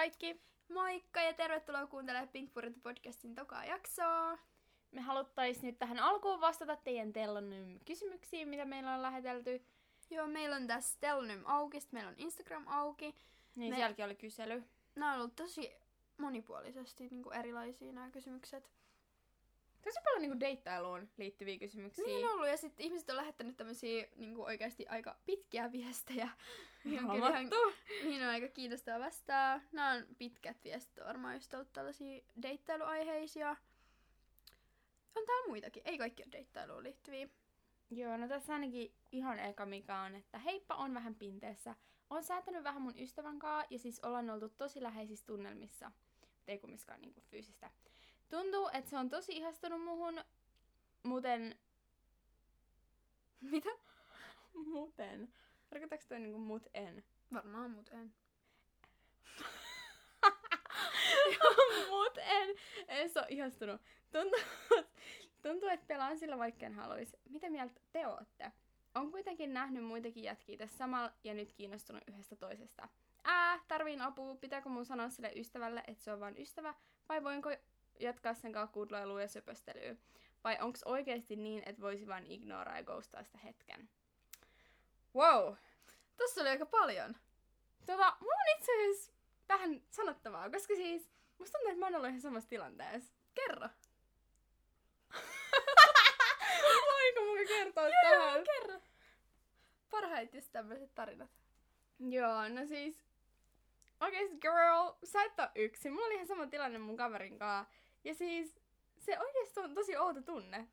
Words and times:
kaikki! 0.00 0.40
Moikka 0.68 1.22
ja 1.22 1.32
tervetuloa 1.32 1.86
kuuntelemaan 1.86 2.28
Pink 2.28 2.52
Purity 2.54 2.80
podcastin 2.80 3.34
tokaa 3.34 3.64
jaksoa. 3.64 4.38
Me 4.90 5.00
haluttais 5.00 5.62
nyt 5.62 5.78
tähän 5.78 5.98
alkuun 5.98 6.40
vastata 6.40 6.76
teidän 6.76 7.12
Tellonym-kysymyksiin, 7.12 8.48
mitä 8.48 8.64
meillä 8.64 8.94
on 8.94 9.02
lähetelty. 9.02 9.64
Joo, 10.10 10.26
meillä 10.26 10.56
on 10.56 10.66
tässä 10.66 10.98
Tellonym 11.00 11.42
auki, 11.44 11.78
meillä 11.92 12.08
on 12.08 12.14
Instagram 12.18 12.68
auki. 12.68 13.14
Niin 13.56 13.72
Me- 13.72 13.76
sielläkin 13.76 14.04
oli 14.04 14.14
kysely. 14.14 14.62
Nämä 14.94 15.12
on 15.12 15.18
ollut 15.18 15.36
tosi 15.36 15.72
monipuolisesti 16.18 17.08
niin 17.08 17.22
kuin 17.22 17.36
erilaisia 17.36 17.92
nämä 17.92 18.10
kysymykset. 18.10 18.70
Tosi 19.82 19.98
paljon 20.04 20.22
niinku 20.22 20.40
deittailuun 20.40 21.08
liittyviä 21.16 21.58
kysymyksiä. 21.58 22.06
Niin 22.06 22.26
on 22.26 22.32
ollut, 22.32 22.48
ja 22.48 22.56
sitten 22.56 22.86
ihmiset 22.86 23.10
on 23.10 23.16
lähettänyt 23.16 23.56
tämmöisiä 23.56 24.06
niin 24.16 24.34
kuin 24.34 24.46
oikeasti 24.46 24.86
aika 24.86 25.16
pitkiä 25.26 25.72
viestejä. 25.72 26.28
Kyllä 26.82 27.00
ihan, 27.00 27.10
Huomattu. 27.10 27.56
mihin 28.04 28.22
on 28.22 28.28
aika 28.28 28.48
kiinnostavaa 28.48 29.00
vastaa. 29.00 29.60
Nämä 29.72 29.90
on 29.92 30.06
pitkät 30.18 30.64
viestit, 30.64 31.04
varmaan 31.04 31.34
just 31.34 31.54
ollut 31.54 31.72
tällaisia 31.72 32.22
deittailuaiheisia. 32.42 33.56
On 35.16 35.26
täällä 35.26 35.48
muitakin, 35.48 35.82
ei 35.84 35.98
kaikki 35.98 36.22
ole 36.22 36.32
deittailuun 36.32 36.82
liittyviä. 36.82 37.28
Joo, 37.90 38.16
no 38.16 38.28
tässä 38.28 38.52
ainakin 38.52 38.94
ihan 39.12 39.38
eka 39.38 39.66
mikä 39.66 40.00
on, 40.00 40.14
että 40.14 40.38
heippa 40.38 40.74
on 40.74 40.94
vähän 40.94 41.14
pinteessä. 41.14 41.74
On 42.10 42.24
säätänyt 42.24 42.64
vähän 42.64 42.82
mun 42.82 42.98
ystävän 42.98 43.38
kaa 43.38 43.64
ja 43.70 43.78
siis 43.78 44.00
ollaan 44.00 44.30
oltu 44.30 44.48
tosi 44.48 44.82
läheisissä 44.82 45.26
tunnelmissa. 45.26 45.90
Mut 46.20 46.30
Ei 46.46 46.58
kumminkaan 46.58 47.00
niinku 47.00 47.20
fyysistä. 47.20 47.70
Tuntuu, 48.28 48.70
että 48.72 48.90
se 48.90 48.98
on 48.98 49.08
tosi 49.08 49.32
ihastunut 49.36 49.84
muhun, 49.84 50.24
muten... 51.02 51.58
Mitä? 53.40 53.68
Muten? 54.72 55.32
Tarkoittaako 55.70 56.04
toi 56.08 56.20
niinku 56.20 56.38
mut 56.38 56.68
en? 56.74 57.04
Varmaan, 57.32 57.70
mut 57.70 57.88
en. 57.88 58.14
mut 61.90 62.18
en. 62.18 62.48
En 62.88 63.10
se 63.10 63.18
ole 63.20 63.26
ihastunut. 63.28 63.80
Tuntuu, 64.12 64.40
tuntuu, 65.42 65.68
että 65.68 65.86
pelaan 65.86 66.18
sillä 66.18 66.38
vaikka 66.38 66.66
en 66.66 66.74
haluaisi. 66.74 67.16
Mitä 67.28 67.50
mieltä 67.50 67.80
te 67.92 68.06
ootte? 68.06 68.52
On 68.94 69.10
kuitenkin 69.10 69.54
nähnyt 69.54 69.84
muitakin 69.84 70.24
jätkiä 70.24 70.56
tässä 70.56 70.78
samalla 70.78 71.12
ja 71.24 71.34
nyt 71.34 71.52
kiinnostunut 71.52 72.02
yhdestä 72.08 72.36
toisesta. 72.36 72.88
Ää, 73.24 73.60
tarviin 73.68 74.00
apua. 74.00 74.34
Pitääkö 74.34 74.68
mun 74.68 74.86
sanoa 74.86 75.08
sille 75.08 75.32
ystävälle, 75.36 75.84
että 75.86 76.04
se 76.04 76.12
on 76.12 76.20
vain 76.20 76.38
ystävä? 76.38 76.74
Vai 77.08 77.24
voinko 77.24 77.50
jatkaa 78.00 78.34
sen 78.34 78.52
kanssa 78.52 78.72
kudlailua 78.72 79.22
ja 79.22 79.28
söpöstelyä? 79.28 79.96
Vai 80.44 80.58
onks 80.60 80.82
oikeasti 80.82 81.36
niin, 81.36 81.62
että 81.66 81.82
voisi 81.82 82.06
vain 82.06 82.26
ignoraa 82.26 82.76
ja 82.76 82.82
ghostaa 82.82 83.24
sitä 83.24 83.38
hetken? 83.38 83.88
Wow. 85.14 85.54
Tossa 86.16 86.40
oli 86.40 86.48
aika 86.48 86.66
paljon. 86.66 87.16
Tota, 87.86 88.16
mulla 88.20 88.34
on 88.34 88.58
itse 88.58 88.72
asiassa 88.72 89.12
vähän 89.48 89.82
sanottavaa, 89.90 90.50
koska 90.50 90.74
siis 90.74 91.10
musta 91.38 91.58
tuntuu, 91.58 91.70
että 91.70 91.80
mä 91.80 91.86
oon 91.86 91.94
ollut 91.94 92.08
ihan 92.08 92.20
samassa 92.20 92.48
tilanteessa. 92.48 93.14
Kerro. 93.34 93.68
Voinko 96.86 97.20
muka 97.26 97.44
kertoa 97.48 97.88
Joo, 97.88 97.94
tähän? 98.02 98.44
kerro. 98.44 98.80
Parhaat 99.90 100.34
just 100.34 100.52
tämmöiset 100.52 100.94
tarinat. 100.94 101.30
Joo, 101.98 102.48
no 102.48 102.66
siis... 102.66 103.04
Oikeesti 104.00 104.36
girl, 104.36 104.92
sä 105.04 105.22
et 105.22 105.38
oo 105.40 105.46
yksin. 105.54 105.92
Mulla 105.92 106.06
oli 106.06 106.14
ihan 106.14 106.26
sama 106.26 106.46
tilanne 106.46 106.78
mun 106.78 106.96
kaverin 106.96 107.38
kanssa. 107.38 107.72
Ja 108.04 108.14
siis 108.14 108.54
se 108.98 109.18
oikeesti 109.18 109.60
on 109.60 109.74
tosi 109.74 109.96
outo 109.96 110.22
tunne. 110.22 110.68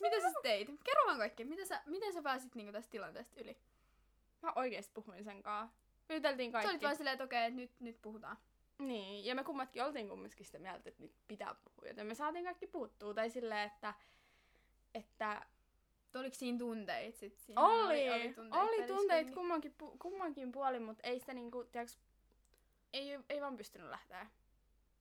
Mitä 0.00 0.20
sä 0.20 0.32
teit? 0.42 0.68
Kerro 0.84 1.02
vaan 1.06 1.18
kaikki. 1.18 1.44
Miten 1.44 1.66
sä, 1.66 1.82
miten 1.86 2.12
sä 2.12 2.22
pääsit 2.22 2.54
niinku 2.54 2.72
tästä 2.72 2.90
tilanteesta 2.90 3.40
yli? 3.40 3.58
Mä 4.42 4.52
oikeesti 4.56 4.92
puhuin 4.94 5.24
sen 5.24 5.42
kanssa. 5.42 5.76
Me 6.08 6.14
juteltiin 6.14 6.50
Sä 6.50 6.52
kaikki. 6.52 6.70
olit 6.70 6.82
vaan 6.82 6.96
silleen, 6.96 7.12
että 7.14 7.24
okei, 7.24 7.44
että 7.44 7.56
nyt, 7.60 7.80
nyt 7.80 8.02
puhutaan. 8.02 8.36
Niin, 8.78 9.24
ja 9.24 9.34
me 9.34 9.44
kummatkin 9.44 9.84
oltiin 9.84 10.08
kumminkin 10.08 10.46
sitä 10.46 10.58
mieltä, 10.58 10.88
että 10.88 11.02
nyt 11.02 11.12
pitää 11.28 11.54
puhua. 11.64 11.88
Joten 11.88 12.06
me 12.06 12.14
saatiin 12.14 12.44
kaikki 12.44 12.66
puhuttua. 12.66 13.14
Tai 13.14 13.30
silleen, 13.30 13.66
että... 13.66 13.94
Että 14.94 15.46
Oliko 16.14 16.34
siinä 16.34 16.58
tunteita 16.58 17.18
sit? 17.18 17.38
Siinä 17.38 17.60
Oli, 17.60 18.10
oli 18.10 18.10
oli 18.10 18.34
tunteita, 18.34 18.66
pelissä 18.66 18.86
tunteet 18.86 19.06
kuitenkin. 19.06 19.34
kummankin, 19.34 19.74
pu- 19.82 19.96
kummankin 19.98 20.52
puolin, 20.52 20.82
mutta 20.82 21.08
ei 21.08 21.20
sitä 21.20 21.34
niinku, 21.34 21.64
tiiäks, 21.64 21.98
ei, 22.92 23.18
ei 23.28 23.40
vaan 23.40 23.56
pystynyt 23.56 23.90
lähteä. 23.90 24.26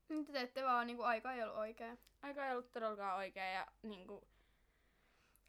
Nyt 0.09 0.25
te 0.27 0.31
teette 0.33 0.63
vaan 0.63 0.87
niinku 0.87 1.03
aika 1.03 1.33
ei 1.33 1.43
ollut 1.43 1.55
oikea. 1.57 1.97
Aika 2.21 2.45
ei 2.45 2.51
ollut 2.51 2.71
todellakaan 2.71 3.17
oikea 3.17 3.51
ja 3.51 3.67
niinku, 3.81 4.27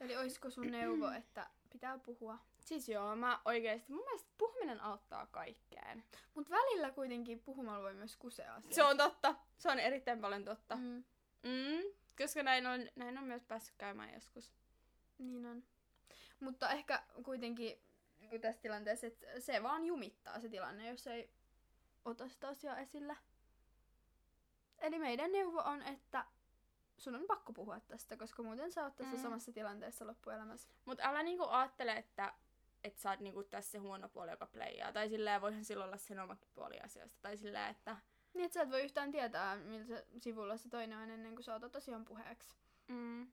Eli 0.02 0.16
olisiko 0.16 0.50
sun 0.50 0.66
neuvo, 0.70 1.10
että 1.20 1.46
pitää 1.72 1.98
puhua? 1.98 2.38
siis 2.60 2.88
joo, 2.88 3.16
mä 3.16 3.40
oikeesti, 3.44 3.92
mun 3.92 4.04
mielestä 4.04 4.30
puhuminen 4.38 4.80
auttaa 4.80 5.26
kaikkeen. 5.26 6.04
Mut 6.34 6.50
välillä 6.50 6.90
kuitenkin 6.90 7.40
puhumalla 7.40 7.82
voi 7.82 7.94
myös 7.94 8.16
kusea 8.16 8.54
asiaa. 8.54 8.74
Se 8.74 8.82
on 8.84 8.96
totta, 8.96 9.34
se 9.58 9.70
on 9.70 9.78
erittäin 9.78 10.20
paljon 10.20 10.44
totta. 10.44 10.76
Mm. 10.76 10.82
Mm, 10.82 11.04
Mm, 11.42 11.82
koska 12.18 12.42
näin 12.42 12.66
on, 12.66 12.88
näin 12.96 13.18
on 13.18 13.24
myös 13.24 13.44
päässyt 13.44 13.74
käymään 13.78 14.14
joskus. 14.14 14.52
niin 15.18 15.46
on. 15.46 15.64
Mutta 16.40 16.70
ehkä 16.70 17.02
kuitenkin 17.24 17.78
niin 18.18 18.40
tässä 18.40 18.62
tilanteessa, 18.62 19.06
että 19.06 19.26
se 19.40 19.62
vaan 19.62 19.84
jumittaa 19.86 20.40
se 20.40 20.48
tilanne, 20.48 20.88
jos 20.88 21.06
ei 21.06 21.30
ota 22.04 22.28
sitä 22.28 22.48
asiaa 22.48 22.78
esille. 22.78 23.16
Eli 24.78 24.98
meidän 24.98 25.32
neuvo 25.32 25.60
on, 25.60 25.82
että 25.82 26.24
sun 26.98 27.14
on 27.14 27.24
pakko 27.26 27.52
puhua 27.52 27.80
tästä, 27.80 28.16
koska 28.16 28.42
muuten 28.42 28.72
sä 28.72 28.84
oot 28.84 28.96
tässä 28.96 29.16
Mm. 29.16 29.22
samassa 29.22 29.52
tilanteessa 29.52 30.06
loppuelämässä. 30.06 30.68
Mut 30.84 31.00
älä 31.00 31.22
niinku 31.22 31.44
ajattele, 31.48 31.92
että 31.92 32.32
että 32.84 33.00
sä 33.02 33.10
oot 33.10 33.20
niinku 33.20 33.42
tässä 33.44 33.70
se 33.70 33.78
huono 33.78 34.08
puoli, 34.08 34.30
joka 34.30 34.46
playaa. 34.46 34.92
Tai 34.92 35.08
silleen 35.08 35.40
voihan 35.40 35.64
silloin 35.64 35.88
olla 35.88 35.96
sen 35.98 36.18
omakin 36.20 36.48
puoli 36.54 36.80
asioista. 36.80 37.18
Tai 37.22 37.36
silleen, 37.36 37.70
että 37.70 37.96
Niin, 38.34 38.44
että 38.44 38.54
sä 38.54 38.62
et 38.62 38.70
voi 38.70 38.82
yhtään 38.82 39.10
tietää, 39.10 39.56
miltä 39.56 39.86
se 39.86 40.06
sivulla 40.20 40.56
se 40.56 40.68
toinen 40.68 40.98
on 40.98 41.10
ennen 41.10 41.34
kuin 41.34 41.44
sä 41.44 41.54
otat 41.54 41.76
asian 41.76 42.04
puheeksi. 42.04 42.56
mm, 42.88 43.26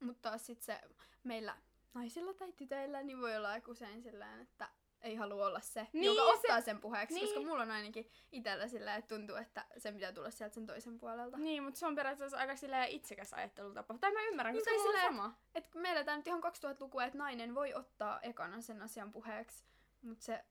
Mutta 0.00 0.30
taas 0.30 0.46
sit 0.46 0.62
se 0.62 0.80
meillä 1.24 1.56
naisilla 1.94 2.34
tai 2.34 2.52
tytöillä 2.52 3.02
niin 3.02 3.20
voi 3.20 3.36
olla 3.36 3.50
aika 3.50 3.70
usein 3.70 4.02
sillä 4.02 4.40
että 4.40 4.68
ei 5.02 5.14
halua 5.14 5.46
olla 5.46 5.60
se, 5.60 5.86
Niin, 5.92 6.04
joka 6.04 6.22
se- 6.32 6.36
ottaa 6.36 6.60
sen 6.60 6.80
puheeksi, 6.80 7.14
niin. 7.14 7.26
koska 7.26 7.40
mulla 7.40 7.62
on 7.62 7.70
ainakin 7.70 8.10
itsellä 8.32 8.68
sillä, 8.68 8.94
että 8.96 9.14
tuntuu, 9.14 9.36
että 9.36 9.64
sen 9.78 9.94
pitää 9.94 10.12
tulla 10.12 10.30
sieltä 10.30 10.54
sen 10.54 10.66
toisen 10.66 10.98
puolelta. 10.98 11.36
Niin, 11.38 11.62
mutta 11.62 11.80
se 11.80 11.86
on 11.86 11.94
periaatteessa 11.94 12.36
aika 12.38 12.56
silleen 12.56 12.88
itsekäs 12.88 13.32
ajattelutapa. 13.34 13.98
Tai 14.00 14.12
mä 14.12 14.22
ymmärrän, 14.22 14.54
Niin, 14.54 14.64
koska 14.64 14.74
mulla 14.78 14.90
on 14.90 14.96
silleen- 14.96 15.12
sama. 15.14 15.38
Et 15.54 15.74
me 15.74 15.90
eletään 15.92 16.18
nyt 16.18 16.26
ihan 16.26 16.42
2000-lukua, 16.42 17.04
että 17.04 17.18
nainen 17.18 17.54
voi 17.54 17.74
ottaa 17.74 18.20
ekana 18.22 18.60
sen 18.60 18.82
asian 18.82 19.12
puheeksi, 19.12 19.64
mutta 20.02 20.24
se 20.24 20.44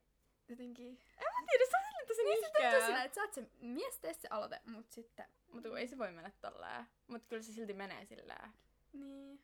jotenkin... 0.48 0.98
Mä 1.16 1.46
tiedä, 1.50 1.64
se 1.70 1.76
on 1.76 1.82
silleen 1.84 2.06
tosi 2.08 2.22
Niin 2.22 2.38
se 2.40 2.46
tuntuu 2.46 2.62
nihkeä. 2.70 2.86
sillä, 2.86 3.04
että 3.04 3.14
sä 3.14 3.20
oot 3.22 3.32
se 3.32 3.50
mies, 3.60 3.98
tee 3.98 4.14
se 4.14 4.28
aloite, 4.30 4.60
mutta 4.66 4.94
sitten... 4.94 5.26
Mutta 5.52 5.78
ei 5.78 5.86
se 5.88 5.98
voi 5.98 6.12
mennä 6.12 6.30
tolleen. 6.40 6.86
Mutta 7.06 7.28
kyllä 7.28 7.42
se 7.42 7.52
silti 7.52 7.74
menee 7.74 8.04
silleen. 8.04 8.52
Niin. 8.92 9.40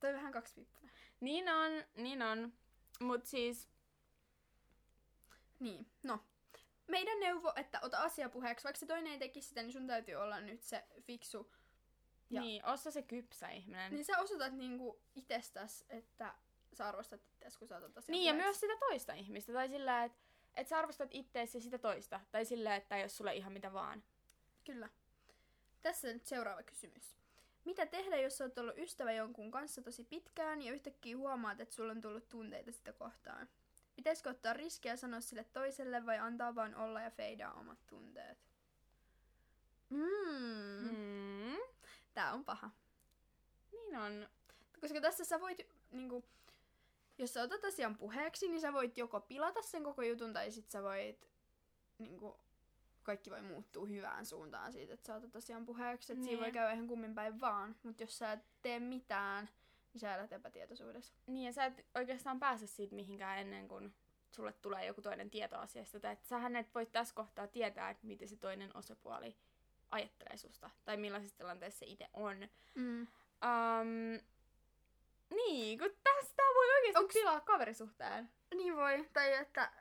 Toi 0.00 0.12
vähän 0.12 0.32
kaksipiippunen. 0.32 0.90
Niin 1.20 1.48
on, 1.48 1.84
niin 1.96 2.22
on. 2.22 2.52
Mut 3.00 3.26
siis, 3.26 3.68
Niin, 5.60 5.86
no. 6.02 6.20
Meidän 6.86 7.20
neuvo, 7.20 7.52
että 7.56 7.78
ota 7.82 7.98
asia 7.98 8.28
puheeksi, 8.28 8.64
vaikka 8.64 8.78
se 8.80 8.86
toinen 8.86 9.12
ei 9.12 9.18
tekisi 9.18 9.48
sitä, 9.48 9.62
niin 9.62 9.72
sun 9.72 9.86
täytyy 9.86 10.14
olla 10.14 10.40
nyt 10.40 10.62
se 10.62 10.84
fiksu 11.00 11.52
Ja- 12.30 12.40
niin, 12.40 12.64
ossa 12.64 12.90
se 12.90 13.02
kypsä 13.02 13.48
ihminen. 13.48 13.92
Niin 13.92 14.04
sä 14.04 14.18
osoitat 14.18 14.52
niinku 14.52 15.00
itsestäs, 15.14 15.84
että 15.88 16.34
sä 16.72 16.88
arvostat 16.88 17.20
itseäsi, 17.26 17.58
kun 17.58 17.68
sä 17.68 17.76
otat 17.76 17.98
asian 17.98 18.12
Niin, 18.12 18.24
ja 18.26 18.32
puheeksi. 18.32 18.46
myös 18.46 18.60
sitä 18.60 18.76
toista 18.80 19.12
ihmistä. 19.14 19.52
Tai 19.52 19.68
sillä, 19.68 20.04
että 20.04 20.18
et 20.56 20.68
sä 20.68 20.78
arvostat 20.78 21.08
itteesi 21.12 21.58
ja 21.58 21.62
sitä 21.62 21.78
toista. 21.78 22.20
Tai 22.30 22.44
sillä, 22.44 22.76
että 22.76 22.96
ei 22.96 23.02
ole 23.02 23.08
sulle 23.08 23.34
ihan 23.34 23.52
mitä 23.52 23.72
vaan. 23.72 24.04
Kyllä. 24.64 24.88
Tässä 25.82 26.12
nyt 26.12 26.26
seuraava 26.26 26.62
kysymys. 26.62 27.16
Mitä 27.64 27.86
tehdä, 27.86 28.16
jos 28.16 28.38
sä 28.38 28.44
oot 28.44 28.58
ollut 28.58 28.78
ystävä 28.78 29.12
jonkun 29.12 29.50
kanssa 29.50 29.82
tosi 29.82 30.04
pitkään 30.04 30.62
ja 30.62 30.72
yhtäkkiä 30.72 31.16
huomaat, 31.16 31.60
että 31.60 31.74
sulla 31.74 31.92
on 31.92 32.00
tullut 32.00 32.28
tunteita 32.28 32.72
sitä 32.72 32.92
kohtaan? 32.92 33.48
Pitäisikö 33.96 34.30
ottaa 34.30 34.52
riskiä 34.52 34.92
ja 34.92 34.96
sanoa 34.96 35.20
sille 35.20 35.44
toiselle 35.44 36.06
vai 36.06 36.18
antaa 36.18 36.54
vaan 36.54 36.74
olla 36.74 37.00
ja 37.00 37.10
feidaa 37.10 37.52
omat 37.52 37.86
tunteet? 37.86 38.38
Mm. 39.90 40.88
Mm. 40.90 41.56
Tää 42.14 42.32
on 42.32 42.44
paha. 42.44 42.70
Niin 43.72 43.96
on. 43.96 44.28
Koska 44.80 45.00
tässä 45.00 45.24
sä 45.24 45.40
voit, 45.40 45.58
niinku, 45.90 46.24
jos 47.18 47.34
sä 47.34 47.42
otat 47.42 47.64
asian 47.64 47.96
puheeksi, 47.96 48.48
niin 48.48 48.60
sä 48.60 48.72
voit 48.72 48.98
joko 48.98 49.20
pilata 49.20 49.62
sen 49.62 49.84
koko 49.84 50.02
jutun, 50.02 50.32
tai 50.32 50.50
sit 50.52 50.70
sä 50.70 50.82
voit, 50.82 51.28
niinku, 51.98 52.40
kaikki 53.02 53.30
voi 53.30 53.42
muuttua 53.42 53.86
hyvään 53.86 54.26
suuntaan 54.26 54.72
siitä, 54.72 54.94
että 54.94 55.06
sä 55.06 55.14
otat 55.14 55.36
asian 55.36 55.66
puheeksi. 55.66 56.12
Että 56.12 56.24
siinä 56.24 56.36
Niin. 56.36 56.44
voi 56.44 56.52
käydä 56.52 56.72
ihan 56.72 56.86
kummin 56.88 57.14
päin 57.14 57.40
vaan. 57.40 57.76
Mutta 57.82 58.02
jos 58.02 58.18
sä 58.18 58.32
et 58.32 58.40
tee 58.62 58.80
mitään, 58.80 59.48
niin 59.96 60.00
sä 60.00 60.14
elät 60.14 60.32
epätietoisuudessa. 60.32 61.14
Niin, 61.26 61.46
ja 61.46 61.52
sä 61.52 61.64
et 61.64 61.86
oikeastaan 61.94 62.40
pääse 62.40 62.66
siitä 62.66 62.94
mihinkään 62.94 63.38
ennen 63.38 63.68
kuin 63.68 63.94
sulle 64.30 64.52
tulee 64.52 64.86
joku 64.86 65.02
toinen 65.02 65.30
tieto 65.30 65.58
asiasta. 65.58 66.00
Tai 66.00 66.12
että 66.12 66.28
sähän 66.28 66.56
et 66.56 66.74
voi 66.74 66.86
tässä 66.86 67.14
kohtaa 67.14 67.46
tietää, 67.46 67.90
että 67.90 68.06
miten 68.06 68.28
se 68.28 68.36
toinen 68.36 68.76
osapuoli 68.76 69.36
ajattelee 69.90 70.36
susta. 70.36 70.70
Tai 70.84 70.96
millaisessa 70.96 71.36
tilanteessa 71.36 71.78
se 71.78 71.86
itse 71.86 72.08
on. 72.14 72.48
Mm. 72.74 73.00
Um, 73.02 74.20
niin, 75.36 75.78
kun 75.78 75.90
tästä 76.04 76.42
voi 76.54 76.72
oikeasti 76.74 77.04
Onks- 77.04 77.12
pilaa 77.20 77.40
kaverisuhteen. 77.40 78.30
Niin 78.54 78.76
voi. 78.76 79.08
Tai 79.12 79.32
että 79.32 79.72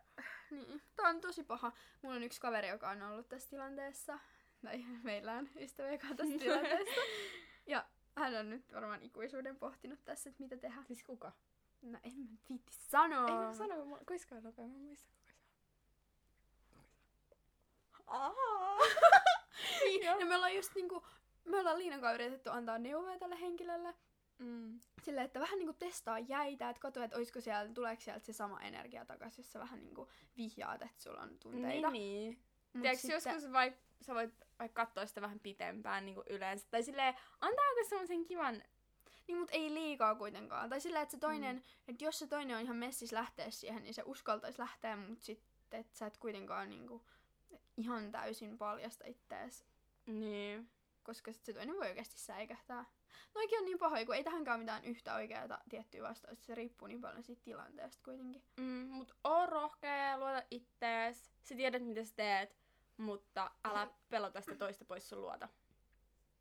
Niin, 0.49 0.81
tää 0.95 1.09
on 1.09 1.21
tosi 1.21 1.43
paha. 1.43 1.71
Mulla 2.01 2.15
on 2.15 2.23
yksi 2.23 2.41
kaveri, 2.41 2.67
joka 2.67 2.89
on 2.89 3.01
ollut 3.01 3.29
tässä 3.29 3.49
tilanteessa. 3.49 4.19
Tai 4.63 4.85
meillä 5.03 5.33
on 5.33 5.49
ystävä, 5.59 5.91
joka 5.91 6.07
on 6.07 6.17
tässä 6.17 6.37
tilanteessa. 6.45 7.01
Ja 7.65 7.85
hän 8.15 8.35
on 8.35 8.49
nyt 8.49 8.73
varmaan 8.73 9.01
ikuisuuden 9.01 9.55
pohtinut 9.55 9.99
tässä, 10.05 10.29
että 10.29 10.43
mitä 10.43 10.57
tehdä. 10.57 10.83
Siis 10.83 11.03
kuka? 11.03 11.31
No 11.81 11.99
en 12.03 12.17
mä 12.17 12.37
viitti 12.49 12.73
sanoa. 12.73 13.27
Ei 13.27 13.47
mä 13.47 13.53
sano, 13.53 13.85
mä 13.85 13.97
kuiskaan 14.07 14.43
nopea, 14.43 14.67
mä 14.67 14.77
muistan 14.77 15.15
kuka 15.15 15.31
se 15.31 15.45
on. 18.07 18.35
Niin, 19.83 20.03
ja 20.03 20.25
me 20.25 20.35
ollaan 20.35 20.55
just 20.55 20.75
niinku, 20.75 21.05
me 21.45 21.59
ollaan 21.59 21.77
Liinan 21.77 22.01
kanssa 22.01 22.15
yritetty 22.15 22.49
antaa 22.49 22.77
neuvoja 22.77 23.19
tälle 23.19 23.41
henkilölle. 23.41 23.95
Mm. 24.37 24.79
Silleen, 25.03 25.25
että 25.25 25.39
vähän 25.39 25.59
niinku 25.59 25.73
testaa 25.73 26.19
jäitä, 26.19 26.69
että 26.69 26.79
katso, 26.79 27.03
että 27.03 27.17
olisiko 27.17 27.41
siellä, 27.41 27.73
tuleeko 27.73 28.01
sieltä 28.01 28.25
se 28.25 28.33
sama 28.33 28.61
energia 28.61 29.05
takaisin, 29.05 29.41
jos 29.43 29.51
sä 29.51 29.59
vähän 29.59 29.83
niinku 29.83 30.09
vihjaat, 30.37 30.81
että 30.81 31.03
sulla 31.03 31.21
on 31.21 31.39
tunteita. 31.39 31.89
Niin, 31.89 32.33
niin. 32.33 32.39
Tiedätkö, 32.81 33.01
sitten- 33.01 33.33
joskus 33.33 33.51
vaik, 33.51 33.73
sä 34.01 34.15
voit 34.15 34.44
vaikka 34.59 34.85
katsoa 34.85 35.05
sitä 35.05 35.21
vähän 35.21 35.39
pitempään 35.39 36.05
niin 36.05 36.15
kuin 36.15 36.27
yleensä. 36.29 36.67
Tai 36.71 36.83
silleen, 36.83 37.13
antaako 37.41 37.79
semmoisen 37.89 38.25
kivan... 38.25 38.63
Niin, 39.27 39.37
mutta 39.37 39.53
ei 39.53 39.73
liikaa 39.73 40.15
kuitenkaan. 40.15 40.69
Tai 40.69 40.81
sillä, 40.81 41.01
että 41.01 41.11
se 41.11 41.17
toinen, 41.17 41.55
mm. 41.55 41.61
että 41.87 42.03
jos 42.03 42.19
se 42.19 42.27
toinen 42.27 42.57
on 42.57 42.63
ihan 42.63 42.77
messis 42.77 43.11
lähteä 43.11 43.49
siihen, 43.49 43.83
niin 43.83 43.93
se 43.93 44.03
uskaltaisi 44.05 44.59
lähteä, 44.59 44.95
mutta 44.95 45.25
sitten, 45.25 45.79
että 45.79 45.97
sä 45.97 46.05
et 46.05 46.17
kuitenkaan 46.17 46.69
niinku 46.69 47.05
ihan 47.77 48.11
täysin 48.11 48.57
paljasta 48.57 49.05
ittees, 49.07 49.65
Niin. 50.05 50.69
koska 51.03 51.33
sit 51.33 51.45
se 51.45 51.53
toinen 51.53 51.75
voi 51.75 51.87
oikeasti 51.87 52.19
säikähtää. 52.19 52.85
Noikin 53.35 53.59
on 53.59 53.65
niin 53.65 53.79
pahoja, 53.79 54.05
kun 54.05 54.15
ei 54.15 54.23
tähänkään 54.23 54.59
mitään 54.59 54.85
yhtä 54.85 55.15
oikeaa 55.15 55.61
tiettyä 55.69 56.03
vastausta. 56.03 56.45
Se 56.45 56.55
riippuu 56.55 56.87
niin 56.87 57.01
paljon 57.01 57.23
siitä 57.23 57.41
tilanteesta 57.43 58.03
kuitenkin. 58.05 58.43
Mm, 58.57 58.87
mut 58.89 59.15
oo 59.23 59.45
rohkea, 59.45 60.17
luota 60.17 60.43
ittees. 60.51 61.31
Sä 61.43 61.55
tiedät, 61.55 61.85
mitä 61.85 62.05
sä 62.05 62.13
teet, 62.15 62.55
mutta 62.97 63.51
älä 63.63 63.87
pelota 64.09 64.41
sitä 64.41 64.55
toista 64.55 64.85
pois 64.85 65.09
sun 65.09 65.21
luota. 65.21 65.49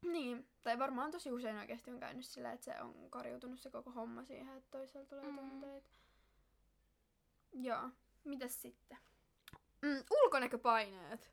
Niin, 0.03 0.49
tai 0.63 0.79
varmaan 0.79 1.11
tosi 1.11 1.33
usein 1.33 1.57
oikeasti 1.59 1.91
on 1.91 2.01
käynyt 2.01 2.27
sillä, 2.27 2.53
että 2.53 2.65
se 2.65 2.83
on 2.83 3.11
karjutunut 3.11 3.61
se 3.61 3.71
koko 3.71 3.91
homma 3.91 4.25
siihen, 4.25 4.57
että 4.57 4.71
toisella 4.71 5.07
tulee 5.07 5.25
Mm. 5.31 5.37
tunteita. 5.39 5.89
Joo, 7.53 7.91
mitäs 8.25 8.63
sitten? 8.63 8.99
Mm, 9.83 10.05
ulkonäköpaineet. 10.11 11.33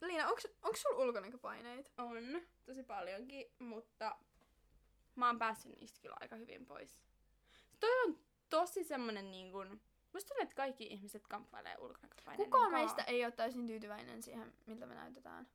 Liina, 0.00 0.28
onks 0.62 0.82
sulla 0.82 1.04
ulkonäköpaineita? 1.04 1.90
On, 1.98 2.16
tosi 2.66 2.82
paljonkin, 2.82 3.46
mutta 3.58 4.16
mä 5.14 5.26
oon 5.26 5.38
päässyt 5.38 5.72
niistä 5.80 6.00
kyllä 6.00 6.16
aika 6.20 6.36
hyvin 6.36 6.66
pois. 6.66 6.98
Toi 7.80 8.02
on 8.06 8.18
tosi 8.50 8.84
semmonen 8.84 9.30
niin 9.30 9.52
kuin, 9.52 9.80
musta 10.12 10.28
tuntuu, 10.28 10.42
että 10.42 10.54
kaikki 10.54 10.86
ihmiset 10.86 11.26
kamppailee 11.26 11.76
ulkonäköpaineiden 11.78 12.50
Kukaan 12.50 12.70
kaa. 12.70 12.80
meistä 12.80 13.02
ei 13.02 13.24
ole 13.24 13.32
täysin 13.32 13.66
tyytyväinen 13.66 14.22
siihen, 14.22 14.52
miltä 14.66 14.86
me 14.86 14.94
näytetään. 14.94 15.48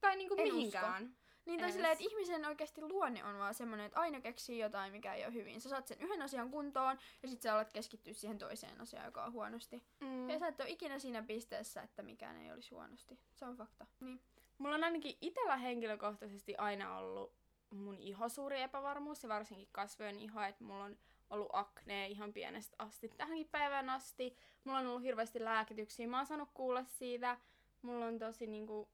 Tai 0.00 0.16
niinku 0.16 0.34
En 0.38 0.54
mihinkään. 0.54 1.16
Niin, 1.44 1.60
tai 1.60 1.72
silleen, 1.72 1.92
että 1.92 2.04
ihmisen 2.04 2.46
oikeasti 2.46 2.82
luonne 2.82 3.24
on 3.24 3.38
vaan 3.38 3.54
semmoinen, 3.54 3.86
että 3.86 4.00
aina 4.00 4.20
keksii 4.20 4.58
jotain, 4.58 4.92
mikä 4.92 5.14
ei 5.14 5.24
ole 5.24 5.34
hyvin. 5.34 5.60
Sä 5.60 5.68
saat 5.68 5.86
sen 5.86 6.00
yhden 6.00 6.22
asian 6.22 6.50
kuntoon, 6.50 6.98
ja 7.22 7.28
sitten 7.28 7.42
sä 7.42 7.54
alat 7.54 7.72
keskittyä 7.72 8.12
siihen 8.12 8.38
toiseen 8.38 8.80
asiaan, 8.80 9.06
joka 9.06 9.24
on 9.24 9.32
huonosti. 9.32 9.82
Mm. 10.00 10.30
Ja 10.30 10.38
sä 10.38 10.48
et 10.48 10.60
ole 10.60 10.68
ikinä 10.68 10.98
siinä 10.98 11.22
pisteessä, 11.22 11.82
että 11.82 12.02
mikään 12.02 12.36
ei 12.36 12.52
olisi 12.52 12.70
huonosti. 12.70 13.18
Se 13.34 13.44
on 13.44 13.56
fakta. 13.56 13.86
Niin. 14.00 14.20
Mulla 14.58 14.74
on 14.74 14.84
ainakin 14.84 15.18
itellä 15.20 15.56
henkilökohtaisesti 15.56 16.56
aina 16.56 16.98
ollut 16.98 17.32
mun 17.70 17.98
iho 17.98 18.28
suuri 18.28 18.62
epävarmuus 18.62 19.22
ja 19.22 19.28
varsinkin 19.28 19.68
kasvojen 19.72 20.20
iho, 20.20 20.42
että 20.42 20.64
mulla 20.64 20.84
on 20.84 20.98
ollut 21.30 21.50
aknea 21.52 22.06
ihan 22.06 22.32
pienestä 22.32 22.76
asti 22.78 23.08
tähänkin 23.08 23.48
päivään 23.48 23.90
asti. 23.90 24.36
Mulla 24.64 24.78
on 24.78 24.86
ollut 24.86 25.02
hirveästi 25.02 25.44
lääkityksiä, 25.44 26.06
mä 26.08 26.16
oon 26.16 26.26
saanut 26.26 26.50
kuulla 26.54 26.84
siitä. 26.84 27.38
Mulla 27.82 28.06
on 28.06 28.18
tosi 28.18 28.46
niinku 28.46 28.88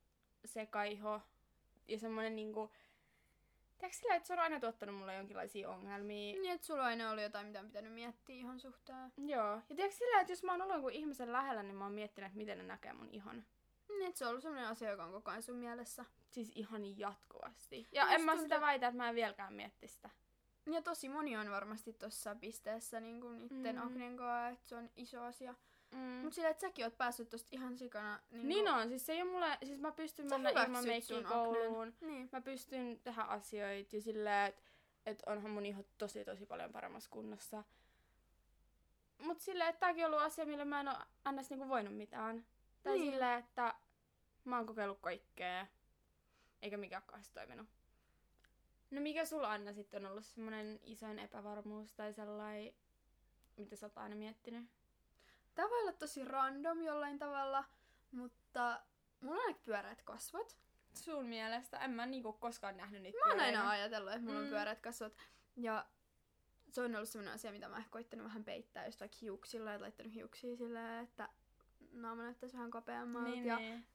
sekaiho 0.44 1.20
ja 1.88 1.98
semmonen 1.98 2.36
niinku... 2.36 2.70
Tiedätkö 3.78 3.98
sillä, 3.98 4.14
että 4.14 4.26
se 4.26 4.32
on 4.32 4.38
aina 4.38 4.60
tuottanut 4.60 4.94
mulle 4.96 5.14
jonkinlaisia 5.14 5.70
ongelmia. 5.70 6.32
Niin, 6.40 6.52
että 6.52 6.66
sulla 6.66 6.84
aina 6.84 7.10
ollut 7.10 7.22
jotain, 7.22 7.46
mitä 7.46 7.60
on 7.60 7.66
pitänyt 7.66 7.92
miettiä 7.92 8.36
ihan 8.36 8.60
suhteen. 8.60 9.12
Joo. 9.16 9.54
Ja 9.54 9.76
tiedätkö 9.76 9.96
sillä, 9.98 10.20
että 10.20 10.32
jos 10.32 10.42
mä 10.42 10.52
oon 10.52 10.62
ollut 10.62 10.74
jonkun 10.74 10.92
ihmisen 10.92 11.32
lähellä, 11.32 11.62
niin 11.62 11.76
mä 11.76 11.84
oon 11.84 11.92
miettinyt, 11.92 12.26
että 12.26 12.36
miten 12.38 12.58
ne 12.58 12.64
näkee 12.64 12.92
mun 12.92 13.08
ihon. 13.12 13.44
Niin, 13.88 14.06
että 14.06 14.18
se 14.18 14.24
on 14.24 14.28
ollut 14.28 14.42
semmoinen 14.42 14.68
asia, 14.68 14.90
joka 14.90 15.04
on 15.04 15.12
koko 15.12 15.30
ajan 15.30 15.42
sun 15.42 15.56
mielessä. 15.56 16.04
Siis 16.30 16.52
ihan 16.54 16.98
jatkuvasti. 16.98 17.88
Ja 17.92 18.02
Musta 18.02 18.14
en 18.14 18.22
mä 18.24 18.32
tuntuu, 18.32 18.44
sitä 18.44 18.54
että- 18.54 18.66
väitä, 18.66 18.86
että 18.88 18.96
mä 18.96 19.08
en 19.08 19.14
vieläkään 19.14 19.52
mietti 19.52 19.88
sitä. 19.88 20.10
Ja 20.72 20.82
tosi 20.82 21.08
moni 21.08 21.36
on 21.36 21.50
varmasti 21.50 21.92
tuossa 21.92 22.34
pisteessä 22.34 23.00
niin 23.00 23.20
kuin 23.20 23.40
itten 23.40 23.76
Mm. 23.76 24.16
kanssa, 24.16 24.48
että 24.48 24.68
se 24.68 24.76
on 24.76 24.90
iso 24.96 25.22
asia. 25.24 25.54
Mm. 25.92 25.98
Mut 25.98 26.32
sillä, 26.32 26.48
että 26.48 26.60
säkin 26.60 26.84
oot 26.84 26.98
päässyt 26.98 27.28
tosta 27.30 27.48
ihan 27.52 27.76
sikana. 27.78 28.20
Niin, 28.30 28.48
Niin 28.48 28.64
kuin- 28.64 28.74
on, 28.74 28.88
siis 28.88 29.06
se 29.06 29.12
ei 29.12 29.22
ole 29.22 29.30
mulle, 29.30 29.58
siis 29.64 29.78
mä 29.80 29.92
pystyn 29.92 30.28
Sä 30.28 30.38
mennä 30.38 30.64
ilman 30.64 30.84
meikkiä 30.86 31.22
kouluun. 31.22 31.94
Niin. 32.00 32.28
Mä 32.32 32.40
pystyn 32.40 33.00
tehdä 33.04 33.22
asioita 33.22 33.96
ja 33.96 34.02
silleen, 34.02 34.46
että 34.48 34.62
et 35.06 35.22
onhan 35.26 35.50
mun 35.50 35.66
iho 35.66 35.84
tosi 35.98 36.24
tosi 36.24 36.46
paljon 36.46 36.72
paremmassa 36.72 37.10
kunnossa. 37.10 37.64
Mut 39.18 39.40
silleen, 39.40 39.70
että 39.70 39.80
tääkin 39.80 40.04
on 40.06 40.10
ollut 40.12 40.26
asia, 40.26 40.46
millä 40.46 40.64
mä 40.64 40.80
en 40.80 40.88
oo 40.88 40.94
ns. 41.32 41.50
Niinku 41.50 41.68
voinut 41.68 41.96
mitään. 41.96 42.46
Tai 42.82 42.98
Niin. 42.98 43.12
silleen, 43.12 43.38
että 43.38 43.74
mä 44.44 44.56
oon 44.56 44.66
kokeillut 44.66 45.00
kaikkea, 45.00 45.66
eikä 46.62 46.76
mikään 46.76 47.02
ole 47.12 47.20
toiminut. 47.34 47.66
No 48.90 49.00
mikä 49.00 49.24
sulla 49.24 49.52
Anna 49.52 49.72
sitten 49.72 50.04
on 50.06 50.10
ollut 50.12 50.24
semmonen 50.26 50.80
isoin 50.82 51.18
epävarmuus 51.18 51.92
tai 51.92 52.12
sellainen, 52.12 52.74
mitä 53.56 53.76
sä 53.76 53.86
oot 53.86 53.98
aina 53.98 54.16
miettinyt? 54.16 54.64
Tää 55.54 55.70
voi 55.70 55.80
olla 55.80 55.92
tosi 55.92 56.24
random 56.24 56.82
jollain 56.82 57.18
tavalla, 57.18 57.64
mutta 58.10 58.80
mulla 59.20 59.40
on 59.40 59.46
aika 59.48 59.60
pyöreät 59.64 60.02
kasvot. 60.02 60.58
Sun 60.94 61.26
mielestä? 61.26 61.78
En 61.78 61.90
mä 61.90 62.06
niinku 62.06 62.32
koskaan 62.32 62.76
nähnyt 62.76 63.02
niitä 63.02 63.18
Mä 63.18 63.24
oon 63.24 63.36
pyöreitä. 63.36 63.58
aina 63.60 63.70
ajatellut, 63.70 64.12
että 64.12 64.24
mulla 64.24 64.38
on 64.38 64.44
Mm. 64.44 64.50
pyöreät 64.50 64.80
kasvot. 64.80 65.16
Ja 65.56 65.86
se 66.70 66.80
on 66.80 66.96
ollut 66.96 67.08
semmoinen 67.08 67.34
asia, 67.34 67.52
mitä 67.52 67.68
mä 67.68 67.74
oon 67.76 67.84
koittanut 67.90 68.24
vähän 68.26 68.44
peittää 68.44 68.86
just 68.86 69.00
vaikka 69.00 69.18
hiuksilla, 69.20 69.72
ja 69.72 69.80
laittanut 69.80 70.14
hiuksia 70.14 70.56
silleen, 70.56 71.04
että 71.04 71.28
naama 71.92 72.22
näyttäisi 72.22 72.56
vähän 72.56 72.70
kapeammalta. 72.70 73.28
Niin, 73.30 73.46
ja 73.46 73.56
niin. 73.58 73.86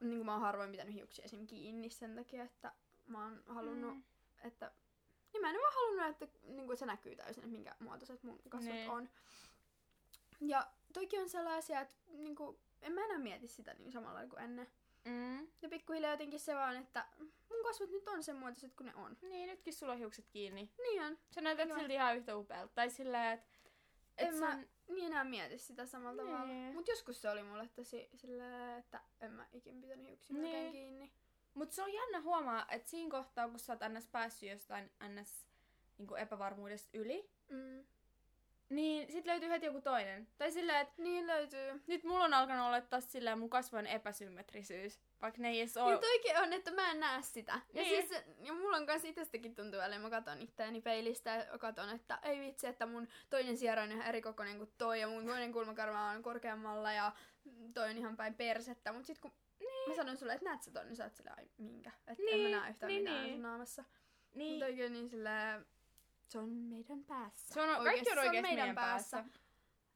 niin 0.00 0.16
kuin 0.18 0.26
mä 0.26 0.32
oon 0.32 0.40
harvoin 0.40 0.70
pitänyt 0.70 0.94
hiuksia 0.94 1.24
esim. 1.24 1.46
kiinni 1.46 1.90
sen 1.90 2.14
takia, 2.16 2.44
että 2.44 2.72
mä 3.06 3.24
oon 3.24 3.42
halunnut, 3.46 3.94
Mm. 3.94 4.02
Että 4.44 4.72
niin 5.32 5.40
mä 5.40 5.50
en 5.50 5.56
vaan 5.56 5.74
halunnut, 5.74 6.22
että 6.22 6.38
niin 6.42 6.66
kuin 6.66 6.76
se 6.76 6.86
näkyy 6.86 7.16
täysin, 7.16 7.44
että 7.44 7.52
minkä 7.52 7.74
muotoiset 7.78 8.22
mun 8.22 8.38
kasvot 8.48 8.72
Niin. 8.74 8.90
on. 8.90 9.08
Ja 10.40 10.66
toikin 10.92 11.20
on 11.20 11.28
sellainen 11.28 11.58
asia, 11.58 11.80
että 11.80 11.94
niin 12.06 12.36
kuin, 12.36 12.58
en 12.82 12.92
mä 12.92 13.04
enää 13.04 13.18
mieti 13.18 13.48
sitä 13.48 13.74
niin 13.74 13.92
samalla 13.92 14.26
kuin 14.26 14.42
ennen. 14.42 14.66
Mm. 15.04 15.48
Ja 15.62 15.68
pikkuhiljaa 15.68 16.10
jotenkin 16.12 16.40
se 16.40 16.54
vaan, 16.54 16.76
että 16.76 17.06
mun 17.50 17.62
kasvot 17.64 17.90
nyt 17.90 18.08
on 18.08 18.22
sen 18.22 18.36
muotoiset 18.36 18.74
kuin 18.74 18.86
ne 18.86 18.94
on. 18.94 19.16
Niin, 19.22 19.48
nytkin 19.48 19.74
sulla 19.74 19.92
on 19.92 19.98
hiukset 19.98 20.26
kiinni. 20.28 20.70
Niin 20.82 21.02
on. 21.02 21.18
Sä 21.30 21.40
näytät 21.40 21.68
Joo. 21.68 21.78
silti 21.78 21.94
ihan 21.94 22.16
yhtä 22.16 22.36
upealta. 22.36 22.74
Tai 22.74 22.90
silleen, 22.90 23.32
että 23.38 23.46
et 24.18 24.28
En 24.28 24.34
mä 24.36 24.50
sen... 24.50 24.68
niin 24.88 25.06
enää 25.06 25.24
mieti 25.24 25.58
sitä 25.58 25.86
samalla 25.86 26.22
Niin. 26.22 26.34
tavalla. 26.34 26.72
Mut 26.72 26.88
joskus 26.88 27.22
se 27.22 27.30
oli 27.30 27.42
mulle 27.42 27.68
tosi 27.68 28.08
silleen, 28.14 28.78
että 28.78 29.00
en 29.20 29.32
mä 29.32 29.46
ikin 29.52 29.80
pitänyt 29.80 30.06
hiuksia 30.06 30.36
Niin. 30.36 30.42
melkein 30.42 30.72
kiinni. 30.72 31.12
Mut 31.54 31.72
se 31.72 31.82
on 31.82 31.92
jännä 31.92 32.20
huomaa, 32.20 32.66
että 32.70 32.90
siinä 32.90 33.10
kohtaa, 33.10 33.48
kun 33.48 33.58
sä 33.58 33.72
oot 33.72 33.80
ns. 33.88 34.06
päässyt 34.06 34.48
jostain 34.50 34.90
ns. 35.20 35.46
Niinku 35.98 36.14
epävarmuudesta 36.14 36.98
yli, 36.98 37.30
Mm. 37.48 37.84
niin 38.68 39.12
sit 39.12 39.26
löytyy 39.26 39.48
heti 39.48 39.66
joku 39.66 39.80
toinen. 39.80 40.28
Tai 40.38 40.52
silleen, 40.52 40.78
että 40.80 41.02
Niin 41.02 41.26
löytyy. 41.26 41.82
nyt 41.86 42.04
mulla 42.04 42.24
on 42.24 42.34
alkanut 42.34 42.66
olla 42.66 42.80
taas 42.80 43.12
silleen 43.12 43.38
mun 43.38 43.50
kasvojen 43.50 43.86
epäsymmetrisyys. 43.86 45.00
Vaikka 45.22 45.42
ne 45.42 45.48
ei 45.48 45.60
edes 45.60 45.76
oo... 45.76 45.90
Niin 45.90 46.00
toikin 46.00 46.38
on, 46.38 46.52
että 46.52 46.70
mä 46.70 46.90
en 46.90 47.00
näe 47.00 47.22
sitä. 47.22 47.52
Ja, 47.52 47.82
Niin. 47.82 48.06
siis, 48.08 48.22
ja 48.42 48.52
mulla 48.52 48.76
on 48.76 48.86
kanssa 48.86 49.08
itsestäkin 49.08 49.54
tuntuu 49.54 49.80
välillä, 49.80 49.98
mä 50.02 50.10
katon 50.10 50.40
itteeni 50.40 50.80
peilistä 50.80 51.30
ja 51.52 51.58
katon, 51.58 51.88
että 51.90 52.18
ei 52.22 52.40
vitsi, 52.40 52.66
että 52.66 52.86
mun 52.86 53.08
toinen 53.30 53.56
siera 53.56 53.82
on 53.82 53.92
ihan 53.92 54.06
eri 54.06 54.22
kokoinen 54.22 54.58
kuin 54.58 54.72
toi 54.78 55.00
ja 55.00 55.08
mun 55.08 55.26
toinen 55.26 55.52
kulmakarva 55.52 56.00
on 56.10 56.22
korkeammalla 56.22 56.92
ja 56.92 57.12
toi 57.74 57.90
on 57.90 57.98
ihan 57.98 58.16
päin 58.16 58.34
persettä. 58.34 58.92
Mut 58.92 59.06
sit 59.06 59.18
kun 59.18 59.30
niin. 59.30 59.43
Mä 59.88 59.94
sanon 59.94 60.16
sulle, 60.16 60.32
että 60.32 60.44
näet 60.44 60.62
sä 60.62 60.70
ton, 60.70 60.86
niin 60.86 60.96
sä 60.96 61.04
oot 61.04 61.14
silleen, 61.14 61.38
ai 61.38 61.48
minkä? 61.58 61.90
Että 62.06 62.12
en 62.12 62.16
Niin, 62.26 62.50
mä 62.50 62.60
näe 62.60 62.70
yhtään 62.70 62.88
niin, 62.88 63.02
mitään 63.02 63.22
niin. 63.22 63.34
sun 63.34 63.42
naamassa. 63.42 63.82
Niin. 63.82 64.48
niin. 64.48 64.60
Toikin 64.60 64.86
on 64.86 64.92
niin 64.92 65.08
silleen, 65.08 65.66
se 66.28 66.38
on 66.38 66.48
meidän 66.48 67.04
päässä. 67.04 67.54
Se 67.54 67.60
on, 67.60 67.84
kaikki 67.84 68.10
on 68.10 68.14
se 68.16 68.20
oikeesti 68.20 68.42
meidän 68.54 68.74
päässä. 68.74 69.24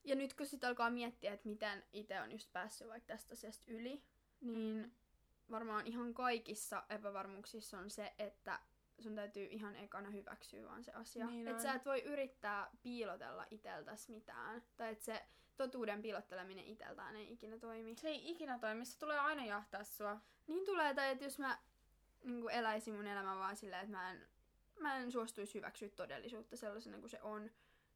Ja 0.04 0.14
nyt 0.14 0.34
kun 0.34 0.46
sit 0.46 0.64
alkaa 0.64 0.90
miettiä, 0.90 1.32
että 1.32 1.48
miten 1.48 1.84
itse 1.92 2.20
on 2.20 2.32
just 2.32 2.52
päässyt 2.52 2.88
vaikka 2.88 3.06
tästä 3.06 3.32
asiasta 3.32 3.64
yli, 3.72 4.02
niin 4.40 4.82
Mm. 4.84 4.90
varmaan 5.50 5.86
ihan 5.86 6.14
kaikissa 6.14 6.82
epävarmuuksissa 6.90 7.78
on 7.78 7.90
se, 7.90 8.14
että 8.18 8.60
sun 8.98 9.14
täytyy 9.14 9.46
ihan 9.50 9.76
ekana 9.76 10.10
hyväksyä 10.10 10.68
vaan 10.68 10.84
se 10.84 10.92
asia. 10.92 11.26
Niin 11.26 11.48
että 11.48 11.62
sä 11.62 11.72
et 11.72 11.84
voi 11.86 12.00
yrittää 12.02 12.70
piilotella 12.82 13.46
iteltäs 13.50 14.08
mitään. 14.08 14.62
Tai 14.76 14.92
että 14.92 15.04
se 15.04 15.26
totuuden 15.58 16.02
piilotteleminen 16.02 16.64
iteltään 16.66 17.16
ei 17.16 17.32
ikinä 17.32 17.58
toimi. 17.58 17.96
Se 17.96 18.08
ei 18.08 18.30
ikinä 18.30 18.58
toimi, 18.58 18.84
se 18.84 18.98
tulee 18.98 19.18
aina 19.18 19.44
jahtaa 19.44 19.84
sua. 19.84 20.20
Niin 20.46 20.64
tulee, 20.66 20.94
tai 20.94 21.10
että 21.10 21.24
jos 21.24 21.38
mä 21.38 21.58
niin 22.24 22.50
eläisin 22.50 22.94
mun 22.94 23.06
elämän 23.06 23.38
vaan 23.38 23.56
silleen, 23.56 23.82
että 23.84 23.96
mä 23.96 24.10
en, 24.10 24.28
mä 24.80 24.96
en 24.96 25.12
suostuisi 25.12 25.54
hyväksyä 25.54 25.88
todellisuutta 25.88 26.56
sellaisena 26.56 26.98
kuin 26.98 27.10
se 27.10 27.22
on, 27.22 27.50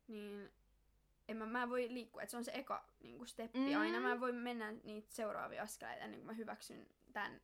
niin 0.08 0.50
en 1.28 1.36
mä, 1.36 1.46
mä 1.46 1.62
en 1.62 1.70
voi 1.70 1.86
liikkua, 1.90 2.22
että 2.22 2.30
se 2.30 2.36
on 2.36 2.44
se 2.44 2.52
eka 2.54 2.84
niin 3.00 3.26
steppi 3.26 3.58
Mm. 3.58 3.80
aina. 3.80 4.00
Mä 4.00 4.20
voi 4.20 4.32
mennä 4.32 4.72
niitä 4.72 5.12
seuraavia 5.14 5.62
askeleita 5.62 6.04
ennen 6.04 6.20
kuin 6.20 6.26
mä 6.26 6.32
hyväksyn 6.32 6.86
tämän 7.12 7.40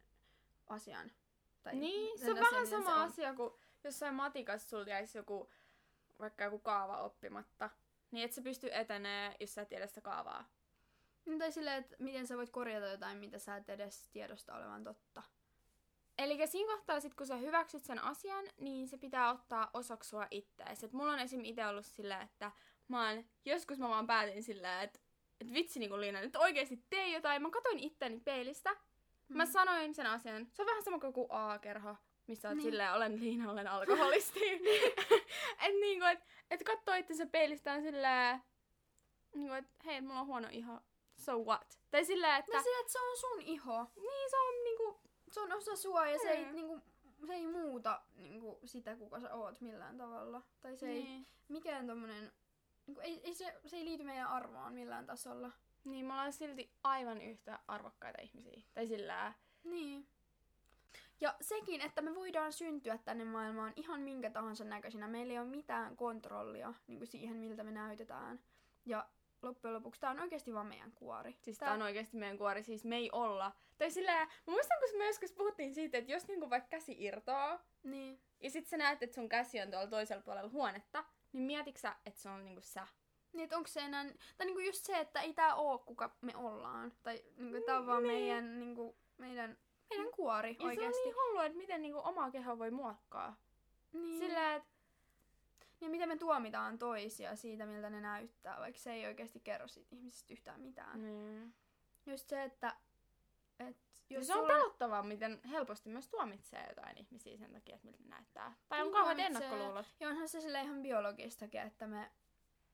asian. 0.66 1.10
Tai 1.62 1.74
Niin, 1.74 2.18
se 2.18 2.24
on 2.30 2.38
asian, 2.38 2.50
vähän 2.52 2.66
sama 2.66 2.94
on. 2.94 3.02
asia 3.02 3.34
kuin 3.34 3.54
jossain 3.84 4.14
matikassa 4.14 4.68
sulla 4.68 4.84
jäisi 4.88 5.18
joku, 5.18 5.50
vaikka 6.18 6.44
joku 6.44 6.58
kaava 6.58 6.96
oppimatta. 7.02 7.70
Niin 8.10 8.24
et 8.24 8.32
sä 8.32 8.42
pysty 8.42 8.68
etenee, 8.72 9.36
jos 9.40 9.54
sä 9.54 9.62
et 9.62 9.68
tiedä 9.68 9.86
sitä 9.86 10.00
kaavaa. 10.00 10.48
No, 11.26 11.38
tai 11.38 11.52
silleen, 11.52 11.78
että 11.84 11.96
miten 11.98 12.26
sä 12.26 12.36
voit 12.36 12.50
korjata 12.50 12.86
jotain, 12.86 13.18
mitä 13.18 13.38
sä 13.38 13.56
et 13.56 13.68
edes 13.68 14.08
tiedosta 14.08 14.54
olevan 14.54 14.84
totta. 14.84 15.22
Eli 16.18 16.46
siinä 16.46 16.72
kohtaa, 16.74 17.00
sit, 17.00 17.14
kun 17.14 17.26
sä 17.26 17.36
hyväksyt 17.36 17.84
sen 17.84 17.98
asian, 18.02 18.44
niin 18.60 18.88
se 18.88 18.98
pitää 18.98 19.30
ottaa 19.30 19.70
osaksi 19.74 20.08
sua 20.10 20.26
ittees. 20.30 20.84
Et 20.84 20.92
mulla 20.92 21.12
on 21.12 21.18
esim. 21.18 21.44
itse 21.44 21.66
ollut 21.66 21.86
silleen, 21.86 22.22
että 22.22 22.52
mä 22.88 23.08
oon, 23.08 23.24
joskus 23.44 23.78
mä 23.78 23.88
vaan 23.88 24.06
päätin 24.06 24.42
silleen, 24.42 24.80
että 24.80 25.00
et 25.40 25.52
vitsi 25.52 25.78
niinku 25.80 26.00
Liina, 26.00 26.20
nyt 26.20 26.36
oikeesti 26.36 26.84
tee 26.90 27.08
jotain. 27.08 27.42
Mä 27.42 27.50
katoin 27.50 27.78
itteni 27.78 28.20
peilistä. 28.20 28.72
Mm. 29.28 29.36
Mä 29.36 29.44
Mm. 29.44 29.50
sanoin 29.50 29.94
sen 29.94 30.06
asian. 30.06 30.46
Se 30.52 30.62
on 30.62 30.66
vähän 30.66 30.82
sama 30.82 30.98
kuin 30.98 31.08
joku 31.08 31.26
A-kerho, 31.30 31.96
missä 32.28 32.48
oot 32.48 32.56
Niin. 32.56 32.64
silleen, 32.64 32.92
olen 32.94 33.20
Liina, 33.20 33.50
olen 33.52 33.68
alkoholisti. 33.68 34.40
et 35.66 35.74
niinku, 35.80 36.04
et, 36.06 36.18
et 36.50 36.62
kattoo 36.62 36.94
itsensä 36.94 37.26
peilistään 37.26 37.82
silleen, 37.82 38.42
niinku, 39.34 39.54
et 39.54 39.64
hei, 39.84 40.00
mulla 40.00 40.20
on 40.20 40.26
huono 40.26 40.48
iho. 40.50 40.80
So 41.16 41.38
what? 41.38 41.78
Tai 41.90 42.04
silleen, 42.04 42.34
että 42.36 42.52
No 42.56 42.62
silleen, 42.62 42.80
että 42.80 42.92
se 42.92 42.98
on 43.00 43.16
sun 43.16 43.40
iho. 43.42 43.86
niin 43.96 44.30
se 44.30 44.36
on 44.38 44.64
niinku, 44.64 45.00
Se 45.32 45.40
on 45.40 45.52
osa 45.52 45.76
sua 45.76 46.06
ja 46.06 46.18
se 46.18 46.28
ei, 46.30 46.44
Mm. 46.44 46.54
niinku, 46.54 46.80
se 47.26 47.32
ei 47.34 47.46
muuta 47.46 48.02
niinku, 48.16 48.60
sitä, 48.64 48.96
kuka 48.96 49.20
sä 49.20 49.34
oot 49.34 49.60
millään 49.60 49.98
tavalla. 49.98 50.42
Tai 50.60 50.76
se 50.76 50.88
ei, 50.88 51.02
niin. 51.02 51.26
mikään 51.48 51.86
tommonen, 51.86 52.32
niinku, 52.86 53.00
ei, 53.00 53.20
ei 53.24 53.34
se, 53.34 53.54
se 53.66 53.76
ei 53.76 53.84
liity 53.84 54.04
meidän 54.04 54.26
arvoon 54.28 54.72
millään 54.72 55.06
tasolla. 55.06 55.50
Niin, 55.84 56.06
me 56.06 56.12
ollaan 56.12 56.32
silti 56.32 56.70
aivan 56.84 57.20
yhtä 57.22 57.58
arvokkaita 57.68 58.22
ihmisiä. 58.22 58.62
Tai 58.74 58.86
sillä 58.86 59.32
Niin. 59.64 60.08
Ja 61.20 61.34
sekin, 61.40 61.80
että 61.80 62.02
me 62.02 62.14
voidaan 62.14 62.52
syntyä 62.52 62.98
tänne 63.04 63.24
maailmaan 63.24 63.72
ihan 63.76 64.00
minkä 64.00 64.30
tahansa 64.30 64.64
näköisinä. 64.64 65.08
Meillä 65.08 65.32
ei 65.32 65.38
ole 65.38 65.48
mitään 65.48 65.96
kontrollia 65.96 66.74
niin 66.86 66.98
kuin 66.98 67.08
siihen, 67.08 67.36
miltä 67.36 67.64
me 67.64 67.70
näytetään. 67.70 68.40
Ja 68.86 69.08
loppujen 69.42 69.74
lopuksi 69.74 70.00
tämä 70.00 70.10
on 70.10 70.20
oikeasti 70.20 70.54
vaan 70.54 70.66
meidän 70.66 70.92
kuori. 70.92 71.36
Siis 71.42 71.58
tää 71.58 71.72
on 71.72 71.82
oikeasti 71.82 72.16
meidän 72.16 72.38
kuori, 72.38 72.62
siis 72.62 72.84
me 72.84 72.96
ei 72.96 73.10
olla. 73.12 73.52
Tai 73.78 73.90
sillä 73.90 74.12
mä 74.14 74.28
muistan, 74.46 74.78
kun 74.80 74.98
me 74.98 75.06
joskus 75.06 75.32
puhuttiin 75.32 75.74
siitä, 75.74 75.98
että 75.98 76.12
jos 76.12 76.28
niinku 76.28 76.50
vaikka 76.50 76.68
käsi 76.68 76.96
irtoaa, 76.98 77.62
Niin. 77.82 78.20
ja 78.40 78.50
sit 78.50 78.66
sä 78.66 78.76
näet, 78.76 79.02
että 79.02 79.14
sun 79.14 79.28
käsi 79.28 79.60
on 79.60 79.70
tuolla 79.70 79.86
toisella 79.86 80.22
puolella 80.22 80.50
huonetta, 80.50 81.04
niin 81.32 81.42
mietitkö 81.44 81.80
sä, 81.80 81.96
että 82.06 82.20
se 82.20 82.28
on 82.28 82.44
niinku 82.44 82.60
sä? 82.60 82.86
Niin, 83.32 83.44
että 83.44 83.56
onko 83.56 83.66
se 83.68 83.80
enää... 83.80 84.04
Tai 84.36 84.46
niinku 84.46 84.60
just 84.60 84.84
se, 84.84 84.98
että 84.98 85.20
ei 85.20 85.32
tää 85.34 85.54
oo 85.54 85.78
kuka 85.78 86.16
me 86.20 86.36
ollaan. 86.36 86.92
Tai 87.02 87.22
niinku 87.36 87.66
tää 87.66 87.78
on 87.78 87.86
vaan 87.86 88.02
Niin. 88.02 88.12
meidän, 88.14 88.58
niinku, 88.58 88.96
meidän, 89.18 89.58
meidän 89.90 90.12
kuori 90.12 90.56
Ja 90.60 90.66
oikeasti. 90.66 90.94
se 90.94 90.98
on 91.00 91.04
niin 91.04 91.14
hullu, 91.16 91.40
että 91.40 91.58
miten 91.58 91.82
niinku 91.82 92.00
omaa 92.04 92.30
kehoa 92.30 92.58
voi 92.58 92.70
muokkaa. 92.70 93.36
niin. 93.92 94.18
Sillä, 94.18 94.54
että 94.54 94.68
Ja 95.80 95.88
miten 95.88 96.08
me 96.08 96.16
tuomitaan 96.16 96.78
toisia 96.78 97.36
siitä, 97.36 97.66
miltä 97.66 97.90
ne 97.90 98.00
näyttää, 98.00 98.58
vaikka 98.60 98.80
se 98.80 98.92
ei 98.92 99.06
oikeasti 99.06 99.40
kerro 99.40 99.68
siitä 99.68 99.96
ihmisestä 99.96 100.32
yhtään 100.32 100.60
mitään. 100.60 101.00
mm. 101.00 101.52
Just 102.06 102.28
se, 102.28 102.42
että... 102.42 102.76
Et 103.58 103.76
Ja 104.10 104.18
jos 104.18 104.26
se 104.26 104.32
on 104.34 104.38
sulla- 104.38 104.52
pelottavaa, 104.52 105.02
miten 105.02 105.40
helposti 105.50 105.88
myös 105.88 106.08
tuomitsee 106.08 106.66
jotain 106.68 106.98
ihmisiä 106.98 107.36
sen 107.36 107.52
takia, 107.52 107.74
että 107.74 107.86
miltä 107.86 108.02
ne 108.02 108.08
näyttää. 108.08 108.54
Tai 108.68 108.80
on 108.80 108.84
Niin 108.86 108.92
kauheat 108.92 109.16
tuomitsee. 109.18 109.46
ennakkoluulot. 109.46 109.86
Ja 110.00 110.08
onhan 110.08 110.28
se 110.28 110.40
sille 110.40 110.60
ihan 110.60 110.82
biologistakin, 110.82 111.60
että 111.60 111.86
me 111.86 112.10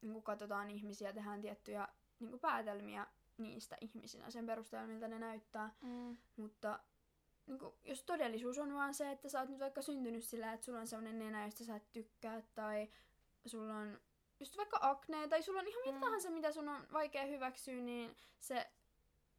niin 0.03 0.23
katsotaan 0.23 0.71
ihmisiä, 0.71 1.13
tehdään 1.13 1.41
tiettyjä 1.41 1.89
niin 2.21 2.41
päätelmiä 2.41 3.07
niistä 3.39 3.77
ihmisinä 3.81 4.31
sen 4.31 4.47
perusteella, 4.47 4.87
miltä 4.89 5.09
ne 5.09 5.19
näyttää. 5.19 5.71
Mm. 5.81 6.17
Mutta 6.37 6.79
niin 7.47 7.59
kuin, 7.59 7.75
jos 7.85 8.03
todellisuus 8.03 8.59
on 8.59 8.75
vaan 8.75 8.95
se, 8.95 9.11
että 9.11 9.29
sä 9.29 9.41
oot 9.41 9.49
nyt 9.49 9.61
vaikka 9.61 9.83
syntynyt 9.83 10.25
sillä, 10.25 10.53
että 10.53 10.65
sulla 10.67 10.79
on 10.81 10.87
sellainen 10.87 11.19
nenä, 11.19 11.45
josta 11.45 11.65
sä 11.65 11.77
et 11.77 11.93
tykkää, 11.93 12.43
tai 12.55 12.89
sulla 13.47 13.75
on 13.77 14.01
just 14.41 14.57
vaikka 14.57 14.79
akne, 14.83 15.29
tai 15.29 15.43
sulla 15.43 15.61
on 15.61 15.67
ihan 15.69 15.83
mitä 15.87 15.95
Mm. 15.97 16.01
tahansa, 16.01 16.31
mitä 16.31 16.53
sun 16.53 16.69
on 16.69 16.87
vaikea 16.93 17.27
hyväksyä, 17.27 17.75
niin 17.75 18.17
se, 18.39 18.67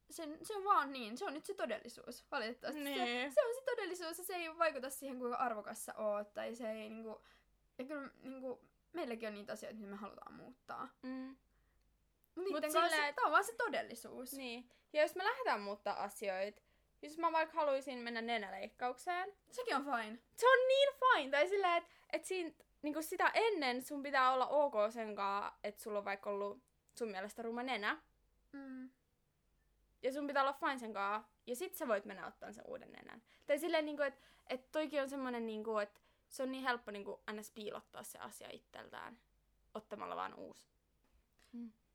se, 0.09 0.37
se 0.43 0.55
on 0.55 0.63
vaan 0.63 0.91
niin. 0.93 1.17
Se 1.17 1.25
on 1.25 1.33
nyt 1.33 1.45
se 1.45 1.53
todellisuus, 1.53 2.25
valitettavasti. 2.31 2.83
Se, 2.83 2.89
Niin. 2.89 3.31
se 3.33 3.41
on 3.47 3.55
se 3.55 3.61
todellisuus, 3.65 4.17
ja 4.17 4.23
se 4.23 4.35
ei 4.35 4.57
vaikuta 4.57 4.89
siihen, 4.89 5.19
kuinka 5.19 5.37
arvokas 5.37 5.85
sä 5.85 5.93
oot, 5.97 6.33
tai 6.33 6.55
se 6.55 6.71
ei 6.71 6.89
niinku... 6.89 7.21
Ja 7.77 7.85
kyllä 7.85 8.09
niinku, 8.21 8.61
meilläkin 8.93 9.27
on 9.27 9.33
niitä 9.33 9.53
asioita, 9.53 9.79
mitä 9.79 9.91
me 9.91 9.97
halutaan 9.97 10.33
muuttaa. 10.33 10.89
Mm. 11.03 11.35
Mutta 12.35 12.51
Mut 12.51 12.71
silleen, 12.71 13.03
et- 13.09 13.15
tää 13.15 13.25
on 13.25 13.31
vaan 13.31 13.43
se 13.43 13.55
todellisuus. 13.55 14.33
Niin. 14.33 14.69
Ja 14.93 15.01
jos 15.01 15.15
me 15.15 15.23
lähdetään 15.25 15.61
muuttaa 15.61 16.03
asioita, 16.03 16.61
jos 17.05 17.17
mä 17.17 17.31
vaikka 17.31 17.55
haluaisin 17.55 17.99
mennä 17.99 18.21
nenäleikkaukseen, 18.21 19.33
Sekin 19.51 19.75
on 19.75 19.83
fine. 19.83 20.19
se 20.35 20.47
on 20.47 20.67
niin 20.67 20.89
fine. 20.99 21.31
Tai 21.31 21.47
silleen, 21.47 21.77
että 21.77 21.89
et 22.13 22.25
siinä, 22.25 22.51
niinku 22.81 23.01
sitä 23.01 23.31
ennen 23.33 23.81
sun 23.81 24.03
pitää 24.03 24.33
olla 24.33 24.47
ok 24.47 24.73
sen 24.89 25.15
kaa, 25.15 25.59
että 25.63 25.83
sulla 25.83 25.99
on 25.99 26.05
vaikka 26.05 26.29
ollut 26.29 26.63
sun 26.95 27.11
mielestä 27.11 27.41
ruma 27.41 27.63
nenä. 27.63 28.01
Mm. 28.51 28.89
Ja 30.01 30.13
sun 30.13 30.27
pitää 30.27 30.43
olla 30.43 30.53
fine 30.53 30.77
sen 30.77 30.93
kaa. 30.93 31.29
Ja 31.47 31.55
sit 31.55 31.75
sä 31.75 31.87
voit 31.87 32.05
mennä 32.05 32.27
ottaa 32.27 32.51
sen 32.51 32.63
uuden 32.67 32.91
nenän. 32.91 33.23
Tai 33.45 33.59
silleen, 33.59 33.85
niinku, 33.85 34.03
että 34.03 34.21
et 34.47 34.71
toikin 34.71 35.01
on 35.01 35.09
semmonen, 35.09 35.45
niinku, 35.45 35.77
että 35.77 35.99
se 36.29 36.43
on 36.43 36.51
niin 36.51 36.63
helppo 36.63 36.91
niinku, 36.91 37.23
ns. 37.31 37.51
piilottaa 37.51 38.03
se 38.03 38.19
asia 38.19 38.49
itseltään. 38.51 39.19
Ottamalla 39.73 40.15
vaan 40.15 40.33
uusi. 40.33 40.67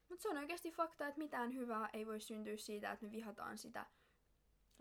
Mutta 0.09 0.23
se 0.23 0.29
on 0.29 0.37
oikeasti 0.39 0.71
fakta, 0.71 1.07
että 1.07 1.19
mitään 1.19 1.55
hyvää 1.55 1.89
ei 1.93 2.07
voi 2.07 2.21
syntyä 2.21 2.57
siitä, 2.57 2.93
että 2.93 3.05
me 3.07 3.13
vihataan 3.13 3.59
sitä 3.59 3.87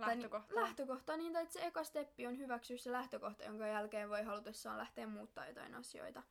tai 0.06 0.16
Lähtökohta. 0.16 0.56
lähtökohtaa. 0.56 1.18
Niin, 1.18 1.34
tai 1.34 1.44
että 1.44 1.54
se 1.54 1.66
eka 1.66 1.84
steppi 1.84 2.28
on 2.28 2.38
hyväksyä 2.38 2.78
se 2.78 2.92
lähtökohta, 2.92 3.44
jonka 3.44 3.68
jälkeen 3.68 4.10
voi 4.10 4.24
halutessaan 4.24 4.78
lähteä 4.78 5.08
muuttaa 5.08 5.48
jotain 5.48 5.76
asioita. 5.76 6.24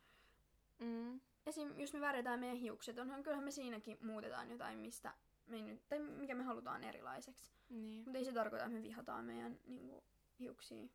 Mm. 0.79 1.21
Esim. 1.47 1.79
jos 1.79 1.93
me 1.93 2.01
värjätään 2.01 2.41
meidän 2.41 2.57
hiukset, 2.57 2.99
onhan 2.99 3.23
kyllähän 3.23 3.45
me 3.45 3.51
siinäkin 3.51 3.99
muutetaan 4.03 4.51
jotain, 4.51 4.79
mistä 4.79 5.15
me 5.47 5.63
nyt, 5.63 5.89
tai 5.89 5.99
mikä 5.99 6.35
me 6.35 6.43
halutaan 6.43 6.85
erilaiseksi. 6.85 7.53
Niin. 7.69 8.05
Mutta 8.05 8.19
ei 8.19 8.25
se 8.25 8.33
tarkoita, 8.33 8.65
että 8.65 8.77
me 8.77 8.83
vihataan 8.83 9.25
meidän 9.25 9.59
niinku, 9.67 10.05
hiuksia 10.39 10.89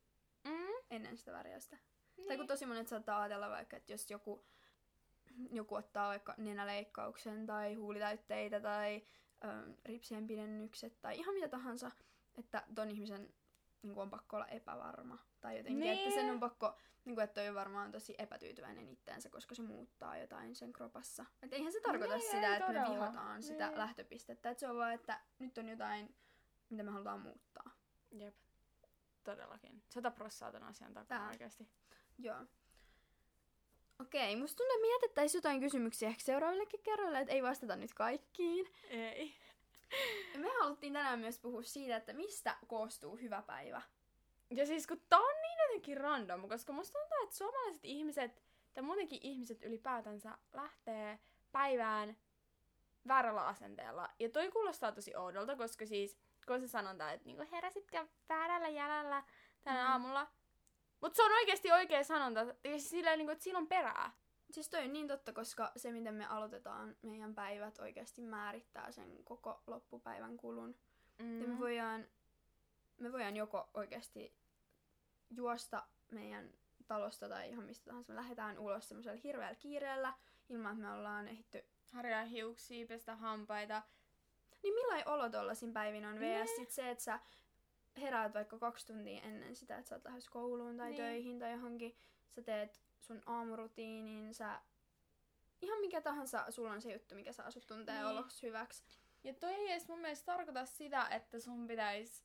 Mm. 0.43 0.67
ennen 0.91 1.17
sitä 1.17 1.31
värjästä. 1.31 1.77
Niin. 2.17 2.27
Tai 2.27 2.37
kun 2.37 2.47
tosi 2.47 2.65
monet 2.65 2.87
saattaa 2.87 3.21
ajatella 3.21 3.49
vaikka, 3.49 3.77
että 3.77 3.91
jos 3.93 4.11
joku, 4.11 4.45
joku 5.51 5.75
ottaa 5.75 6.09
vaikka 6.09 6.33
nenäleikkauksen 6.37 7.45
tai 7.45 7.73
huulitäytteitä 7.73 8.59
tai 8.59 9.01
äm, 9.45 9.73
ripsien 9.85 10.27
pidennykset 10.27 11.01
tai 11.01 11.17
ihan 11.19 11.35
mitä 11.35 11.47
tahansa, 11.47 11.91
että 12.35 12.63
ton 12.75 12.91
ihmisen 12.91 13.33
niin 13.81 13.97
on 13.97 14.09
pakko 14.09 14.35
olla 14.35 14.47
epävarma. 14.47 15.17
Tai 15.41 15.57
jotenkin, 15.57 15.79
niin. 15.79 15.93
että 15.99 16.15
sen 16.15 16.31
on 16.31 16.39
pakko, 16.39 16.77
niin 17.05 17.15
kuin, 17.15 17.23
että 17.23 17.33
toi 17.41 17.49
on 17.49 17.55
varmaan 17.55 17.91
tosi 17.91 18.15
epätyytyväinen 18.17 18.89
itteensä, 18.89 19.29
koska 19.29 19.55
se 19.55 19.61
muuttaa 19.61 20.17
jotain 20.17 20.55
sen 20.55 20.73
kropassa. 20.73 21.25
Et 21.43 21.53
eihän 21.53 21.71
se 21.71 21.81
tarkoita 21.81 22.17
Niin, 22.17 22.31
sitä, 22.31 22.55
että 22.57 22.67
me 22.73 22.79
todella. 22.79 22.95
vihataan 22.95 23.43
sitä 23.43 23.67
Niin. 23.67 23.77
lähtöpistettä. 23.77 24.49
Että 24.49 24.59
se 24.59 24.69
on 24.69 24.77
vaan, 24.77 24.93
että 24.93 25.19
nyt 25.39 25.57
on 25.57 25.69
jotain, 25.69 26.15
mitä 26.69 26.83
me 26.83 26.91
halutaan 26.91 27.21
muuttaa. 27.21 27.71
Jep. 28.11 28.35
Todellakin. 29.23 29.83
Sata 29.89 30.11
prossaa 30.11 30.51
ton 30.51 30.63
asian 30.63 30.93
takana 30.93 31.19
Tää. 31.19 31.29
oikeesti. 31.29 31.67
Joo. 32.17 32.45
Okei, 33.99 34.35
musta 34.35 34.57
tuntuu, 34.57 34.75
että 34.75 34.87
me 34.87 34.93
jätettäisiin 34.93 35.39
jotain 35.39 35.59
kysymyksiä 35.59 36.09
ehkä 36.09 36.23
seuraavillekin 36.23 36.83
kerroille, 36.83 37.19
että 37.19 37.33
ei 37.33 37.43
vastata 37.43 37.75
nyt 37.75 37.93
kaikkiin. 37.93 38.67
Ei. 38.89 39.35
Me 40.37 40.49
haluttiin 40.59 40.93
tänään 40.93 41.19
myös 41.19 41.39
puhua 41.39 41.63
siitä, 41.63 41.95
että 41.95 42.13
mistä 42.13 42.57
koostuu 42.67 43.17
hyvä 43.17 43.41
päivä. 43.41 43.81
Ja 44.49 44.65
siis 44.65 44.87
kun 44.87 45.01
tää 45.09 45.19
on 45.19 45.35
niin 45.41 45.57
jotenkin 45.67 45.97
random, 45.97 46.49
koska 46.49 46.73
musta 46.73 46.99
tuntuu, 46.99 47.17
että 47.23 47.35
suomalaiset 47.35 47.85
ihmiset, 47.85 48.43
tai 48.73 48.83
muutenkin 48.83 49.19
ihmiset 49.21 49.63
ylipäätänsä 49.63 50.37
lähtee 50.53 51.19
päivään 51.51 52.17
väärällä 53.07 53.47
asenteella. 53.47 54.09
Ja 54.19 54.29
toi 54.29 54.51
kuulostaa 54.51 54.91
tosi 54.91 55.15
oudolta, 55.15 55.55
koska 55.55 55.85
siis, 55.85 56.17
kun 56.47 56.61
se 56.61 56.67
sanonta, 56.67 57.11
että 57.11 57.25
niinku 57.25 57.45
heräsitkö 57.51 58.07
väärällä 58.29 58.67
jäljellä 58.67 59.23
tänä 59.63 59.83
Mm. 59.83 59.91
aamulla. 59.91 60.27
Mutta 61.01 61.15
se 61.15 61.23
on 61.23 61.31
oikeasti 61.31 61.71
oikea 61.71 62.03
sanonta, 62.03 62.39
ja 62.39 62.55
siis 62.63 62.89
silleen, 62.89 63.17
niinku, 63.17 63.31
että 63.31 63.43
siinä 63.43 63.59
on 63.59 63.67
perää. 63.67 64.11
Siis 64.53 64.69
toi 64.69 64.83
on 64.85 64.93
niin 64.93 65.07
totta, 65.07 65.33
koska 65.33 65.71
se 65.77 65.91
miten 65.91 66.13
me 66.15 66.25
aloitetaan 66.25 66.95
meidän 67.01 67.35
päivät 67.35 67.79
oikeasti 67.79 68.21
määrittää 68.21 68.91
sen 68.91 69.23
koko 69.23 69.61
loppupäivän 69.67 70.37
kulun. 70.37 70.75
Mm. 71.19 71.41
Ja 71.41 71.47
me 71.47 71.59
voidaan, 71.59 72.07
me 72.99 73.11
voidaan 73.11 73.35
joko 73.35 73.69
oikeasti 73.73 74.33
juosta 75.35 75.83
meidän 76.11 76.49
talosta 76.87 77.29
tai 77.29 77.49
ihan 77.49 77.63
mistä 77.65 77.85
tahansa. 77.85 78.11
Me 78.13 78.15
lähdetään 78.15 78.59
ulos 78.59 78.89
semmoisella 78.89 79.21
hirveällä 79.23 79.55
kiireellä 79.55 80.13
ilman, 80.49 80.71
että 80.71 80.81
me 80.87 80.91
ollaan 80.93 81.27
ehditty 81.27 81.63
Harjaa 81.91 82.25
hiuksia, 82.25 82.87
pestä 82.87 83.15
hampaita. 83.15 83.81
Niin 84.63 84.73
millainen 84.73 85.07
olo 85.07 85.29
tollasin 85.29 85.73
päivin 85.73 86.05
on? 86.05 86.15
VS 86.15 86.19
Nee. 86.19 86.47
sit 86.55 86.71
se, 86.71 86.89
että 86.89 87.03
sä 87.03 87.19
heräät 88.01 88.33
vaikka 88.33 88.59
kaksi 88.59 88.87
tuntia 88.87 89.21
ennen 89.21 89.55
sitä, 89.55 89.77
että 89.77 89.89
sä 89.89 89.95
oot 89.95 90.05
lähes 90.05 90.29
kouluun 90.29 90.77
tai 90.77 90.89
Niin. 90.89 90.97
töihin 91.01 91.39
tai 91.39 91.51
johonkin. 91.51 91.95
Sä 92.35 92.41
teet 92.41 92.81
sun 92.99 93.21
aamurutiinin, 93.25 94.33
sä 94.33 94.61
ihan 95.61 95.79
mikä 95.79 96.01
tahansa 96.01 96.45
sulla 96.49 96.71
on 96.71 96.81
se 96.81 96.93
juttu, 96.93 97.15
mikä 97.15 97.33
saa 97.33 97.51
sut 97.51 97.67
tuntee 97.67 97.95
Niin. 97.95 98.05
oloksi 98.05 98.47
hyväksi. 98.47 98.83
Ja 99.23 99.33
toi 99.33 99.53
ei 99.53 99.71
edes 99.71 99.87
mun 99.87 99.99
mielestä 99.99 100.25
tarkoita 100.25 100.65
sitä, 100.65 101.07
että 101.11 101.39
sun 101.39 101.67
pitäisi 101.67 102.23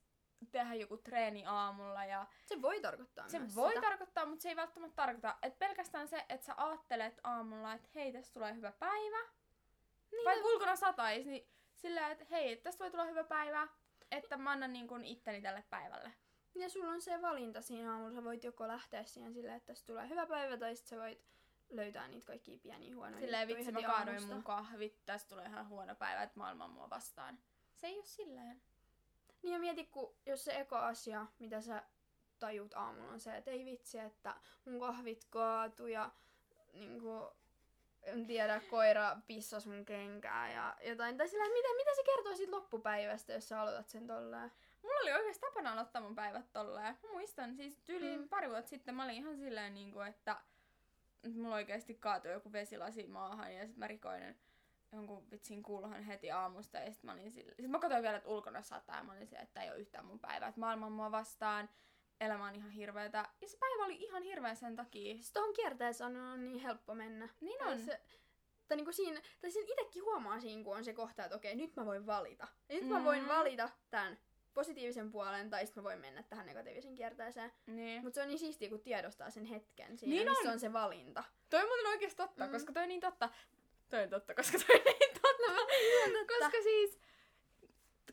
tehdä 0.51 0.75
joku 0.75 0.97
treeni 0.97 1.45
aamulla 1.47 2.05
ja 2.05 2.27
Se 2.47 2.63
voi 2.63 2.81
tarkoittaa 2.81 3.29
se 3.29 3.39
myös 3.39 3.55
voi 3.57 3.69
sitä. 3.69 3.81
tarkoittaa, 3.81 4.27
mutta 4.27 4.43
se 4.43 4.49
ei 4.49 4.57
välttämättä 4.57 4.97
tarkoita, 4.97 5.37
että 5.43 5.59
pelkästään 5.59 6.09
se, 6.09 6.25
että 6.29 6.47
sä 6.47 6.55
ajattelet 6.57 7.21
aamulla, 7.25 7.73
että 7.73 7.89
hei, 7.95 8.13
tästä 8.13 8.35
tulee 8.35 8.55
hyvä 8.55 8.73
päivä, 8.73 9.19
Niin, 10.13 10.25
vaikka 10.25 10.49
ulkona 10.49 10.77
satais, 10.77 11.27
niin 11.27 11.49
sillä, 11.75 12.11
että 12.11 12.25
hei, 12.31 12.57
tästä 12.57 12.85
voi 12.85 12.91
tulla 12.91 13.05
hyvä 13.05 13.25
päivä, 13.25 13.69
että 14.11 14.37
mä 14.37 14.51
annan 14.51 14.73
niin 14.73 14.89
kuin 14.89 15.05
itteni 15.05 15.43
tälle 15.43 15.65
päivälle. 15.71 16.13
Ja 16.59 16.69
sulla 16.69 16.93
on 16.93 17.03
se 17.03 17.23
valinta 17.23 17.63
siinä 17.63 17.93
aamulla. 17.93 18.13
Sä 18.13 18.25
voit 18.25 18.45
joko 18.45 18.69
lähteä 18.69 19.05
siihen 19.05 19.35
silleen, 19.35 19.57
että 19.57 19.67
tästä 19.67 19.87
tulee 19.87 20.09
hyvä 20.09 20.27
päivä, 20.27 20.57
tai 20.57 20.77
sitten 20.77 20.99
sä 20.99 21.03
voit 21.05 21.25
löytää 21.71 22.09
niitä 22.09 22.27
kaikkia 22.27 22.59
pieniä 22.59 22.97
huonoja 22.97 23.21
Silleen 23.21 23.49
vitsi, 23.49 23.73
mä 23.73 23.83
kaadoin 23.83 24.27
mun 24.27 24.43
kahvit, 24.43 25.07
tästä 25.07 25.29
tulee 25.29 25.47
ihan 25.47 25.69
huono 25.69 25.95
päivä, 25.95 26.23
että 26.23 26.39
maailma 26.39 26.65
on 26.65 26.71
mua 26.71 26.91
vastaan. 26.91 27.39
Se 27.75 27.87
ei 27.87 27.97
ole 27.97 28.05
silleen. 28.05 28.63
Niin 29.43 29.53
ja 29.53 29.59
mieti, 29.59 29.85
kun 29.85 30.15
jos 30.27 30.45
se 30.45 30.61
eka 30.61 30.87
asia, 30.87 31.27
mitä 31.39 31.61
sä 31.61 31.83
tajut 32.39 32.75
aamulla 32.75 33.13
on 33.13 33.21
se, 33.21 33.37
että 33.37 33.51
ei 33.51 33.65
vitsi, 33.65 33.99
että 33.99 34.35
mun 34.65 34.81
kahvit 34.81 35.25
kaatu 35.25 35.87
ja 35.87 36.11
niinku, 36.73 37.31
en 38.03 38.27
tiedä, 38.27 38.61
koira 38.71 39.17
pissas 39.27 39.67
mun 39.67 39.85
kenkää 39.85 40.53
ja 40.53 40.77
jotain. 40.83 41.17
Tai 41.17 41.29
sillä, 41.29 41.45
mitä, 41.45 41.69
mitä 41.77 41.91
se 41.95 42.03
kertoo 42.03 42.37
siitä 42.37 42.57
loppupäivästä, 42.57 43.33
jos 43.33 43.49
sä 43.49 43.61
aloitat 43.61 43.89
sen 43.89 44.07
tolleen? 44.07 44.53
Mulla 44.83 45.01
oli 45.03 45.13
oikeasti 45.13 45.41
tapana 45.41 45.73
aloittaa 45.73 46.03
mun 46.03 46.15
päivät 46.15 46.53
tolleen. 46.53 46.99
Mä 47.03 47.09
muistan 47.13 47.55
siis 47.57 47.83
yli 47.89 48.17
Mm. 48.17 48.29
pari 48.29 48.49
vuotta 48.51 48.69
sitten 48.69 48.95
mä 48.95 49.05
olin 49.05 49.15
ihan 49.17 49.37
silleen 49.37 49.75
niinku, 49.75 50.01
että 50.01 50.37
että 51.25 51.39
mulla 51.39 51.55
oikeasti 51.55 51.95
kaatui 51.95 52.33
joku 52.33 52.53
vesilasi 52.53 53.07
maahan 53.07 53.55
ja 53.55 53.67
sit 53.67 53.77
mä 53.77 53.87
rikoin 53.87 54.37
jonkun 54.93 55.31
vitsin 55.31 55.63
kulhan 55.63 56.03
heti 56.03 56.31
aamusta 56.31 56.79
ja 56.79 56.93
sit 56.93 57.03
mä 57.03 57.13
olin 57.13 57.33
sille... 57.33 57.55
Sit 57.61 57.71
mä 57.71 57.79
katsoin 57.79 58.03
vielä, 58.03 58.17
että 58.17 58.29
ulkona 58.29 58.63
sataa 58.63 58.97
ja 58.97 59.03
mä 59.05 59.13
olin 59.13 59.27
silleen, 59.27 59.45
että 59.45 59.63
ei 59.63 59.71
ole 59.71 59.79
yhtään 59.79 60.05
mun 60.07 60.19
päivää, 60.19 60.49
että 60.49 60.61
maailma 60.61 60.87
on 60.87 60.93
mua 60.93 61.11
vastaan, 61.11 61.69
elämä 62.21 62.47
on 62.47 62.55
ihan 62.55 62.71
hirveetä. 62.71 63.29
Ja 63.41 63.49
se 63.49 63.57
päivä 63.59 63.85
oli 63.85 63.95
ihan 63.97 64.23
hirveä 64.23 64.55
sen 64.55 64.77
takia. 64.77 65.15
Siis 65.15 65.33
tohon 65.33 65.55
kierteeseen 65.55 66.17
on 66.17 66.45
niin 66.49 66.61
helppo 66.61 66.95
mennä. 66.95 67.29
Niin 67.41 67.59
Tai 67.59 67.73
on. 67.73 67.79
Se, 67.81 68.01
tai 68.69 68.77
niinku 68.77 68.93
siinä, 68.93 69.21
tai 69.41 69.51
siinä 69.51 69.69
itekin 69.73 70.05
huomaa 70.05 70.41
siinä, 70.41 70.65
kun 70.65 70.77
on 70.77 70.85
se 70.85 70.93
kohta, 70.95 71.25
että 71.25 71.37
okei, 71.37 71.55
nyt 71.57 71.77
mä 71.77 71.87
voin 71.87 72.07
valita. 72.07 72.49
Ja 72.69 72.75
nyt 72.75 72.89
mä 72.89 73.05
voin 73.05 73.23
Mm. 73.23 73.29
valita 73.29 73.69
tämän 73.91 74.19
positiivisen 74.55 75.11
puolen, 75.11 75.51
tai 75.51 75.67
sitten 75.67 75.83
mä 75.83 75.89
voin 75.89 75.99
mennä 76.01 76.23
tähän 76.23 76.47
negatiivisen 76.47 76.95
kierteeseen. 76.95 77.53
Niin. 77.67 78.03
Mutta 78.03 78.15
se 78.15 78.23
on 78.23 78.29
niin 78.29 78.39
siistiä, 78.39 78.69
kun 78.69 78.81
tiedostaa 78.81 79.31
sen 79.31 79.45
hetken 79.45 79.99
siinä, 79.99 80.15
Niin 80.15 80.29
missä 80.29 80.49
on. 80.49 80.53
on 80.53 80.61
se 80.61 80.73
valinta. 80.73 81.25
Toi 81.51 81.63
on 81.63 81.69
muuten 81.69 81.87
oikeesti 81.87 82.17
totta, 82.17 82.47
Mm. 82.47 82.53
koska 82.53 82.73
toi 82.73 82.83
on 82.83 82.89
niin 82.89 83.01
totta. 83.01 83.31
Toi 83.89 84.03
on 84.03 84.11
totta, 84.11 84.35
koska 84.35 84.59
toi 84.67 84.77
on 84.77 84.85
niin 84.85 85.21
totta. 85.23 85.53
koska 86.39 86.63
siis, 86.63 86.99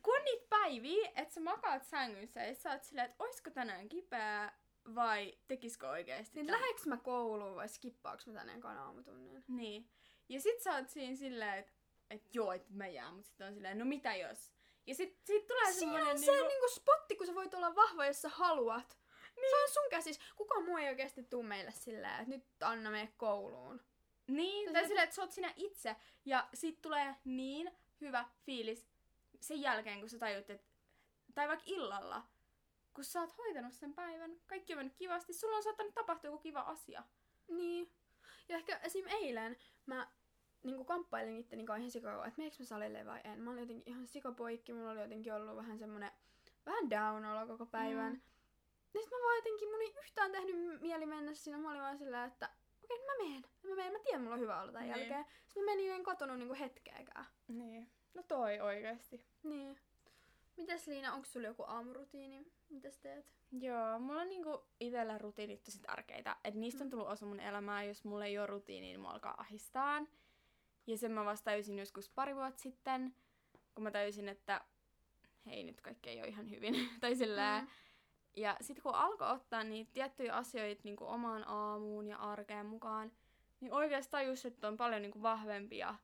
kun 0.02 0.16
on 0.18 0.24
niitä 0.26 0.46
päiviä, 0.50 1.12
että 1.16 1.34
sä 1.34 1.42
makaat 1.42 1.84
sängyssä 1.84 2.44
ja 2.44 2.56
sä 2.56 2.72
oot 2.72 2.84
silleen, 2.84 3.06
että 3.10 3.24
oisko 3.24 3.50
tänään 3.50 3.90
kipeää 3.90 4.60
vai 4.96 5.38
tekisikö 5.48 5.90
oikeesti 5.90 6.40
Niin 6.40 6.52
läheks 6.52 6.86
mä 6.86 6.98
kouluun 6.98 7.56
vai 7.56 7.70
skippaaks 7.70 8.28
mä 8.28 8.34
tänne 8.34 8.54
ekan 8.56 8.78
aamutunnin? 8.78 9.44
Niin. 9.48 9.90
Ja 10.30 10.42
sit 10.42 10.60
sä 10.62 10.76
oot 10.76 10.90
siinä 10.90 11.16
silleen, 11.16 11.58
että 11.60 11.72
et 12.10 12.36
joo, 12.36 12.52
että 12.54 12.74
mä 12.74 12.88
jään, 12.88 13.14
mut 13.14 13.26
sit 13.26 13.42
on 13.42 13.54
silleen, 13.54 13.80
no 13.80 13.86
mitä 13.86 14.16
jos? 14.16 14.55
Ja 14.86 14.96
sit, 14.96 15.20
sit 15.26 15.48
tulee 15.48 15.74
Siinä 15.74 15.80
semmonen 15.80 16.08
on 16.08 16.20
se 16.20 16.32
niinku, 16.32 16.48
niinku 16.48 16.70
spotti, 16.70 17.16
kun 17.16 17.28
sä 17.28 17.36
voit 17.36 17.54
olla 17.54 17.76
vahva, 17.76 18.06
jos 18.06 18.22
sä 18.22 18.30
haluat. 18.30 18.98
Niin. 19.36 19.50
Se 19.50 19.64
on 19.64 19.70
sun 19.70 19.90
käsis. 19.90 20.20
Kukaan 20.36 20.66
muu 20.66 20.78
ei 20.78 20.88
oikeasti 20.88 21.24
tuu 21.24 21.44
meille 21.44 21.72
silleen, 21.72 22.20
että 22.20 22.30
nyt 22.30 22.46
Anna 22.62 22.92
mene 22.92 23.14
kouluun. 23.18 23.82
Niin, 24.28 24.74
tai 24.74 24.82
se- 24.82 24.88
silleen, 24.88 25.04
että 25.04 25.16
sä 25.16 25.22
oot 25.22 25.32
sinä 25.32 25.54
itse. 25.56 25.96
Ja 26.26 26.50
sit 26.54 26.82
tulee 26.82 27.16
niin 27.26 27.72
hyvä 28.02 28.26
fiilis 28.46 28.88
sen 29.40 29.62
jälkeen, 29.62 30.00
kun 30.00 30.10
sä 30.10 30.20
tajut, 30.20 30.50
että... 30.50 30.68
Tai 31.36 31.48
vaikka 31.48 31.66
illalla, 31.68 32.24
kun 32.94 33.04
sä 33.04 33.22
oot 33.22 33.38
hoitanut 33.38 33.74
sen 33.74 33.94
päivän, 33.94 34.40
kaikki 34.48 34.74
on 34.74 34.78
mennyt 34.78 34.96
kivasti, 34.96 35.34
sulla 35.34 35.58
on 35.58 35.64
saattanut 35.64 35.94
tapahtua 35.94 36.28
joku 36.28 36.38
kiva 36.38 36.60
asia. 36.60 37.04
Niin. 37.48 37.92
Ja 38.50 38.58
ehkä 38.58 38.80
esim. 38.84 39.08
eilen 39.08 39.58
mä 39.86 40.08
niinku 40.72 40.86
kamppailin 40.86 41.38
itteni 41.38 41.66
kanssa 41.66 41.80
ihan 41.80 41.92
sikakauan, 41.92 42.28
että 42.28 42.38
meneekö 42.38 42.56
mä 42.60 42.66
salille 42.66 43.06
vai 43.06 43.22
en. 43.24 43.42
Mä 43.42 43.52
olin 43.52 43.62
jotenkin 43.62 43.94
ihan 43.94 44.08
sikapoikki, 44.08 44.74
mulla 44.74 44.92
oli 44.92 45.02
jotenkin 45.02 45.34
ollut 45.34 45.56
vähän 45.56 45.80
semmonen 45.80 46.12
vähän 46.66 46.90
down 46.90 47.26
olo 47.26 47.48
koko 47.48 47.66
päivän. 47.66 48.14
Mm. 48.14 48.20
Mm. 48.20 48.22
Ja 48.94 49.02
sit 49.02 49.12
mä 49.12 49.18
vaan 49.24 49.36
jotenkin, 49.36 49.70
mun 49.70 49.82
ei 49.82 49.96
yhtään 50.04 50.32
tehnyt 50.32 50.82
mieli 50.82 51.06
mennä 51.06 51.34
sinne. 51.34 51.58
Mä 51.58 51.70
olin 51.72 51.82
vaan 51.82 51.98
sillä, 51.98 52.24
että 52.24 52.50
okei, 52.84 52.98
okay, 53.02 53.18
mä 53.18 53.24
menen. 53.24 53.44
Mä 53.64 53.76
menen, 53.76 53.94
mä 53.94 54.00
tiedän, 54.00 54.22
mulla 54.22 54.36
on 54.36 54.42
hyvä 54.42 54.62
olla 54.62 54.72
tämän 54.72 54.88
Niin. 54.88 55.00
jälkeen. 55.00 55.26
Sitten 55.46 55.64
mä 55.64 55.72
menin 55.72 55.92
en 55.92 56.04
kotonut 56.04 56.38
niinku 56.38 56.56
hetkeäkään. 56.60 57.26
Niin. 57.48 57.90
No 58.14 58.24
toi 58.24 58.60
oikeesti. 58.60 59.26
Niin. 59.44 59.80
Mitäs 60.58 60.88
Liina, 60.88 61.14
onko 61.14 61.26
sulla 61.26 61.48
joku 61.48 61.64
aamurutiini? 61.64 62.52
Mitäs 62.70 62.98
teet? 62.98 63.26
Joo, 63.52 64.00
mulla 64.00 64.22
on 64.22 64.30
niinku 64.30 64.66
itellä 64.80 65.18
rutiinit 65.18 65.64
tosi 65.64 65.80
tärkeitä. 65.82 66.36
Et 66.44 66.56
niistä 66.56 66.84
on 66.84 66.90
tullut 66.90 67.08
osa 67.08 67.26
mun 67.26 67.40
elämää. 67.40 67.84
Jos 67.84 68.06
mulla 68.06 68.26
ei 68.26 68.38
ole 68.38 68.48
rutiini, 68.48 68.88
niin 68.88 69.00
mua 69.00 69.12
alkaa 69.12 69.36
ahistaa. 69.38 70.06
Ja 70.88 70.98
sen 70.98 71.12
mä 71.12 71.26
vasta 71.26 71.46
tajusin 71.46 71.80
joskus 71.80 72.10
pari 72.10 72.36
vuotta 72.36 72.62
sitten, 72.62 73.16
kun 73.76 73.84
mä 73.84 73.92
tajusin, 73.92 74.30
että 74.30 74.62
hei, 75.46 75.64
nyt 75.64 75.82
kaikki 75.82 76.10
ei 76.10 76.20
ole 76.20 76.28
ihan 76.28 76.50
hyvin. 76.50 76.90
tai 77.02 77.16
sillä 77.16 77.62
Mm. 77.62 77.68
Ja 78.36 78.58
sitten 78.62 78.84
kun 78.84 78.96
alkoi 78.96 79.32
ottaa 79.32 79.64
niitä 79.64 79.92
tiettyjä 79.94 80.34
asioita 80.34 80.82
niin 80.84 80.96
kuin 80.96 81.10
omaan 81.10 81.48
aamuun 81.48 82.08
ja 82.08 82.18
arkeen 82.18 82.66
mukaan, 82.66 83.12
niin 83.60 83.74
oikeasti 83.74 84.12
tajus, 84.12 84.46
että 84.46 84.68
on 84.68 84.78
paljon 84.78 85.02
niin 85.02 85.12
kuin 85.12 85.24
vahvempi 85.24 85.78
ja 85.78 85.96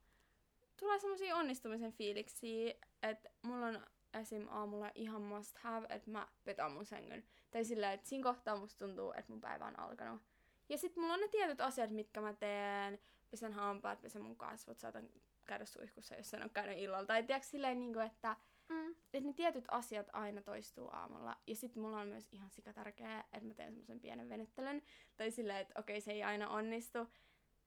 tulee 0.78 1.00
semmoisia 1.00 1.36
onnistumisen 1.36 1.94
fiiliksiä, 1.94 2.74
että 3.04 3.30
mulla 3.42 3.66
on 3.66 3.88
esim. 4.14 4.48
aamulla 4.50 4.92
ihan 4.96 5.22
must 5.22 5.58
have, 5.58 5.88
että 5.90 6.12
mä 6.12 6.28
petän 6.44 6.72
mun 6.72 6.86
sängyn. 6.86 7.24
Tai 7.52 7.66
sillä, 7.66 7.94
että 7.94 8.10
siinä 8.10 8.24
kohtaa 8.24 8.56
musta 8.56 8.86
tuntuu, 8.86 9.12
että 9.12 9.32
mun 9.32 9.42
päivä 9.42 9.66
on 9.66 9.80
alkanut. 9.80 10.22
Ja 10.70 10.78
sitten 10.78 11.02
mulla 11.02 11.14
on 11.14 11.20
ne 11.20 11.28
tietyt 11.28 11.62
asiat, 11.62 11.92
mitkä 11.92 12.22
mä 12.22 12.34
teen. 12.34 13.00
Pesen 13.32 13.54
hampaat, 13.54 14.02
pesen 14.02 14.22
mun 14.22 14.36
kasvot, 14.36 14.80
saatan 14.80 15.10
käydä 15.46 15.66
suihkussa, 15.66 16.16
jos 16.16 16.34
en 16.34 16.42
ole 16.42 16.50
käynyt 16.54 16.78
illalla. 16.78 17.06
Tai 17.06 17.24
tiedätkö 17.24 17.48
silleen, 17.50 17.80
niin 17.80 17.94
kuin, 17.94 18.06
että 18.06 18.36
Mm. 18.70 18.92
että 19.14 19.28
ne 19.28 19.34
tietyt 19.34 19.66
asiat 19.68 20.08
aina 20.14 20.42
toistuu 20.42 20.90
aamulla. 20.94 21.38
Ja 21.48 21.56
sitten 21.56 21.84
mulla 21.84 22.00
on 22.00 22.08
myös 22.08 22.28
ihan 22.32 22.50
sika 22.50 22.74
tärkeää, 22.74 23.20
että 23.20 23.48
mä 23.48 23.54
teen 23.54 23.72
semmoisen 23.72 24.00
pienen 24.00 24.30
venyttelyn. 24.30 24.82
Tai 25.18 25.32
silleen, 25.32 25.60
että 25.60 25.80
okei, 25.80 26.02
se 26.02 26.12
ei 26.12 26.24
aina 26.24 26.50
onnistu, 26.50 27.08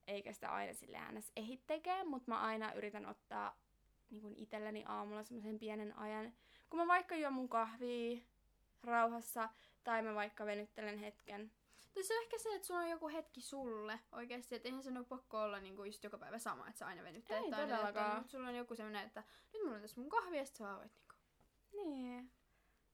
eikä 0.07 0.33
sitä 0.33 0.49
aina 0.49 0.75
sille 0.75 0.97
äänes 0.97 1.33
ehdi 1.37 1.61
tekee, 1.67 2.05
mutta 2.05 2.31
mä 2.31 2.41
aina 2.41 2.73
yritän 2.73 3.07
ottaa 3.07 3.57
niin 4.11 4.23
kun 4.23 4.35
itselleni 4.37 4.85
aamulla 4.87 5.23
semmoisen 5.23 5.59
pienen 5.59 5.99
ajan. 5.99 6.33
Kun 6.71 6.81
mä 6.81 6.87
vaikka 6.87 7.17
juon 7.17 7.33
mun 7.33 7.49
kahvia 7.49 8.21
rauhassa, 8.83 9.49
tai 9.85 10.03
mä 10.03 10.15
vaikka 10.15 10.47
venyttelen 10.47 10.99
hetken. 10.99 11.53
Tai 11.95 12.03
se 12.03 12.15
on 12.15 12.23
ehkä 12.23 12.39
se, 12.39 12.55
että 12.55 12.67
sulla 12.67 12.81
on 12.81 12.89
joku 12.91 13.09
hetki 13.09 13.41
sulle 13.41 14.01
oikeasti, 14.13 14.55
että 14.55 14.69
eihän 14.69 14.83
sen 14.83 14.97
ole 14.97 15.05
pakko 15.05 15.41
olla 15.41 15.61
niinku 15.61 15.85
just 15.85 16.05
joka 16.05 16.19
päivä 16.19 16.39
sama, 16.39 16.69
että 16.69 16.79
sä 16.79 16.87
aina 16.87 17.03
venyttelet 17.05 17.45
Ei 17.45 17.51
todellakaan. 17.51 18.17
Mutta 18.17 18.31
sulla 18.31 18.49
on 18.49 18.55
joku 18.55 18.75
semmoinen, 18.75 19.07
että 19.07 19.23
nyt 19.53 19.63
mulla 19.63 19.77
on 19.77 19.83
tässä 19.83 20.01
mun 20.01 20.11
kahvi 20.11 20.39
ja 20.39 20.45
sit 20.45 20.57
sä 20.57 20.65
vaan 20.65 20.79
voit 20.79 20.93
niinku. 20.95 21.15
Niin. 21.73 22.31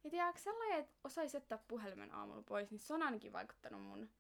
Ja 0.05 0.11
tiedätkö, 0.11 0.41
sellainen, 0.41 0.79
että 0.79 0.93
osaisi 1.05 1.37
jättää 1.37 1.59
puhelimen 1.69 2.15
aamulla 2.15 2.43
pois, 2.43 2.71
niin 2.71 2.79
se 2.79 2.95
on 2.95 3.03
ainakin 3.03 3.33
vaikuttanut 3.33 3.83
mun 3.83 4.11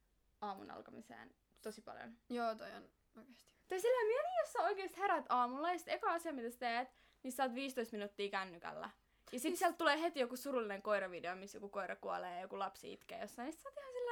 aamun 0.40 0.71
alkamiseen 0.71 1.35
tosi 1.62 1.83
paljon. 1.83 2.16
Joo, 2.29 2.55
toi 2.55 2.73
on 2.73 2.88
oikeasti. 3.16 3.55
Tai 3.69 3.81
sillä 3.81 4.07
mieti, 4.07 4.29
jos 4.40 4.53
sä 4.53 4.62
oikeesti 4.62 5.01
herät 5.01 5.25
aamulla 5.29 5.73
ja 5.73 5.79
sit 5.79 5.88
eka 5.88 6.12
asia, 6.12 6.33
mitä 6.33 6.51
sä 6.51 6.59
teet, 6.59 6.88
niin 7.23 7.33
sä 7.33 7.43
oot 7.43 7.55
15 7.55 7.97
minuuttia 7.97 8.31
kännykällä. 8.31 8.90
Ja 9.33 9.38
sit 9.38 9.43
Siis- 9.43 9.59
sieltä 9.59 9.79
tulee 9.79 10.01
heti 10.01 10.21
joku 10.21 10.37
surullinen 10.37 10.83
koiravideo, 10.83 11.37
missä 11.37 11.57
joku 11.57 11.69
koira 11.69 11.97
kuolee 11.97 12.35
ja 12.35 12.40
joku 12.40 12.59
lapsi 12.59 12.93
itkee 12.93 13.21
jossain. 13.21 13.47
Niin 13.47 13.59
sä 13.59 13.69
oot 13.69 13.79
ihan 13.79 13.93
sillä 13.93 14.10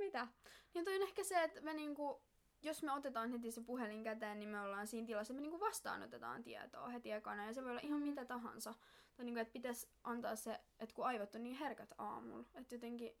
mitä? 0.00 0.28
Niin 0.74 0.84
toi 0.84 0.96
on 0.96 1.02
ehkä 1.02 1.24
se, 1.24 1.42
että 1.42 1.60
me 1.60 1.74
niinku, 1.74 2.22
jos 2.62 2.82
me 2.82 2.92
otetaan 2.92 3.30
heti 3.30 3.50
se 3.50 3.60
puhelin 3.60 4.04
käteen, 4.04 4.38
niin 4.38 4.48
me 4.48 4.60
ollaan 4.60 4.86
siinä 4.86 5.06
tilassa, 5.06 5.32
että 5.32 5.42
me 5.42 5.48
niinku 5.48 5.60
vastaanotetaan 5.60 6.42
tietoa 6.42 6.88
heti 6.88 7.12
ekana. 7.12 7.46
Ja 7.46 7.54
se 7.54 7.62
voi 7.62 7.70
olla 7.70 7.80
ihan 7.82 8.02
mitä 8.02 8.24
tahansa. 8.24 8.74
Tai 9.16 9.24
niinku, 9.24 9.40
että 9.40 9.52
pitäisi 9.52 9.88
antaa 10.04 10.36
se, 10.36 10.60
että 10.78 10.94
kun 10.94 11.06
aivot 11.06 11.34
on 11.34 11.42
niin 11.42 11.56
herkät 11.56 11.94
aamulla, 11.98 12.44
että 12.54 12.74
jotenkin, 12.74 13.16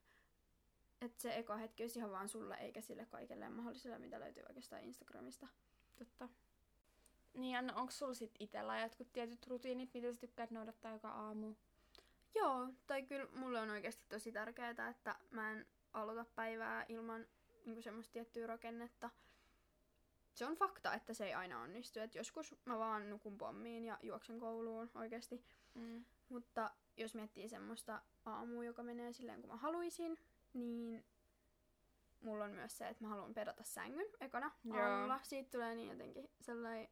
että 1.00 1.22
se 1.22 1.36
eka 1.36 1.56
hetki 1.56 1.82
olisi 1.82 1.98
ihan 1.98 2.10
vaan 2.10 2.28
sulle, 2.28 2.54
eikä 2.54 2.80
sille 2.80 3.06
kaikelle 3.06 3.48
mahdolliselle, 3.48 3.98
mitä 3.98 4.20
löytyy 4.20 4.42
oikeastaan 4.48 4.82
Instagramista. 4.82 5.48
Totta. 5.98 6.28
Niin, 7.34 7.58
Anna, 7.58 7.74
onko 7.74 7.90
sulla 7.90 8.14
sit 8.14 8.34
itellä 8.38 8.80
jotkut 8.80 9.12
tietyt 9.12 9.46
rutiinit, 9.46 9.94
mitä 9.94 10.12
sä 10.12 10.20
tykkäät 10.20 10.50
noudattaa 10.50 10.92
joka 10.92 11.08
aamu? 11.08 11.54
Joo, 12.34 12.68
tai 12.86 13.02
kyllä 13.02 13.28
mulle 13.32 13.60
on 13.60 13.70
oikeasti 13.70 14.04
tosi 14.08 14.32
tärkeää, 14.32 14.70
että 14.90 15.16
mä 15.30 15.52
en 15.52 15.66
aloita 15.92 16.24
päivää 16.24 16.86
ilman 16.88 17.26
niin 17.64 17.82
semmoista 17.82 18.12
tiettyä 18.12 18.46
rakennetta. 18.46 19.10
Se 20.34 20.46
on 20.46 20.54
fakta, 20.54 20.94
että 20.94 21.14
se 21.14 21.26
ei 21.26 21.34
aina 21.34 21.60
onnistu. 21.62 22.00
Et 22.00 22.14
joskus 22.14 22.54
mä 22.64 22.78
vaan 22.78 23.10
nukun 23.10 23.38
pommiin 23.38 23.84
ja 23.84 23.98
juoksen 24.02 24.40
kouluun 24.40 24.90
oikeasti. 24.94 25.44
Mm. 25.74 26.04
Mutta 26.28 26.70
jos 26.96 27.14
miettii 27.14 27.48
semmoista 27.48 28.02
aamua, 28.24 28.64
joka 28.64 28.82
menee 28.82 29.12
silleen 29.12 29.40
kuin 29.40 29.50
mä 29.50 29.56
haluaisin, 29.56 30.18
niin 30.54 31.04
mulla 32.20 32.44
on 32.44 32.50
myös 32.50 32.78
se, 32.78 32.88
että 32.88 33.04
mä 33.04 33.08
haluan 33.08 33.34
pedata 33.34 33.62
sängyn 33.62 34.06
ekana 34.20 34.50
Joo. 34.64 34.76
aamulla. 34.78 35.20
Siitä 35.22 35.50
tulee 35.50 35.74
niin 35.74 35.88
jotenkin 35.88 36.30
sellainen... 36.40 36.88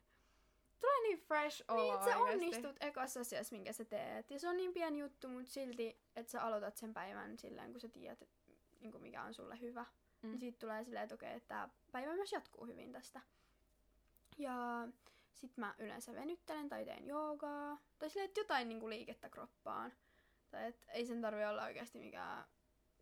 Tulee 0.80 1.02
niin 1.02 1.18
fresh 1.18 1.64
olo 1.68 1.82
Niin, 1.82 1.94
että 1.94 2.06
sä 2.06 2.18
oikeesti. 2.18 2.44
onnistut 2.46 2.76
ekassa 2.80 3.20
asiassa, 3.20 3.54
minkä 3.54 3.72
sä 3.72 3.84
teet. 3.84 4.30
Ja 4.30 4.38
se 4.38 4.48
on 4.48 4.56
niin 4.56 4.72
pieni 4.72 4.98
juttu, 4.98 5.28
mutta 5.28 5.50
silti, 5.50 6.00
että 6.16 6.32
sä 6.32 6.42
aloitat 6.42 6.76
sen 6.76 6.94
päivän 6.94 7.38
silleen, 7.38 7.72
kun 7.72 7.80
sä 7.80 7.88
tiedät, 7.88 8.28
niin 8.80 8.92
kuin 8.92 9.02
mikä 9.02 9.22
on 9.22 9.34
sulle 9.34 9.60
hyvä. 9.60 9.86
Mm. 10.22 10.28
Mm. 10.30 10.38
Siitä 10.38 10.58
tulee 10.58 10.84
silleen, 10.84 11.02
että 11.02 11.14
okei, 11.14 11.32
että 11.36 11.48
tää 11.48 11.68
päivä 11.92 12.14
myös 12.14 12.32
jatkuu 12.32 12.66
hyvin 12.66 12.92
tästä. 12.92 13.20
Ja 14.38 14.88
sit 15.34 15.56
mä 15.56 15.74
yleensä 15.78 16.14
venyttelen 16.14 16.68
tai 16.68 16.84
teen 16.84 17.06
joogaa. 17.06 17.78
Tai 17.98 18.10
silleen, 18.10 18.28
että 18.28 18.40
jotain 18.40 18.68
niinku 18.68 18.88
liikettä 18.88 19.28
kroppaan. 19.28 19.92
Tai 20.50 20.64
et 20.66 20.84
ei 20.88 21.06
sen 21.06 21.20
tarvi 21.20 21.44
olla 21.44 21.64
oikeasti 21.64 21.98
mikään 21.98 22.44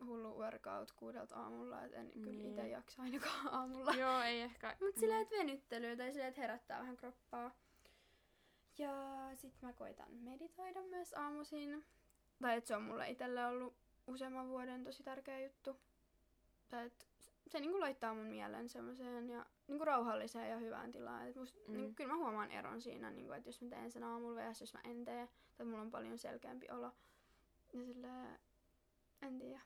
hullu 0.05 0.37
workout 0.39 0.91
kuudelta 0.91 1.35
aamulla, 1.35 1.83
et 1.83 1.93
en 1.93 2.11
kyllä 2.11 2.31
Niin. 2.31 2.49
itse 2.49 2.67
jaksa 2.67 3.01
ainakaan 3.01 3.47
aamulla. 3.53 3.91
Joo, 3.93 4.21
ei 4.21 4.41
ehkä. 4.41 4.77
Mut 4.81 4.97
silleen, 4.97 5.21
että 5.21 5.35
venyttelyä 5.35 5.95
tai 5.95 6.11
silleen, 6.11 6.29
että 6.29 6.41
herättää 6.41 6.79
vähän 6.79 6.97
kroppaa. 6.97 7.51
Ja 8.77 8.91
sit 9.35 9.61
mä 9.61 9.73
koitan 9.73 10.11
meditoida 10.13 10.81
myös 10.81 11.13
aamuisin. 11.13 11.85
Tai 12.41 12.57
että 12.57 12.67
se 12.67 12.75
on 12.75 12.83
mulle 12.83 13.09
itselle 13.09 13.45
ollut 13.45 13.75
useamman 14.07 14.49
vuoden 14.49 14.83
tosi 14.83 15.03
tärkeä 15.03 15.39
juttu. 15.43 15.79
Tai 16.69 16.85
että 16.85 17.05
se 17.47 17.59
niinku 17.59 17.79
laittaa 17.79 18.13
mun 18.13 18.25
mielen 18.25 18.69
semmoiseen 18.69 19.29
ja 19.29 19.45
niinku 19.67 19.85
rauhalliseen 19.85 20.49
ja 20.49 20.57
hyvään 20.57 20.91
tilaan. 20.91 21.27
Et 21.27 21.35
must, 21.35 21.55
Mm. 21.67 21.73
niinku, 21.73 21.93
kyllä 21.95 22.13
mä 22.13 22.17
huomaan 22.17 22.51
eron 22.51 22.81
siinä, 22.81 23.11
niinku, 23.11 23.33
että 23.33 23.49
jos 23.49 23.61
mä 23.61 23.69
teen 23.69 23.91
sen 23.91 24.03
aamulla 24.03 24.41
ja 24.41 24.53
jos 24.59 24.73
mä 24.73 24.79
en 24.83 25.05
tee, 25.05 25.29
tai 25.57 25.65
mulla 25.65 25.81
on 25.81 25.91
paljon 25.91 26.17
selkeämpi 26.17 26.67
olo. 26.71 26.91
Ja 27.73 27.85
silleen, 27.85 28.39
en 29.21 29.39
tiedä. 29.39 29.61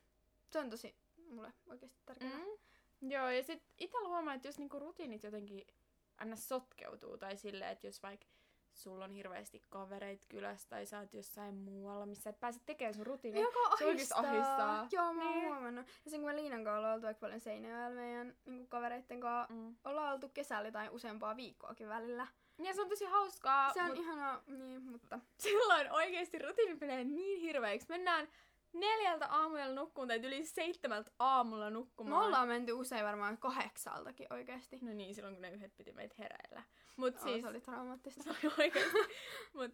Se 0.52 0.60
on 0.60 0.70
tosi 0.70 0.96
mulle 1.30 1.54
oikeasti 1.68 2.00
tärkeää. 2.06 2.38
Mm. 2.38 3.10
Joo, 3.12 3.30
ja 3.30 3.44
sit 3.44 3.64
itse 3.78 3.98
huomaa, 4.08 4.34
että 4.34 4.48
jos 4.48 4.60
niinku 4.60 4.80
rutiinit 4.80 5.24
jotenkin 5.24 5.68
aina 6.18 6.36
sotkeutuu, 6.36 7.18
tai 7.18 7.38
silleen, 7.38 7.72
että 7.72 7.88
jos 7.88 8.04
vaikka 8.04 8.26
sulla 8.74 9.06
on 9.06 9.12
hirveästi 9.12 9.64
kavereita 9.70 10.26
kylässä, 10.30 10.70
tai 10.70 10.86
sä 10.86 11.00
oot 11.00 11.14
jossain 11.14 11.56
muualla, 11.56 12.06
missä 12.06 12.30
et 12.30 12.40
pääse 12.40 12.60
tekemään 12.66 12.94
sun 12.94 13.06
rutiinia, 13.08 13.42
Joka 13.42 13.60
ahistaa. 13.86 14.20
ahistaa. 14.20 14.88
Joo, 14.92 15.14
mä 15.14 15.24
oon 15.24 15.32
Niin. 15.40 15.46
huomannut. 15.46 15.86
Ja 16.06 16.12
sen 16.12 16.20
kun 16.20 16.30
me 16.30 16.36
Liinan 16.36 16.64
kanssa 16.64 16.78
ollaan 16.78 16.94
oltu 16.96 17.08
aika 17.08 17.20
paljon 17.20 17.40
Seinäjoella 17.40 17.96
meidän 17.96 18.36
niin 18.46 18.68
kavereitten 18.68 19.20
kanssa, 19.22 19.54
Mm. 19.54 19.76
ollaan 19.86 20.14
oltu 20.14 20.30
kesällä 20.30 20.68
jotain 20.68 20.90
useampaa 20.92 21.36
viikkoakin 21.36 21.90
välillä. 21.90 22.28
Ja 22.64 22.74
se 22.74 22.82
on 22.82 22.90
tosi 22.90 23.06
hauskaa, 23.06 23.74
Se 23.74 23.82
on 23.82 23.88
mut 23.88 23.98
ihanaa, 23.98 24.42
niin, 24.48 24.84
mutta... 24.84 25.20
silloin 25.38 25.92
oikeesti 25.92 26.40
rutiinit 26.40 26.80
menee 26.80 27.04
niin 27.04 27.42
hirveiksi. 27.42 27.86
Mennään 27.90 28.28
neljältä 28.74 29.28
aamuyöllä 29.28 29.76
nukkuun 29.76 30.08
tai 30.08 30.18
yli 30.26 30.46
seitsemältä 30.46 31.12
aamulla 31.20 31.66
Me 31.66 31.72
nukkumaan. 31.72 32.26
ollaan 32.26 32.48
menty 32.48 32.72
usein 32.72 33.06
varmaan 33.06 33.38
kahdeksaltakin 33.38 34.28
oikeesti. 34.34 34.80
No 34.82 34.94
niin, 34.94 35.16
silloin 35.16 35.36
kun 35.36 35.42
ne 35.42 35.52
yhdet 35.52 35.78
piti 35.78 35.92
meitä 35.92 36.16
heräillä. 36.20 36.64
Mut 36.98 37.16
Oh, 37.16 37.24
siis... 37.24 37.42
Se 37.42 37.48
oli 37.48 37.62
traumaattista. 37.62 38.24
Se 38.24 38.30
oli 38.48 38.54
oikeesti. 38.58 38.98
Mut 39.54 39.72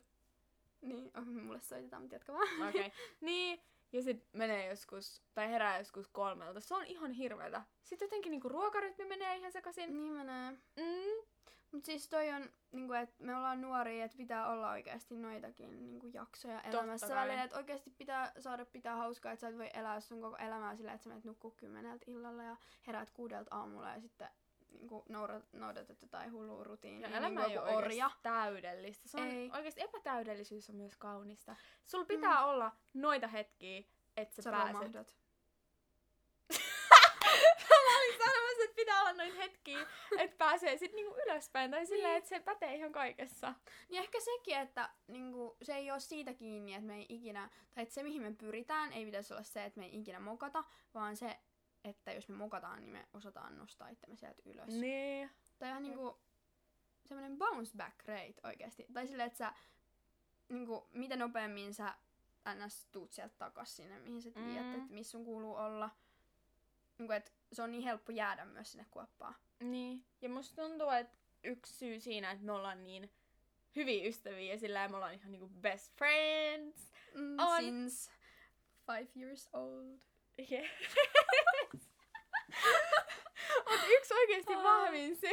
niin, 0.81 1.11
oh, 1.17 1.25
mulle 1.25 1.61
soitetaan, 1.61 2.01
mutta 2.01 2.15
jatka 2.15 2.33
vaan. 2.33 2.69
Okei. 2.69 2.85
Okay. 2.85 2.91
Niin, 3.21 3.61
ja 3.91 4.01
sit 4.01 4.25
menee 4.33 4.69
joskus, 4.69 5.21
tai 5.33 5.49
herää 5.49 5.77
joskus 5.77 6.07
kolmelta. 6.07 6.59
Se 6.59 6.75
on 6.75 6.85
ihan 6.85 7.11
hirveetä. 7.11 7.61
Sitten 7.83 8.05
jotenkin 8.05 8.31
niinku 8.31 8.49
ruokarytmi 8.49 9.05
menee 9.05 9.37
ihan 9.37 9.51
sekaisin. 9.51 9.93
niin 9.93 10.13
menee. 10.13 10.51
Mm. 10.51 11.27
Mut 11.71 11.85
siis 11.85 12.09
toi 12.09 12.29
on, 12.29 12.49
niinku, 12.71 12.93
että 12.93 13.23
me 13.23 13.35
ollaan 13.35 13.61
nuoria, 13.61 14.05
että 14.05 14.17
pitää 14.17 14.47
olla 14.49 14.71
oikeasti 14.71 15.15
noitakin 15.15 15.83
niinku, 15.83 16.07
jaksoja 16.13 16.61
elämässä 16.61 17.15
välillä. 17.15 17.43
Että 17.43 17.57
oikeasti 17.57 17.89
pitää 17.89 18.31
saada 18.39 18.65
pitää 18.65 18.95
hauskaa, 18.95 19.31
että 19.31 19.41
sä 19.41 19.47
et 19.47 19.57
voi 19.57 19.69
elää 19.73 19.99
sun 19.99 20.21
koko 20.21 20.37
elämää 20.37 20.75
sillä, 20.75 20.93
että 20.93 21.03
sä 21.03 21.09
menet 21.09 21.25
nukkuu 21.25 21.51
kymmeneltä 21.51 22.05
illalla 22.07 22.43
ja 22.43 22.57
heräät 22.87 23.09
kuudelta 23.11 23.55
aamulla 23.55 23.89
ja 23.89 24.01
sitten 24.01 24.29
niinku, 24.79 25.05
noudat, 25.09 25.53
noudatat 25.53 26.01
jotain 26.01 26.31
hullua 26.31 26.63
rutiinia. 26.63 27.09
Ja 27.09 27.17
elämä 27.17 27.41
niin 27.41 27.51
ei 27.51 27.57
ole 27.57 27.75
orja. 27.75 28.11
täydellistä. 28.23 29.09
Se 29.09 29.17
on 29.17 29.27
Ei. 29.27 29.51
oikeasti 29.53 29.81
epätäydellisyys 29.81 30.69
on 30.69 30.75
myös 30.75 30.95
kaunista. 30.95 31.55
Sulla 31.85 32.05
pitää 32.05 32.41
mm. 32.41 32.49
olla 32.49 32.71
noita 32.93 33.27
hetkiä, 33.27 33.83
että 34.17 34.35
sä, 34.35 34.41
Sä 34.41 34.51
pääset. 34.51 34.73
romahdat. 34.73 35.15
Mä 37.69 37.97
olin 37.97 38.17
sanomassa, 38.17 38.63
että 38.63 38.75
pitää 38.75 39.01
olla 39.01 39.13
noita 39.13 39.37
hetkiä, 39.37 39.87
että 40.17 40.37
pääsee 40.37 40.77
sit 40.77 40.93
niinku 40.93 41.15
ylöspäin. 41.25 41.71
Tai 41.71 41.85
silleen, 41.85 42.15
että 42.15 42.29
se 42.29 42.39
pätee 42.39 42.75
ihan 42.75 42.91
kaikessa. 42.91 43.53
Niin 43.89 44.01
ehkä 44.01 44.19
sekin, 44.19 44.57
että 44.57 44.89
niinku, 45.07 45.57
se 45.61 45.75
ei 45.75 45.91
ole 45.91 45.99
siitä 45.99 46.33
kiinni, 46.33 46.73
että 46.73 46.87
me 46.87 46.95
ei 46.95 47.05
ikinä, 47.09 47.49
tai 47.75 47.83
että 47.83 47.95
se 47.95 48.03
mihin 48.03 48.21
me 48.21 48.31
pyritään, 48.31 48.93
ei 48.93 49.05
pitäisi 49.05 49.33
olla 49.33 49.43
se, 49.43 49.65
että 49.65 49.79
me 49.79 49.85
ei 49.85 49.99
ikinä 49.99 50.19
mokata, 50.19 50.63
vaan 50.93 51.15
se, 51.17 51.39
että 51.89 52.11
jos 52.11 52.29
me 52.29 52.35
mokataan, 52.35 52.79
niin 52.81 52.91
me 52.91 53.07
osataan 53.13 53.57
nostaa 53.57 53.89
itsemme 53.89 54.15
sieltä 54.15 54.41
ylös. 54.45 54.67
Niin. 54.73 55.29
Tai 55.59 55.69
ihan 55.69 55.83
niinku 55.83 56.19
semmoinen 57.05 57.37
bounce 57.37 57.71
back 57.77 58.03
rate 58.05 58.33
oikeasti. 58.43 58.85
Tai 58.93 59.07
silleen, 59.07 59.27
että 59.27 59.37
sä 59.37 59.53
niinku, 60.49 60.87
mitä 60.91 61.15
nopeammin 61.15 61.73
sä 61.73 61.93
ns. 62.65 62.87
tuut 62.91 63.11
sieltä 63.11 63.35
takas 63.37 63.75
sinne, 63.75 63.99
mihin 63.99 64.21
sä 64.21 64.31
tiedät, 64.31 64.65
Mm. 64.65 64.71
mm. 64.71 64.75
että 64.81 64.93
missä 64.93 65.11
sun 65.11 65.25
kuuluu 65.25 65.55
olla. 65.55 65.89
Niinku, 66.97 67.13
että 67.13 67.31
se 67.53 67.61
on 67.61 67.71
niin 67.71 67.83
helppo 67.83 68.11
jäädä 68.11 68.45
myös 68.45 68.71
sinne 68.71 68.85
kuoppaan. 68.91 69.35
Niin. 69.59 70.05
Ja 70.21 70.29
musta 70.29 70.61
tuntuu, 70.61 70.89
että 70.89 71.17
yksi 71.43 71.73
syy 71.73 71.99
siinä, 71.99 72.31
että 72.31 72.45
me 72.45 72.51
ollaan 72.51 72.83
niin 72.83 73.11
hyviä 73.75 74.07
ystäviä 74.07 74.53
ja 74.53 74.59
sillä 74.59 74.87
me 74.87 74.95
ollaan 74.95 75.13
ihan 75.13 75.31
niinku 75.31 75.47
best 75.47 75.93
friends. 75.95 76.91
Mm, 77.15 77.39
On. 77.39 77.63
Since 77.63 78.11
five 78.85 79.07
years 79.15 79.49
old. 79.53 79.99
Yes. 80.51 80.69
Mut 83.69 83.79
yksi 83.87 84.13
oikeesti 84.13 84.53
Aa. 84.53 84.63
vahvin 84.63 85.15
syy. 85.15 85.29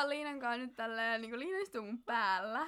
Istutaan 0.00 0.10
Liinan 0.18 0.40
kanssa 0.40 0.66
nyt 0.66 0.76
tälleen, 0.76 1.20
niin 1.20 1.30
kuin 1.30 1.40
Liina 1.40 1.58
istuu 1.58 1.82
mun 1.82 2.02
päällä. 2.02 2.66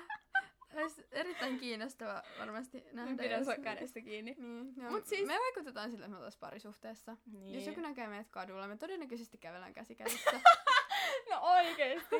Olisi 0.76 1.06
erittäin 1.10 1.58
kiinnostava 1.60 2.22
varmasti 2.38 2.84
Mä 2.92 3.04
nähdä. 3.04 3.22
pidän 3.22 3.38
jos- 3.46 3.58
kädestä 3.64 4.00
kiinni. 4.00 4.34
Niin, 4.38 4.74
joo. 4.76 4.90
Mut 4.90 5.06
siis- 5.06 5.26
Me 5.26 5.38
vaikutetaan 5.38 5.90
sillä, 5.90 6.04
että 6.04 6.10
me 6.10 6.16
oltaisiin 6.16 6.40
parisuhteessa. 6.40 7.16
Niin. 7.32 7.54
Jos 7.54 7.66
joku 7.66 7.80
näkee 7.80 8.06
meidät 8.08 8.28
kadulla, 8.30 8.68
me 8.68 8.76
todennäköisesti 8.76 9.38
kävellään 9.38 9.74
käsi 9.74 9.94
kädessä. 9.94 10.30
No 11.30 11.40
oikeesti. 11.40 12.16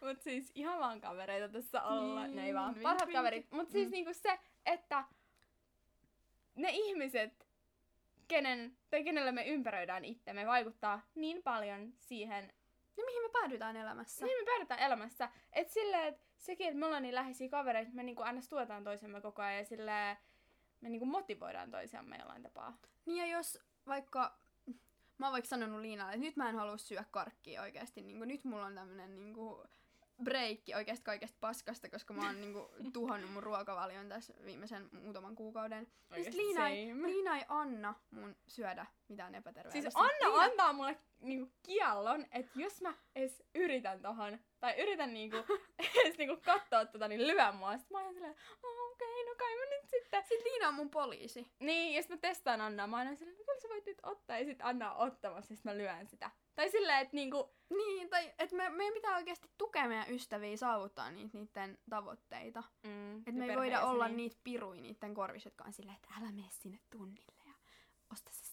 Mut 0.00 0.22
siis 0.22 0.52
ihan 0.54 0.78
vaan 0.80 1.00
kavereita 1.00 1.48
tässä 1.48 1.82
olla. 1.82 2.26
Niin, 2.26 2.36
ne 2.36 2.46
ei 2.46 2.54
vaan 2.54 2.74
vink, 2.74 2.82
parhaat 2.82 3.06
vink. 3.08 3.16
kaverit. 3.18 3.50
Mut 3.50 3.70
siis 3.70 3.88
Mm. 3.88 3.92
niinku 3.92 4.14
se, 4.14 4.38
että 4.66 5.04
ne 6.54 6.68
ihmiset, 6.72 7.46
kenen, 8.28 8.76
tai 8.90 9.04
kenellä 9.04 9.32
me 9.32 9.46
ympäröidään 9.46 10.04
itsemme, 10.04 10.46
vaikuttaa 10.46 11.00
niin 11.14 11.42
paljon 11.42 11.92
siihen, 11.98 12.52
ja 12.96 13.04
mihin 13.04 13.22
me 13.22 13.28
päädytään 13.32 13.76
elämässä? 13.76 14.24
mihin 14.24 14.38
me 14.40 14.44
päädytään 14.44 14.80
elämässä. 14.80 15.28
Et 15.52 15.70
silleen, 15.70 16.04
että 16.04 16.26
sekin, 16.38 16.66
että 16.66 16.78
me 16.78 16.86
ollaan 16.86 17.02
niin 17.02 17.14
läheisiä 17.14 17.48
kavereita, 17.48 17.88
että 17.88 17.96
me 17.96 18.02
niinku 18.02 18.22
aina 18.22 18.40
tuetaan 18.48 18.84
toisemme 18.84 19.20
koko 19.20 19.42
ajan 19.42 19.58
ja 19.58 19.64
silleen, 19.64 20.16
me 20.80 20.88
niinku 20.88 21.06
motivoidaan 21.06 21.70
toisiamme 21.70 22.16
jollain 22.16 22.42
tapaa. 22.42 22.78
Niin 23.06 23.18
ja 23.18 23.36
jos 23.36 23.58
vaikka, 23.86 24.38
mä 25.18 25.26
oon 25.26 25.32
vaikka 25.32 25.48
sanonut 25.48 25.80
Liinalle, 25.80 26.12
että 26.12 26.26
nyt 26.26 26.36
mä 26.36 26.48
en 26.48 26.56
halua 26.56 26.78
syödä 26.78 27.04
karkkia 27.10 27.62
oikeasti, 27.62 28.02
niin 28.02 28.18
nyt 28.18 28.44
mulla 28.44 28.66
on 28.66 28.74
tämmönen 28.74 29.16
niin 29.16 29.34
breikki 30.24 30.74
oikeasti 30.74 31.04
kaikesta 31.04 31.36
paskasta, 31.40 31.90
koska 31.90 32.14
mä 32.14 32.26
oon 32.26 32.40
niin 32.40 32.54
tuhannut 32.92 33.32
mun 33.32 33.42
ruokavalion 33.42 34.08
tässä 34.08 34.34
viimeisen 34.44 34.88
muutaman 34.92 35.34
kuukauden. 35.34 35.78
Ja 35.80 35.84
sit 35.84 36.10
Oikeesti 36.16 36.36
Liina 36.36 36.68
ei. 36.68 37.02
Liina 37.02 37.36
ei 37.36 37.44
anna 37.48 37.94
mun 38.10 38.36
syödä 38.46 38.86
mitään 39.10 39.34
epäterveellistä. 39.34 39.90
Siis 39.90 39.96
Anna 39.96 40.28
Liina- 40.36 40.42
antaa 40.50 40.72
mulle 40.72 40.98
niinku 41.20 41.52
kiellon, 41.62 42.26
että 42.32 42.50
jos 42.54 42.80
mä 42.80 42.94
edes 43.14 43.42
yritän 43.54 44.02
tohon, 44.02 44.38
tai 44.60 44.80
yritän 44.82 45.14
niinku, 45.14 45.36
edes 46.04 46.18
niinku 46.18 46.36
katsoa 46.44 46.84
tota, 46.86 47.08
niin 47.08 47.26
lyö 47.26 47.52
mua. 47.52 47.78
Sitten 47.78 47.98
mä 47.98 48.04
oon 48.04 48.14
silleen, 48.14 48.36
oh, 48.62 48.92
okei, 48.92 49.08
okay, 49.22 49.24
no 49.28 49.34
kai 49.38 49.56
mä 49.56 49.64
nyt 49.76 49.90
sitten. 49.90 50.22
Sit 50.28 50.44
Liina 50.44 50.68
on 50.68 50.74
mun 50.74 50.90
poliisi. 50.90 51.52
Niin, 51.60 51.94
ja 51.94 52.02
sit 52.02 52.10
mä 52.10 52.16
testaan 52.16 52.60
Annaa, 52.60 52.86
mä 52.86 52.96
aina 52.96 53.14
silleen, 53.14 53.38
no 53.38 53.44
kyllä 53.44 53.60
sä 53.60 53.68
voit 53.68 53.86
nyt 53.86 53.98
ottaa, 54.02 54.38
ja 54.38 54.44
sit 54.44 54.58
Anna 54.62 54.92
on 54.92 55.06
ottamassa, 55.06 55.52
ja 55.52 55.56
sit 55.56 55.64
mä 55.64 55.76
lyön 55.76 56.06
sitä. 56.06 56.30
Tai 56.54 56.70
silleen, 56.70 56.98
että 56.98 57.16
niinku, 57.16 57.50
Niin, 57.76 58.08
tai 58.10 58.32
että 58.38 58.56
me, 58.56 58.68
meidän 58.70 58.94
pitää 58.94 59.16
oikeasti 59.16 59.48
tukea 59.58 59.88
meidän 59.88 60.10
ystäviä 60.14 60.56
saavuttaa 60.56 61.10
niitä 61.10 61.38
niiden 61.38 61.78
tavoitteita. 61.90 62.62
mm, 62.86 63.18
Että 63.18 63.32
me 63.32 63.46
ei 63.46 63.56
voida 63.56 63.80
olla 63.86 64.08
niitä 64.08 64.36
pirui 64.44 64.80
niiden 64.80 65.14
korvissa, 65.14 65.46
jotka 65.46 65.64
on 65.64 65.72
silleen, 65.72 65.96
että 65.96 66.08
älä 66.20 66.32
mene 66.32 66.48
sinne 66.50 66.78
tunnille 66.90 67.32
ja 67.46 67.52
osta 68.12 68.30
se. 68.32 68.49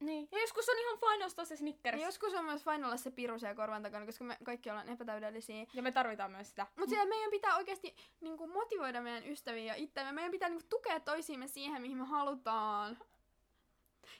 Niin, 0.00 0.28
ja 0.32 0.40
joskus 0.40 0.68
on 0.68 0.78
ihan 0.78 0.98
fine 0.98 1.24
ostaa 1.24 1.44
se 1.44 1.56
Snickers. 1.56 2.00
Ja 2.00 2.06
joskus 2.06 2.34
on 2.34 2.44
myös 2.44 2.64
fine 2.64 2.86
olla 2.86 2.96
se 2.96 3.10
piru 3.10 3.38
siellä 3.38 3.54
korvan 3.54 3.82
takana, 3.82 4.06
koska 4.06 4.24
me 4.24 4.38
kaikki 4.44 4.70
ollaan 4.70 4.88
epätäydellisiä. 4.88 5.66
Ja 5.74 5.82
me 5.82 5.92
tarvitaan 5.92 6.30
myös 6.30 6.48
sitä. 6.48 6.66
Mutta 6.76 6.96
mm. 6.96 7.08
meidän 7.08 7.30
pitää 7.30 7.56
oikeasti 7.56 7.96
niinku, 8.20 8.46
motivoida 8.46 9.00
meidän 9.00 9.26
ystäviä 9.26 9.64
ja 9.64 9.74
itseämme. 9.74 10.12
Meidän 10.12 10.30
pitää 10.30 10.48
niinku, 10.48 10.66
tukea 10.68 11.00
toisiimme 11.00 11.48
siihen, 11.48 11.82
mihin 11.82 11.96
me 11.96 12.04
halutaan. 12.04 12.98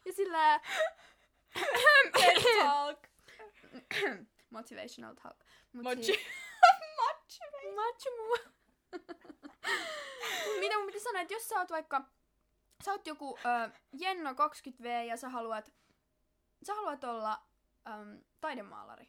Ja 0.04 0.12
sillä... 0.12 0.60
Talk. 2.62 2.98
Motivational 4.50 5.14
talk. 5.14 5.36
Mut 5.72 5.84
Mochi. 5.84 6.02
siis- 6.04 6.26
Mochi. 6.96 7.40
Machu 7.74 8.10
muu. 8.16 8.36
Mitä 10.60 10.76
mun 10.78 10.86
piti 10.86 11.00
sanoa, 11.00 11.22
että 11.22 11.34
jos 11.34 11.48
sä 11.48 11.58
oot 11.58 11.70
vaikka, 11.70 12.04
sä 12.84 12.92
oot 12.92 13.06
joku 13.06 13.38
ö, 13.38 13.70
Jenno 13.92 14.30
20V 14.32 14.86
ja 15.06 15.16
sä 15.16 15.28
haluat, 15.28 15.72
sä 16.66 16.74
haluat 16.74 17.04
olla 17.04 17.42
äm, 17.86 18.18
taidemaalari. 18.40 19.08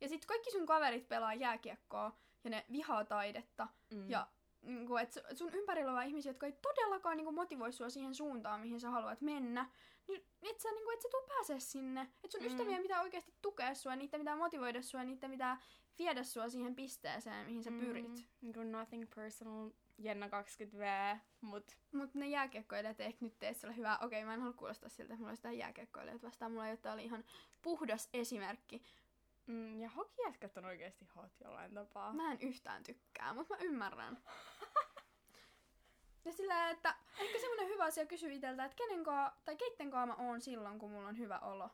Ja 0.00 0.08
sitten 0.08 0.26
kaikki 0.28 0.50
sun 0.50 0.66
kaverit 0.66 1.08
pelaa 1.08 1.34
jääkiekkoa 1.34 2.16
ja 2.44 2.50
ne 2.50 2.66
vihaa 2.72 3.04
taidetta. 3.04 3.68
Mm. 3.90 4.10
Ja 4.10 4.26
niinku, 4.62 4.96
et 4.96 5.16
su- 5.16 5.36
sun 5.36 5.54
ympärillä 5.54 5.92
on 5.92 6.02
ihmisiä, 6.02 6.30
jotka 6.30 6.46
ei 6.46 6.52
todellakaan 6.62 7.16
niinku, 7.16 7.32
motivoi 7.32 7.72
sua 7.72 7.90
siihen 7.90 8.14
suuntaan, 8.14 8.60
mihin 8.60 8.80
sä 8.80 8.90
haluat 8.90 9.20
mennä. 9.20 9.70
Niin 10.08 10.24
et 10.42 10.60
sä, 10.60 10.68
niinku, 10.72 10.90
et 10.90 11.02
sä 11.02 11.08
tuu 11.10 11.22
pääse 11.28 11.60
sinne. 11.60 12.08
Et 12.24 12.30
sun 12.30 12.40
Mm. 12.40 12.44
mm. 12.44 12.50
ystäviä 12.52 12.78
pitää 12.82 13.02
oikeasti 13.02 13.34
tukea 13.42 13.74
sua, 13.74 13.96
niitä 13.96 14.18
pitää 14.18 14.36
motivoida 14.36 14.82
sua, 14.82 15.04
niitä 15.04 15.28
pitää 15.28 15.60
viedä 15.98 16.22
sua 16.24 16.48
siihen 16.48 16.74
pisteeseen, 16.74 17.46
mihin 17.46 17.64
sä 17.64 17.70
pyrit. 17.70 18.08
Mm, 18.08 18.24
niinku 18.40 18.62
nothing 18.62 19.04
personal, 19.14 19.70
Jenna 19.98 20.26
20V, 20.26 21.18
mut 21.40 21.76
Mutta 21.92 22.18
ne 22.18 22.28
jääkiekkoilijat 22.28 23.00
ei 23.00 23.06
ehkä 23.06 23.24
nyt 23.24 23.38
tee 23.38 23.54
sulle 23.54 23.76
hyvää. 23.76 23.98
Okei, 24.02 24.24
mä 24.24 24.34
en 24.34 24.40
halua 24.40 24.56
kuulostaa 24.56 24.88
siltä, 24.88 25.14
että 25.14 25.18
mulla 25.18 25.30
olisi 25.30 25.40
jotain 25.40 25.58
jääkiekkoilijat 25.58 26.22
vastaan. 26.22 26.52
Mulla 26.52 26.64
ole, 26.64 26.92
oli 26.92 27.04
ihan 27.04 27.24
puhdas 27.62 28.08
esimerkki. 28.12 28.82
mm, 29.46 29.80
ja 29.80 29.88
hokijätkät 29.88 30.56
on 30.56 30.64
oikeesti 30.64 31.04
hot 31.16 31.40
jollain 31.44 31.74
tapaa. 31.74 32.12
Mä 32.12 32.32
en 32.32 32.38
yhtään 32.40 32.82
tykkää, 32.82 33.34
mutta 33.34 33.54
mä 33.54 33.62
ymmärrän. 33.62 34.18
Ja 36.24 36.32
sillä, 36.32 36.70
että 36.70 36.94
ehkä 37.18 37.38
semmonen 37.38 37.68
hyvä 37.68 37.84
asia 37.84 38.06
kysyä 38.06 38.32
itseltä, 38.32 38.64
että 38.64 38.76
kenen 38.76 39.04
kaa, 39.04 39.40
tai 39.44 39.56
keitten 39.56 39.90
kaa 39.90 40.06
mä 40.06 40.14
oon 40.14 40.40
silloin, 40.40 40.78
kun 40.78 40.90
mulla 40.90 41.08
on 41.08 41.18
hyvä 41.18 41.38
olo. 41.38 41.70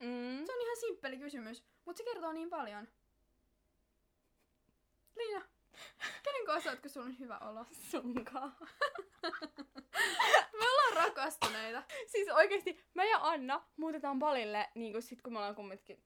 Mm. 0.00 0.46
Se 0.46 0.52
on 0.52 0.60
ihan 0.60 0.76
simppeli 0.80 1.18
kysymys, 1.18 1.64
mutta 1.84 1.98
se 1.98 2.04
kertoo 2.04 2.32
niin 2.32 2.50
paljon. 2.50 2.88
Liina, 5.16 5.44
kenen 6.22 6.46
kaa 6.46 6.60
sä 6.60 6.70
oot, 6.70 6.80
kun 6.80 6.90
sulla 6.90 7.06
on 7.06 7.18
hyvä 7.18 7.38
olo? 7.38 7.66
Sunkaan. 7.90 8.56
Me 10.58 10.68
ollaan 10.70 10.92
rakastuneita. 10.94 11.82
siis 12.06 12.28
oikeesti, 12.28 12.84
mä 12.94 13.04
ja 13.04 13.18
Anna 13.22 13.62
muutetaan 13.76 14.18
palille, 14.18 14.68
niinku 14.74 15.00
sit 15.00 15.22
kun 15.22 15.32
me 15.32 15.38
ollaan 15.38 15.54
kummatkin, 15.54 16.02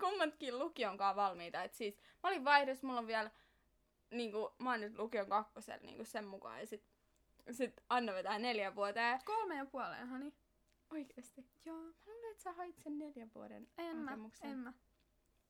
kummatkin 0.00 0.58
lukion 0.58 0.98
kanssa 0.98 1.16
valmiita. 1.16 1.62
Et 1.62 1.74
siis 1.74 1.98
mä 2.22 2.28
olin 2.28 2.44
vaihdos, 2.44 2.82
mulla 2.82 3.00
on 3.00 3.06
vielä, 3.06 3.30
niinku, 4.10 4.54
mä 4.58 4.70
oon 4.70 4.80
nyt 4.80 4.98
lukion 4.98 5.28
kakkosella 5.28 5.80
niinku 5.82 6.04
sen 6.04 6.26
mukaan. 6.26 6.60
Ja 6.60 6.66
sit, 6.66 6.84
sit 7.50 7.80
Anna 7.88 8.12
vetää 8.12 8.38
neljä 8.38 8.74
vuoteen. 8.74 9.20
Kolme 9.24 9.56
ja 9.56 9.66
puoleen, 9.66 10.08
hani. 10.08 10.34
Oikeesti. 10.90 11.46
Joo. 11.64 11.76
Mä 11.76 12.12
luulen, 12.12 12.30
että 12.30 12.42
sä 12.42 12.52
hait 12.52 12.78
sen 12.78 12.98
neljän 12.98 13.30
vuoden 13.34 13.68
En 13.78 13.96
mä, 13.96 14.18
en 14.42 14.58
mä. 14.58 14.72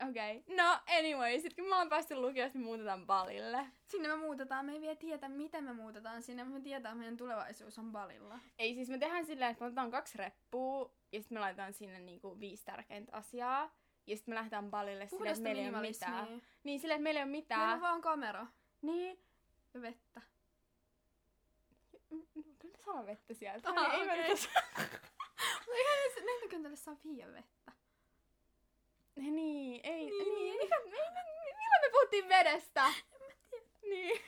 Okei. 0.08 0.36
Okay. 0.36 0.56
No, 0.56 0.78
anyway, 0.98 1.40
sit 1.40 1.54
kun 1.54 1.64
me 1.64 1.68
ollaan 1.68 1.88
päästy 1.88 2.14
lukiosta, 2.16 2.58
niin 2.58 2.66
muutetaan 2.66 3.06
balille. 3.06 3.66
Sinne 3.86 4.08
me 4.08 4.16
muutetaan, 4.16 4.66
me 4.66 4.72
ei 4.72 4.80
vielä 4.80 4.96
tietä, 4.96 5.28
miten 5.28 5.64
me 5.64 5.72
muutetaan 5.72 6.22
sinne, 6.22 6.44
mutta 6.44 6.58
me 6.58 6.62
tietää, 6.64 6.90
että 6.90 6.98
meidän 6.98 7.16
tulevaisuus 7.16 7.78
on 7.78 7.92
balilla. 7.92 8.38
Ei, 8.58 8.74
siis 8.74 8.88
me 8.88 8.98
tehdään 8.98 9.26
silleen, 9.26 9.50
että 9.50 9.64
me 9.64 9.66
otetaan 9.66 9.90
kaksi 9.90 10.18
reppua, 10.18 10.90
ja 11.12 11.20
sitten 11.20 11.36
me 11.36 11.40
laitetaan 11.40 11.72
sinne 11.72 12.00
niinku 12.00 12.40
viisi 12.40 12.64
tärkeintä 12.64 13.16
asiaa. 13.16 13.74
Ja 14.06 14.16
sitten 14.16 14.32
me 14.32 14.36
lähdetään 14.36 14.70
balille 14.70 15.08
silleen, 15.08 15.30
että 15.32 15.42
meillä 15.42 15.62
ei 15.62 15.68
ole 15.68 15.80
mitään. 15.80 16.42
Niin, 16.64 16.80
silleen, 16.80 16.96
että 16.96 17.02
meillä 17.02 17.20
ei 17.20 17.24
ole 17.24 17.30
Meillä 17.30 17.42
mitään. 17.44 17.72
on 17.74 17.80
vaan 17.80 18.00
kamera 18.00 18.46
Niin. 18.82 19.18
ja 19.74 19.82
vettä. 19.82 20.20
Kyllä 22.58 22.76
me 22.78 22.84
saa 22.84 23.06
vettä 23.06 23.34
sieltä. 23.34 23.70
Aha, 23.70 23.92
ei, 23.92 24.00
ei 24.00 24.08
okei. 24.08 24.28
me 25.68 25.76
nyt 26.04 26.14
se 26.14 26.26
lentokentälle 26.26 26.76
saa 26.76 26.96
viiä 27.04 27.26
vettä. 27.32 27.72
Niin, 29.16 29.80
ei, 29.84 30.04
Niin. 30.10 30.18
niin. 30.18 30.34
niin. 30.34 30.58
Mikä, 30.62 30.76
ei, 30.76 30.84
me, 30.84 31.22
milloin 31.46 31.82
me 31.82 31.90
puhuttiin 31.92 32.28
vedestä? 32.28 32.84
Niin. 33.82 34.20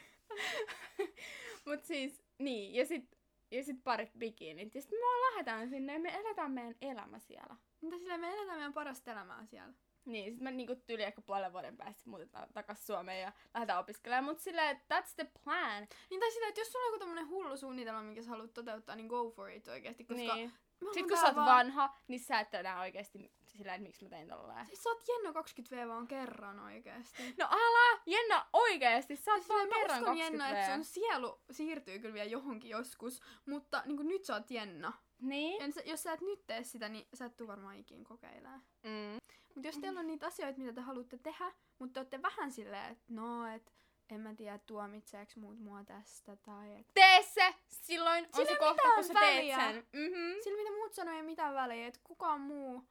Mut 1.66 1.84
siis, 1.84 2.22
niin, 2.38 2.74
ja 2.74 2.86
sit, 2.86 3.18
ja 3.50 3.64
sit 3.64 3.84
parit 3.84 4.10
bikinit. 4.18 4.74
Ja 4.74 4.82
sit 4.82 4.90
me 4.90 4.96
vaan 4.96 5.20
lähdetään 5.32 5.68
sinne 5.68 5.92
ja 5.92 5.98
me 6.00 6.14
eletään 6.14 6.52
meidän 6.52 6.74
elämä 6.80 7.18
siellä. 7.18 7.56
Mutta 7.80 7.98
silleen 7.98 8.20
me 8.20 8.28
eletään 8.28 8.58
meidän 8.58 8.72
parasta 8.74 9.12
elämää 9.12 9.46
siellä. 9.46 9.72
Niin, 10.04 10.32
sit 10.32 10.40
me 10.40 10.50
niinku 10.50 10.74
tyyli 10.86 11.02
ehkä 11.02 11.20
puolen 11.20 11.52
vuoden 11.52 11.76
päästä 11.76 12.02
muutetaan 12.10 12.48
takas 12.52 12.86
Suomeen 12.86 13.22
ja 13.22 13.32
lähdetään 13.54 13.78
opiskelemaan. 13.78 14.24
Mut 14.24 14.38
silleen, 14.40 14.76
that's 14.76 15.14
the 15.16 15.26
plan. 15.44 15.88
Niin 16.10 16.20
tai 16.20 16.30
silleen, 16.30 16.48
että 16.48 16.60
jos 16.60 16.72
sulla 16.72 16.84
on 16.84 16.88
joku 16.88 16.98
tämmönen 16.98 17.28
hullu 17.28 17.56
suunnitelma, 17.56 18.02
minkä 18.02 18.22
sä 18.22 18.30
haluat 18.30 18.54
toteuttaa, 18.54 18.96
niin 18.96 19.06
go 19.06 19.30
for 19.30 19.50
it 19.50 19.68
oikeesti. 19.68 20.04
Koska 20.04 20.34
niin. 20.34 20.52
me 20.80 20.88
ollaan 20.88 20.94
Sit 20.94 21.08
kun 21.08 21.16
sä 21.18 21.26
oot 21.26 21.36
vaan- 21.36 21.46
vanha, 21.46 21.96
niin 22.08 22.20
sä 22.20 22.40
et 22.40 22.54
enää 22.54 22.80
oikeesti 22.80 23.32
sillä, 23.58 23.74
että 23.74 23.86
miksi 23.86 24.04
mä 24.04 24.08
tein 24.10 24.28
tolleen. 24.28 24.66
Siis 24.66 24.82
sä 24.82 24.90
oot 24.90 25.04
Jenna 25.08 25.40
20V 25.40 25.88
vaan 25.88 26.08
kerran 26.08 26.60
oikeesti. 26.60 27.34
No 27.38 27.48
älä! 27.50 28.00
Jenna, 28.06 28.46
oikeesti! 28.52 29.16
Sä 29.16 29.30
oot 29.30 29.40
Siis 29.40 29.48
vaan 29.48 29.60
silleen, 29.60 29.80
mä 29.80 29.86
kerran 29.86 29.98
uskon 29.98 30.18
20 30.18 30.44
Jenna, 30.44 30.60
että 30.60 30.74
sun 30.74 30.84
sielu 30.84 31.40
siirtyy 31.50 31.98
kyllä 31.98 32.14
vielä 32.14 32.30
johonkin 32.30 32.70
joskus, 32.70 33.20
mutta 33.46 33.82
niin 33.86 34.08
nyt 34.08 34.24
sä 34.24 34.34
oot 34.34 34.50
Jenna. 34.50 34.92
Niin? 35.20 35.72
Ja 35.76 35.82
jos 35.84 36.02
sä 36.02 36.12
et 36.12 36.20
nyt 36.20 36.46
tee 36.46 36.64
sitä, 36.64 36.88
niin 36.88 37.08
sä 37.14 37.24
et 37.24 37.36
tuu 37.36 37.46
varmaan 37.46 37.76
ikin 37.76 38.04
kokeilemaan. 38.04 38.62
Mm. 38.82 39.18
Mutta 39.54 39.68
jos 39.68 39.78
teillä 39.78 40.00
on 40.00 40.06
niitä 40.06 40.26
asioita, 40.26 40.58
mitä 40.58 40.72
te 40.72 40.80
haluatte 40.80 41.18
tehdä, 41.18 41.52
mutta 41.78 41.92
te 41.92 42.00
olette 42.00 42.22
vähän 42.22 42.50
silleen, 42.50 42.92
että 42.92 43.04
no, 43.08 43.46
et 43.54 43.72
en 44.10 44.20
mä 44.20 44.34
tiedä, 44.34 44.58
tuomitseeks 44.58 45.36
muut 45.36 45.58
mua 45.58 45.84
tästä, 45.84 46.36
tai 46.36 46.76
et... 46.76 46.86
Tee 46.94 47.22
se! 47.22 47.54
Silloin 47.68 48.24
on 48.24 48.30
Sillä 48.34 48.50
se 48.50 48.58
kohta, 48.58 48.82
kun 48.94 49.04
sä 49.04 49.14
väliä. 49.14 49.56
teet 49.56 49.74
sen. 49.74 49.86
Mm-hmm. 49.92 50.34
Sillä 50.44 50.56
mitä 50.56 50.72
muut 50.72 50.94
sanoo, 50.94 51.14
ei 51.14 51.22
mitään 51.22 51.54
väliä, 51.54 51.86
että 51.86 52.00
kukaan 52.04 52.40
muu... 52.40 52.84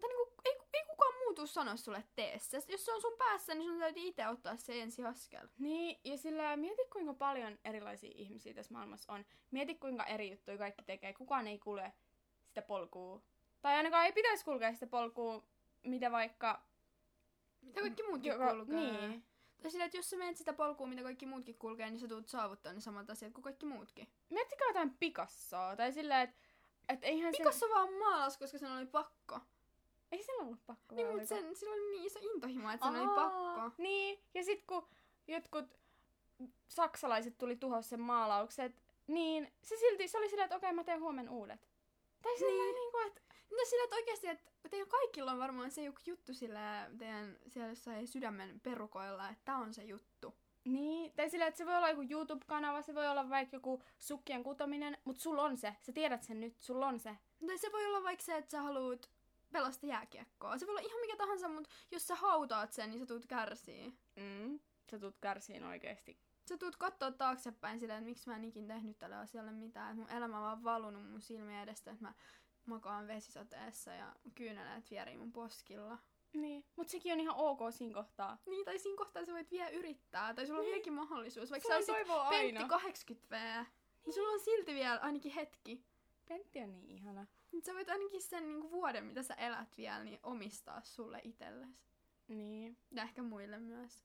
Tai 0.00 0.08
niinku, 0.08 0.34
ei, 0.44 0.58
ei 0.72 0.84
kukaan 0.86 1.14
muu 1.32 1.36
tuu 1.36 1.46
sanoa 1.46 1.76
sulle, 1.76 2.04
tee 2.14 2.38
se. 2.38 2.62
Jos 2.68 2.84
se 2.84 2.92
on 2.92 3.00
sun 3.00 3.18
päässä, 3.18 3.54
niin 3.54 3.70
sun 3.70 3.78
täytyy 3.78 4.02
itse 4.02 4.28
ottaa 4.28 4.56
se 4.56 4.82
ensi 4.82 5.04
askel. 5.04 5.48
Niin, 5.58 6.00
ja 6.04 6.18
sillä 6.18 6.56
mieti 6.56 6.82
kuinka 6.92 7.14
paljon 7.14 7.58
erilaisia 7.64 8.10
ihmisiä 8.14 8.54
tässä 8.54 8.74
maailmassa 8.74 9.12
on. 9.12 9.24
Mieti 9.50 9.74
kuinka 9.74 10.04
eri 10.04 10.30
juttuja 10.30 10.58
kaikki 10.58 10.82
tekee. 10.82 11.12
Kukaan 11.12 11.46
ei 11.46 11.58
kulje 11.58 11.92
sitä 12.44 12.62
polkua. 12.62 13.22
Tai 13.60 13.74
ainakaan 13.76 14.06
ei 14.06 14.12
pitäisi 14.12 14.44
kulkea 14.44 14.72
sitä 14.72 14.86
polkua, 14.86 15.44
mitä 15.82 16.12
vaikka... 16.12 16.62
Mitä 17.60 17.80
kaikki 17.80 18.02
muutkin 18.02 18.32
joka- 18.32 18.54
kulkee. 18.54 18.76
Niin. 18.76 19.24
Tai 19.62 19.70
sillä, 19.70 19.84
että 19.84 19.96
jos 19.96 20.10
sä 20.10 20.16
menet 20.16 20.36
sitä 20.36 20.52
polkua, 20.52 20.86
mitä 20.86 21.02
kaikki 21.02 21.26
muutkin 21.26 21.58
kulkee, 21.58 21.90
niin 21.90 21.98
sä 21.98 22.08
tulet 22.08 22.28
saavuttaa 22.28 22.72
ne 22.72 22.80
samat 22.80 23.10
asiat 23.10 23.32
kuin 23.32 23.42
kaikki 23.42 23.66
muutkin. 23.66 24.08
Miettikää 24.30 24.68
jotain 24.68 24.96
Picassoa. 25.00 25.76
Tai 25.76 25.92
sillä, 25.92 26.22
että 26.22 26.36
et 26.88 26.98
eihän 27.02 27.32
se... 27.32 27.38
Picasso 27.38 27.68
vaan 27.68 27.92
maalas, 27.92 28.38
koska 28.38 28.58
sen 28.58 28.72
oli 28.72 28.86
pakko. 28.86 29.40
Ei 30.12 30.22
sillä 30.22 30.42
ollut 30.42 30.66
pakko. 30.66 30.94
Niin, 30.94 31.08
mutta 31.08 31.26
sen, 31.26 31.56
sillä 31.56 31.72
oli 31.72 31.90
niin 31.90 32.06
iso 32.06 32.18
intohimo, 32.22 32.70
että 32.70 32.86
sen 32.86 33.00
oli 33.00 33.14
pakko. 33.14 33.70
Niin, 33.78 34.18
ja 34.34 34.44
sit 34.44 34.64
kun 34.66 34.86
jotkut 35.28 35.64
saksalaiset 36.68 37.38
tuli 37.38 37.56
tuhos 37.56 37.88
sen 37.88 38.00
maalaukset, 38.00 38.82
niin 39.06 39.52
se 39.62 39.76
silti, 39.76 40.08
se 40.08 40.18
oli 40.18 40.28
silleen, 40.28 40.44
että 40.44 40.56
okei, 40.56 40.72
mä 40.72 40.84
teen 40.84 41.00
huomenna 41.00 41.32
uudet. 41.32 41.68
Tai 42.22 42.38
silleen 42.38 42.58
Niin. 42.58 42.74
niin 42.74 42.92
kuin, 42.92 43.06
että 43.06 43.22
No 43.52 43.58
sillä, 43.64 43.84
että 43.84 43.96
oikeasti, 43.96 44.28
että 44.28 44.50
teillä 44.70 44.90
kaikilla 44.90 45.32
on 45.32 45.38
varmaan 45.38 45.70
se 45.70 45.82
joku 45.82 46.00
juttu 46.06 46.34
sillä 46.34 46.90
teidän 46.98 47.36
siellä 47.48 47.68
jossain 47.70 48.08
sydämen 48.08 48.60
perukoilla, 48.60 49.28
että 49.28 49.44
tää 49.44 49.56
on 49.56 49.74
se 49.74 49.84
juttu. 49.84 50.34
Niin, 50.64 51.12
tai 51.12 51.30
sillä, 51.30 51.46
että 51.46 51.58
se 51.58 51.66
voi 51.66 51.76
olla 51.76 51.88
joku 51.88 52.02
YouTube-kanava, 52.10 52.82
se 52.82 52.94
voi 52.94 53.08
olla 53.08 53.28
vaikka 53.28 53.56
joku 53.56 53.82
sukkien 53.98 54.42
kutominen, 54.42 54.98
mutta 55.04 55.22
sulla 55.22 55.42
on 55.42 55.56
se. 55.56 55.76
Sä 55.80 55.92
tiedät 55.92 56.22
sen 56.22 56.40
nyt, 56.40 56.56
sulla 56.60 56.86
on 56.86 57.00
se. 57.00 57.16
Tai 57.46 57.58
se 57.58 57.72
voi 57.72 57.86
olla 57.86 58.02
vaikka 58.02 58.24
se, 58.24 58.36
että 58.36 58.50
sä 58.50 58.62
haluat 59.52 59.64
pelastaa 59.80 59.90
jääkiekkoa. 59.90 60.58
Se 60.58 60.66
voi 60.66 60.72
olla 60.72 60.88
ihan 60.88 61.00
mikä 61.00 61.16
tahansa, 61.16 61.48
mutta 61.48 61.70
jos 61.90 62.06
sä 62.06 62.14
hautaat 62.14 62.72
sen, 62.72 62.90
niin 62.90 63.00
sä 63.00 63.06
tuut 63.06 63.26
kärsii. 63.26 63.92
Mm. 64.16 64.60
Sä 64.90 64.98
tulet 64.98 65.18
kärsiin 65.20 65.64
oikeesti. 65.64 66.18
Sä 66.48 66.58
tuut 66.58 66.76
kattoo 66.76 67.10
taaksepäin 67.10 67.80
silleen, 67.80 67.98
että 67.98 68.08
miksi 68.08 68.28
mä 68.28 68.36
en 68.36 68.44
ikin 68.44 68.66
tehnyt 68.66 68.98
tälle 68.98 69.16
asialle 69.16 69.52
mitään. 69.52 69.90
Että 69.90 70.00
mun 70.00 70.16
elämä 70.18 70.36
on 70.36 70.42
vaan 70.42 70.64
valunut 70.64 71.10
mun 71.10 71.20
silmien 71.20 71.62
edestä, 71.62 71.90
että 71.90 72.04
mä 72.04 72.14
makaan 72.66 73.06
vesisateessa 73.06 73.92
ja 73.92 74.14
kyyneleet 74.34 74.90
vierii 74.90 75.16
mun 75.16 75.32
poskilla. 75.32 75.98
Niin. 76.32 76.64
Mut 76.76 76.88
sekin 76.88 77.12
on 77.12 77.20
ihan 77.20 77.36
ok 77.36 77.58
siinä 77.70 77.94
kohtaa. 77.94 78.38
Niin, 78.46 78.64
tai 78.64 78.78
siinä 78.78 78.96
kohtaa 78.96 79.24
sä 79.24 79.32
voit 79.32 79.50
vielä 79.50 79.68
yrittää, 79.70 80.34
tai 80.34 80.46
sulla 80.46 80.58
on 80.58 80.64
Niin. 80.64 80.72
vieläkin 80.72 80.92
mahdollisuus. 80.92 81.50
Vaikka 81.50 81.68
Sulla 81.68 81.82
sä 81.82 81.92
on 81.92 81.98
olisit 81.98 82.28
Pentti 82.30 82.56
aina. 82.56 82.68
80V, 82.68 83.66
niin 84.04 84.14
sulla 84.14 84.28
on 84.32 84.40
silti 84.40 84.74
vielä 84.74 84.98
ainakin 85.02 85.32
hetki. 85.32 85.84
Pentti 86.28 86.60
on 86.60 86.72
niin 86.72 86.88
ihana. 86.90 87.26
Sä 87.60 87.74
voit 87.74 87.88
ainakin 87.88 88.22
sen 88.22 88.48
niin 88.48 88.70
vuoden, 88.70 89.04
mitä 89.04 89.22
sä 89.22 89.34
elät 89.34 89.76
vielä, 89.76 90.04
niin 90.04 90.20
omistaa 90.22 90.80
sulle 90.84 91.20
itsellesi. 91.24 91.82
Niin. 92.28 92.76
Ja 92.90 93.02
ehkä 93.02 93.22
muille 93.22 93.58
myös. 93.58 94.04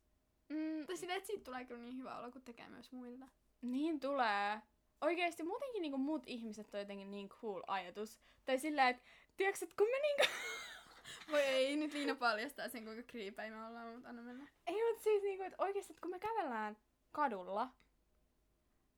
Mm, 0.49 0.86
Tai 0.88 0.97
silleen, 0.97 1.17
että 1.17 1.27
siitä 1.27 1.43
tulee 1.43 1.65
kyllä 1.65 1.81
niin 1.81 1.97
hyvä 1.97 2.17
olla, 2.17 2.31
kun 2.31 2.41
tekee 2.41 2.69
myös 2.69 2.91
muille. 2.91 3.25
Niin 3.62 3.99
tulee. 3.99 4.62
Oikeesti 5.01 5.43
muutenkin 5.43 5.81
niinku 5.81 5.97
muut 5.97 6.23
ihmiset 6.25 6.73
on 6.73 6.79
jotenkin 6.79 7.12
niin 7.12 7.29
cool 7.29 7.62
ajatus. 7.67 8.19
Tai 8.45 8.60
sillä, 8.60 8.89
että 8.89 9.03
tiedätkö, 9.38 9.65
että 9.65 9.75
kun 9.77 9.88
me 9.88 9.99
niinku... 10.01 10.33
Voi 11.31 11.41
ei, 11.41 11.75
nyt 11.75 11.93
Liina 11.93 12.15
paljastaa 12.15 12.69
sen, 12.69 12.86
kuinka 12.86 13.03
kriipejä 13.07 13.51
me 13.51 13.65
ollaan, 13.65 13.93
mutta 13.93 14.10
anna 14.10 14.21
mennä. 14.21 14.47
Ei, 14.67 14.88
mutta 14.88 15.03
siis 15.03 15.23
niinku, 15.23 15.43
että 15.43 15.63
oikeesti, 15.63 15.93
että 15.93 16.01
kun 16.01 16.12
me 16.12 16.19
kävellään 16.19 16.77
kadulla, 17.12 17.69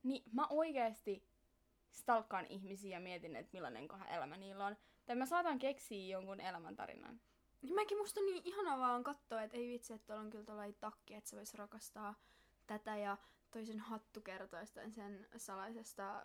niin 0.04 0.24
mä 0.34 0.48
oikeesti 0.50 1.24
stalkkaan 1.92 2.46
ihmisiä 2.46 2.98
ja 2.98 3.00
mietin, 3.00 3.36
että 3.36 3.50
millainen 3.54 3.88
kohan 3.88 4.10
elämä 4.10 4.38
niillä 4.38 4.66
on. 4.66 4.78
Tai 5.06 5.16
mä 5.16 5.26
saatan 5.26 5.60
keksiä 5.60 6.08
jonkun 6.08 6.40
elämäntarinan. 6.40 7.22
Niin 7.62 7.76
mäkin 7.76 7.98
musta 7.98 8.22
niin 8.22 8.42
ihanaa 8.46 8.80
vaan 8.80 9.04
katsoa, 9.04 9.42
että 9.42 9.58
ei 9.58 9.68
vitsi, 9.68 9.94
että 9.94 10.08
tuolla 10.08 10.22
on 10.22 10.30
kyllä 10.30 10.46
tuollainen 10.46 10.76
takki, 10.80 11.14
että 11.16 11.30
se 11.30 11.36
voisi 11.36 11.58
rakastaa 11.58 12.16
tätä 12.68 12.98
ja 12.98 13.18
toisen 13.52 13.80
hattu 13.80 14.22
kertoo 14.22 14.60
jostain 14.60 14.92
sen 14.92 15.28
salaisesta 15.38 16.24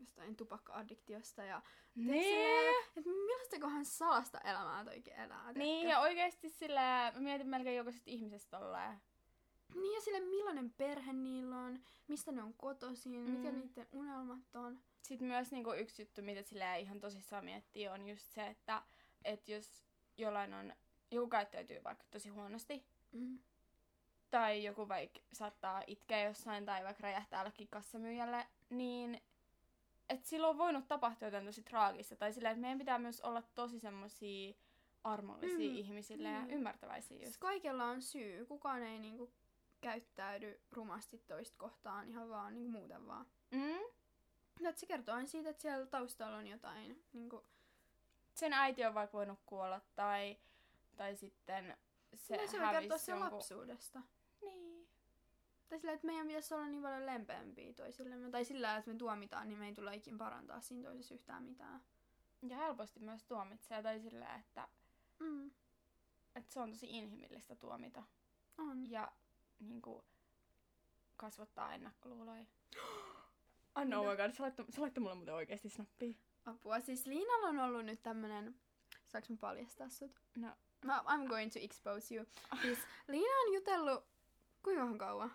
jostain 0.00 0.36
tupakka-addiktiosta 0.36 1.44
ja 1.44 1.62
Niin. 1.94 2.74
että 2.96 3.10
millaistakohan 3.10 3.84
salasta 3.84 4.40
elämää 4.40 4.84
toikin 4.84 5.12
elää. 5.12 5.52
Niin, 5.52 5.56
tiedätkö? 5.56 5.88
ja 5.88 6.00
oikeesti 6.00 6.48
sillä, 6.48 7.12
mä 7.14 7.20
mietin 7.20 7.48
melkein 7.48 7.76
jokaisesta 7.76 8.10
ihmisestä 8.10 8.58
tolleen. 8.58 9.00
Niin 9.74 9.94
ja 9.94 10.00
sille 10.00 10.20
millainen 10.20 10.70
perhe 10.70 11.12
niillä 11.12 11.56
on, 11.56 11.80
mistä 12.08 12.32
ne 12.32 12.42
on 12.42 12.54
kotoisin, 12.54 13.12
mm. 13.12 13.30
mikä 13.30 13.52
niiden 13.52 13.86
unelmat 13.92 14.56
on. 14.56 14.78
Sitten 15.02 15.28
myös 15.28 15.52
niinku 15.52 15.72
yksi 15.72 16.02
juttu, 16.02 16.22
mitä 16.22 16.42
sillä 16.42 16.76
ihan 16.76 17.00
tosissaan 17.00 17.44
miettii, 17.44 17.88
on 17.88 18.08
just 18.08 18.26
se, 18.26 18.46
että 18.46 18.82
et 19.24 19.48
jos 19.48 19.84
jollain 20.16 20.54
on, 20.54 20.72
joku 21.10 21.28
käyttäytyy 21.28 21.84
vaikka 21.84 22.04
tosi 22.10 22.28
huonosti, 22.28 22.84
Mm. 23.12 23.38
tai 24.30 24.64
joku 24.64 24.88
vaikka 24.88 25.20
saattaa 25.32 25.82
itkeä 25.86 26.22
jossain 26.24 26.64
tai 26.64 26.84
vaikka 26.84 27.02
räjähtää 27.02 27.40
jollekin 27.40 27.68
kassamyyjälle, 27.68 28.46
niin 28.70 29.20
että 30.08 30.28
silloin 30.28 30.50
on 30.50 30.58
voinut 30.58 30.88
tapahtua 30.88 31.28
jotain 31.28 31.44
tosi 31.46 31.62
traagista. 31.62 32.16
Tai 32.16 32.32
silleen, 32.32 32.52
että 32.52 32.60
meidän 32.60 32.78
pitää 32.78 32.98
myös 32.98 33.20
olla 33.20 33.42
tosi 33.42 33.80
semmosia 33.80 34.54
armollisia 35.04 35.58
Mm, 35.58 35.64
mm, 35.72 35.78
ihmisille 35.78 36.28
ja 36.28 36.40
mm. 36.40 36.50
ymmärtäväisiä 36.50 37.16
Siis 37.16 37.28
just. 37.28 37.40
kaikella 37.40 37.84
on 37.84 38.02
syy. 38.02 38.46
Kukaan 38.46 38.82
ei 38.82 38.98
niinku 38.98 39.32
käyttäydy 39.80 40.60
rumasti 40.72 41.18
toista 41.18 41.58
kohtaan 41.58 42.08
ihan 42.08 42.28
vaan 42.28 42.54
niinku 42.54 42.70
muuten 42.70 43.06
vaan. 43.06 43.26
Mm? 43.50 43.78
Et 44.68 44.78
se 44.78 44.86
kertoo 44.86 45.14
aina 45.14 45.26
siitä, 45.26 45.50
että 45.50 45.62
siellä 45.62 45.86
taustalla 45.86 46.36
on 46.36 46.46
jotain. 46.46 47.04
Niinku, 47.12 47.44
Sen 48.34 48.52
äiti 48.52 48.84
on 48.84 48.94
vaikka 48.94 49.16
voinut 49.18 49.38
kuolla 49.46 49.80
tai, 49.94 50.36
tai 50.96 51.16
sitten 51.16 51.76
se 52.14 52.36
se, 52.36 52.46
se 52.46 52.60
voi 52.60 52.70
kertoa 52.70 52.98
sen 52.98 53.12
jonkun... 53.12 53.32
lapsuudesta. 53.32 54.02
Niin. 54.42 54.88
Tai 55.68 55.78
sillä, 55.78 55.92
että 55.92 56.06
meidän 56.06 56.26
pitäisi 56.26 56.54
olla 56.54 56.66
niin 56.66 56.82
paljon 56.82 57.06
lempeämpiä 57.06 57.72
toisillemme. 57.72 58.30
Tai 58.30 58.44
sillä, 58.44 58.76
että 58.76 58.90
me 58.90 58.96
tuomitaan, 58.96 59.48
niin 59.48 59.58
me 59.58 59.66
ei 59.66 59.74
tule 59.74 59.94
ikin 59.96 60.18
parantaa 60.18 60.60
siinä 60.60 60.88
toisessa 60.88 61.14
yhtään 61.14 61.42
mitään. 61.42 61.80
Ja 62.42 62.56
helposti 62.56 63.00
myös 63.00 63.24
tuomitsee 63.24 63.82
tai 63.82 64.00
sillä, 64.00 64.34
että, 64.34 64.68
Mm. 65.18 65.50
että 66.34 66.52
se 66.52 66.60
on 66.60 66.70
tosi 66.72 66.86
inhimillistä 66.98 67.56
tuomita. 67.56 68.02
On. 68.58 68.90
Ja 68.90 69.12
niinku 69.60 70.04
kasvattaa 71.16 71.74
ennakkoluuloja. 71.74 72.44
Anna, 73.74 73.98
oh 73.98 74.10
my 74.10 74.16
god, 74.16 74.32
sä 74.32 74.42
laittoi, 74.42 74.66
sä 74.70 74.80
laittoi 74.82 75.02
mulle 75.02 75.14
muuten 75.14 75.34
oikeesti 75.34 75.68
snappia. 75.68 76.14
Apua. 76.44 76.80
Siis 76.80 77.06
Liinalla 77.06 77.48
on 77.48 77.58
ollut 77.58 77.84
nyt 77.84 78.02
tämmönen... 78.02 78.54
Saanko 79.06 79.26
mä 79.30 79.36
paljastaa 79.40 79.88
sut? 79.88 80.20
No. 80.36 80.48
Mä, 80.84 81.04
I'm 81.06 81.28
going 81.28 81.52
to 81.52 81.58
expose 81.62 82.14
you. 82.14 82.26
Siis 82.62 82.78
Liina 83.08 83.34
on 83.46 83.54
jutellut... 83.54 84.04
Kuinka 84.62 84.98
kauan? 84.98 85.32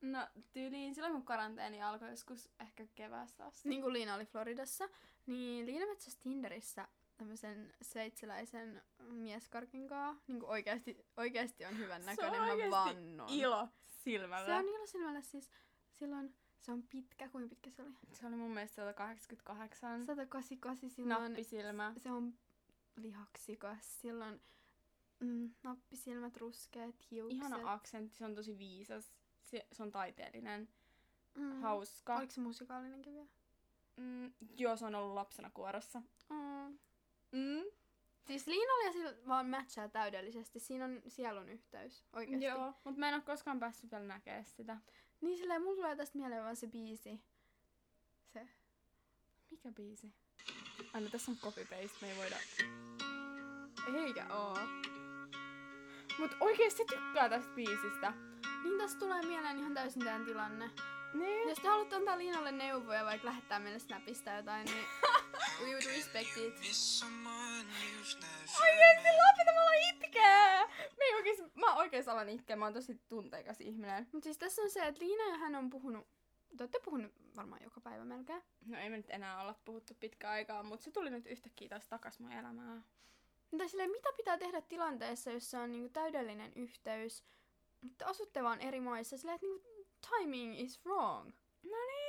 No 0.00 0.28
tyyliin 0.52 0.94
silloin 0.94 1.12
kun 1.12 1.24
karanteeni 1.24 1.82
alkoi 1.82 2.10
joskus 2.10 2.50
ehkä 2.60 2.86
keväästä 2.94 3.44
asti. 3.44 3.68
Niin 3.68 3.82
kuin 3.82 3.92
Liina 3.92 4.14
oli 4.14 4.26
Floridassa, 4.26 4.88
niin 5.26 5.66
Liina 5.66 5.86
metsäsi 5.86 6.18
Tinderissä 6.20 6.88
tämmöisen 7.16 7.72
sveitsiläisen 7.82 8.82
mieskarkin 8.98 9.88
kanssa. 9.88 10.24
Niin 10.26 10.40
kuin 10.40 10.50
oikeasti, 10.50 11.06
oikeasti 11.16 11.64
on 11.64 11.78
hyvän 11.78 12.02
Se 12.02 12.10
on 12.10 12.32
näköinen, 12.32 12.70
mä 12.70 12.70
vannon. 12.70 13.28
Ilo 13.28 13.68
silmällä. 13.86 14.46
Se 14.46 14.54
on 14.54 14.68
ilo 14.68 14.86
silmällä 14.86 15.22
siis, 15.22 15.50
silloin 15.92 16.34
se 16.60 16.72
on 16.72 16.82
pitkä, 16.82 17.28
kuinka 17.28 17.48
pitkä 17.48 17.70
se 17.70 17.82
oli? 17.82 17.92
se 18.12 18.26
oli 18.26 18.36
mun 18.36 18.54
mielestä 18.54 18.76
188. 18.76 20.06
188 20.06 20.90
silloin. 20.90 21.32
Nappisilmä. 21.32 21.94
Se 21.98 22.10
on 22.10 22.34
lihaksikas, 22.96 24.00
silloin 24.00 24.40
mm, 25.20 25.50
nappisilmät, 25.62 26.36
ruskeat, 26.36 27.10
hiukset. 27.10 27.36
Ihana 27.36 27.72
aksentti, 27.72 28.16
se 28.16 28.24
on 28.24 28.34
tosi 28.34 28.58
viisas. 28.58 29.12
Se, 29.42 29.66
se 29.72 29.82
on 29.82 29.92
taiteellinen, 29.92 30.68
mm. 31.34 31.60
hauska. 31.60 32.16
Oliko 32.16 32.32
se 32.32 32.40
musikaalinenkin 32.40 33.12
vielä? 33.12 33.28
Mm, 33.96 34.32
joo, 34.56 34.76
se 34.76 34.86
on 34.86 34.94
ollut 34.94 35.14
lapsena 35.14 35.50
kuorossa. 35.50 36.02
Mm. 36.30 36.78
Mm. 37.32 37.64
Siis 38.28 38.46
Liinalla 38.46 38.84
ja 38.84 38.92
sillä 38.92 39.14
vaan 39.28 39.50
matchaa 39.50 39.88
täydellisesti. 39.88 40.60
Siinä 40.60 40.84
on 40.84 41.02
sielun 41.08 41.48
yhteys, 41.48 42.04
oikeasti. 42.12 42.44
Joo, 42.44 42.74
mutta 42.84 43.00
mä 43.00 43.08
en 43.08 43.14
ole 43.14 43.22
koskaan 43.22 43.60
päässyt 43.60 43.90
vielä 43.90 44.04
näkemään 44.04 44.44
sitä. 44.44 44.76
Niin 45.20 45.38
silleen, 45.38 45.62
mulla 45.62 45.76
tulee 45.76 45.96
tästä 45.96 46.18
mieleen 46.18 46.44
vaan 46.44 46.56
se 46.56 46.66
biisi. 46.66 47.20
Se. 48.32 48.48
Mikä 49.50 49.72
biisi? 49.72 50.12
Anna, 50.92 51.10
tässä 51.10 51.30
on 51.30 51.36
copy 51.36 51.64
paste, 51.64 51.96
me 52.06 52.10
ei 52.10 52.16
voida... 52.16 52.36
Eikä 54.06 54.34
oo. 54.34 54.58
Mut 56.18 56.30
oikeesti 56.40 56.84
tykkää 56.84 57.28
tästä 57.28 57.54
biisistä. 57.54 58.12
Niin 58.64 58.78
tästä 58.78 58.98
tulee 58.98 59.22
mieleen 59.22 59.58
ihan 59.58 59.74
täysin 59.74 60.04
tämän 60.04 60.24
tilanne. 60.24 60.70
Niin. 61.14 61.48
Jos 61.48 61.58
te 61.58 61.68
haluatte 61.68 61.96
antaa 61.96 62.18
Liinalle 62.18 62.52
neuvoja, 62.52 63.04
vaikka 63.04 63.28
lähettää 63.28 63.60
meille 63.60 63.78
Snapista 63.78 64.30
jotain, 64.30 64.64
niin 64.64 64.84
we 65.60 65.66
would 65.66 65.84
respect 65.84 66.36
it. 66.36 66.54
Oikeesti 68.62 69.08
lopeta 69.08 69.52
mä 69.54 69.60
alan 69.60 69.94
itkeä! 69.94 70.66
Me 70.98 71.04
ei 71.04 71.14
oikeesti, 71.14 71.42
mä 71.54 71.74
oikeesti 71.74 72.10
alan 72.10 72.28
itkeä, 72.28 72.56
mä 72.56 72.64
oon 72.64 72.74
tosi 72.74 73.00
tunteikas 73.08 73.60
ihminen. 73.60 74.08
Mutta 74.12 74.24
siis 74.24 74.38
tässä 74.38 74.62
on 74.62 74.70
se, 74.70 74.86
että 74.86 75.04
Liina 75.04 75.28
ja 75.28 75.38
hän 75.38 75.54
on 75.54 75.70
puhunut, 75.70 76.08
te 76.56 76.62
olette 76.62 76.78
puhunut 76.84 77.12
varmaan 77.36 77.62
joka 77.62 77.80
päivä 77.80 78.04
melkein. 78.04 78.42
No 78.66 78.78
ei 78.78 78.90
me 78.90 78.96
nyt 78.96 79.10
enää 79.10 79.40
olla 79.40 79.54
puhuttu 79.64 79.94
pitkä 80.00 80.30
aikaa, 80.30 80.62
mutta 80.62 80.84
se 80.84 80.90
tuli 80.90 81.10
nyt 81.10 81.26
yhtäkkiä 81.26 81.68
taas 81.68 81.88
takas 81.88 82.18
mun 82.18 82.32
elämään. 82.32 82.84
Mutta 83.50 83.68
silleen, 83.68 83.90
mitä 83.90 84.08
pitää 84.16 84.38
tehdä 84.38 84.60
tilanteessa, 84.60 85.30
jossa 85.30 85.60
on 85.60 85.72
niinku 85.72 85.88
täydellinen 85.88 86.52
yhteys, 86.56 87.24
mutta 87.80 88.06
asutte 88.06 88.42
vaan 88.42 88.60
eri 88.60 88.80
maissa, 88.80 89.18
silleen, 89.18 89.34
että 89.34 89.46
niinku 89.46 89.86
timing 90.10 90.60
is 90.60 90.84
wrong. 90.84 91.32
No 91.62 91.76
niin. 91.86 92.07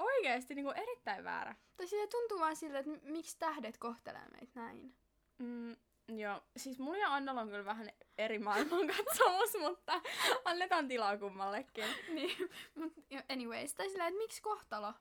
Oikeesti 0.00 0.54
niinku 0.54 0.70
erittäin 0.70 1.24
väärä. 1.24 1.54
Tai 1.76 1.86
sille 1.86 2.06
tuntuu 2.06 2.40
vaan 2.40 2.56
siltä, 2.56 2.78
että 2.78 2.90
miksi 3.02 3.38
tähdet 3.38 3.78
kohtelee 3.78 4.28
meitä 4.32 4.60
näin. 4.60 4.94
Mm, 5.38 5.76
joo, 6.08 6.42
siis 6.56 6.78
mulla 6.78 6.98
ja 6.98 7.14
Annalla 7.14 7.40
on 7.40 7.48
kyllä 7.48 7.64
vähän 7.64 7.90
eri 8.18 8.38
maailmankatsomus, 8.38 9.50
mutta 9.68 10.00
annetaan 10.44 10.88
tilaa 10.88 11.18
kummallekin. 11.18 11.84
niin, 12.14 12.50
mut 12.74 12.92
jo, 13.10 13.20
anyways, 13.28 13.74
tai 13.74 13.88
silleen, 13.90 14.08
että 14.08 14.18
miksi 14.18 14.42
kohtalo? 14.42 14.88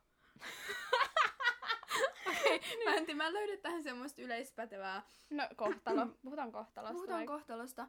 Okei, 2.28 2.56
okay, 2.56 2.84
mä 2.86 2.96
en 2.96 3.06
tiedä, 3.06 3.18
mä 3.18 3.28
en 3.28 3.34
löydä 3.34 3.58
tähän 3.58 3.84
semmoista 3.84 4.22
yleispätevää. 4.22 5.04
No 5.30 5.44
kohtalo, 5.56 6.06
puhutaan 6.24 6.52
kohtalosta. 6.52 6.94
Puhutaan 6.94 7.18
vaikka. 7.18 7.34
kohtalosta. 7.34 7.88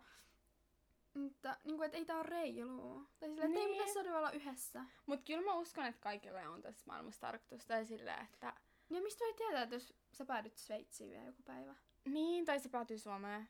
Mutta 1.14 1.56
niin 1.64 1.76
kuin, 1.76 1.86
että 1.86 1.98
ei 1.98 2.04
tää 2.04 2.16
ole 2.16 2.22
reilua. 2.26 3.04
Tai 3.20 3.28
silleen, 3.28 3.50
että 3.50 3.60
ei 3.60 3.66
Niin. 3.66 3.72
pitäisi 3.72 3.94
saada 3.94 4.18
olla 4.18 4.30
yhdessä. 4.30 4.84
Mut 5.06 5.20
kyllä 5.26 5.42
mä 5.44 5.54
uskon, 5.54 5.86
että 5.86 6.00
kaikille 6.00 6.48
on 6.48 6.62
tässä 6.62 6.84
maailmassa 6.86 7.20
tarkoitus. 7.20 7.66
Tai 7.66 7.86
silleen, 7.86 8.24
että 8.24 8.54
Ja 8.90 9.00
mistä 9.02 9.24
voi 9.24 9.34
tietää, 9.34 9.62
että 9.62 9.74
jos 9.76 9.94
sä 10.12 10.24
päädyt 10.24 10.56
Sveitsiin 10.58 11.10
vielä 11.10 11.24
joku 11.24 11.42
päivä? 11.42 11.74
niin, 12.04 12.44
tai 12.44 12.60
se 12.60 12.68
päätyy 12.68 12.98
Suomeen. 12.98 13.48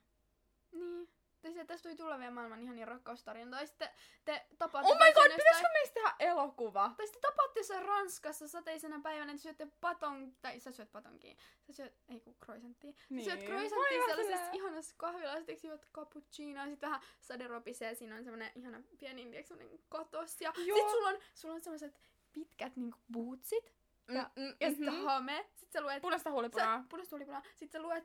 Niin. 0.73 1.09
Tai 1.43 1.53
se, 1.53 1.65
tästä 1.65 1.97
tulla 1.97 2.19
vielä 2.19 2.31
maailman 2.31 2.61
ihania 2.63 2.87
rakkaustarina. 2.87 3.51
Tai 3.57 3.67
sitten 3.67 3.89
te 4.25 4.47
tapaatte 4.59 4.93
Oh 4.93 4.99
my 4.99 5.13
god, 5.15 5.37
pitäisikö 5.37 5.69
meistä 5.73 5.95
tehdä 5.95 6.15
elokuva? 6.19 6.93
Tai 6.97 7.07
sitten 7.07 7.23
tapaatte 7.31 7.61
jossain 7.61 7.85
Ranskassa 7.85 8.49
sateisena 8.49 9.01
päivänä, 9.03 9.33
että 9.33 9.43
syötte 9.43 9.69
paton... 9.81 10.37
Tai 10.43 10.61
sä 10.61 10.73
syöt 10.73 10.93
patonkiin. 10.93 11.37
Sä 11.67 11.73
syöt... 11.73 11.95
Ei 12.09 12.21
kun 12.21 12.37
croissanttia. 12.45 12.93
Niin. 13.09 13.25
Sä 13.25 13.31
syöt 13.31 13.41
Niin. 13.41 13.49
croissanttia 13.51 13.93
Aivan 13.93 14.09
sellaisessa 14.09 14.37
silleen. 14.37 14.55
ihanassa 14.55 14.95
kahvilassa, 14.99 15.45
sitten 15.45 15.69
juot 15.69 15.87
cappuccinoa, 15.95 16.67
sitten 16.67 16.91
vähän 16.91 17.03
sade 17.21 17.47
ropisee, 17.47 17.89
ja 17.89 17.95
siinä 17.95 18.17
on 18.17 18.25
semmonen 18.25 18.53
ihana 18.55 18.83
pieni 18.99 19.31
tiedätkö, 19.31 19.55
kotos. 19.89 20.41
Ja 20.41 20.53
Joo. 20.57 20.79
sit 20.79 20.91
sulla 20.91 21.09
on, 21.09 21.19
sulla 21.35 21.55
on 21.55 21.61
semmoiset 21.61 22.01
pitkät 22.33 22.77
niinku 22.77 22.99
bootsit, 23.13 23.73
Ja- 24.09 24.31
mm, 24.37 24.55
ja 24.61 24.69
sitten 24.71 24.95
mhm. 24.95 25.05
hame. 25.05 25.47
Sit 25.55 25.73
sä 25.73 25.81
luet... 25.81 26.03
Punaista 26.03 26.31
huulipunaa. 26.31 26.85
punaista 26.89 27.11
tulipunaa. 27.17 27.43
Sit 27.57 27.71
sä 27.73 27.83
luet, 27.83 28.05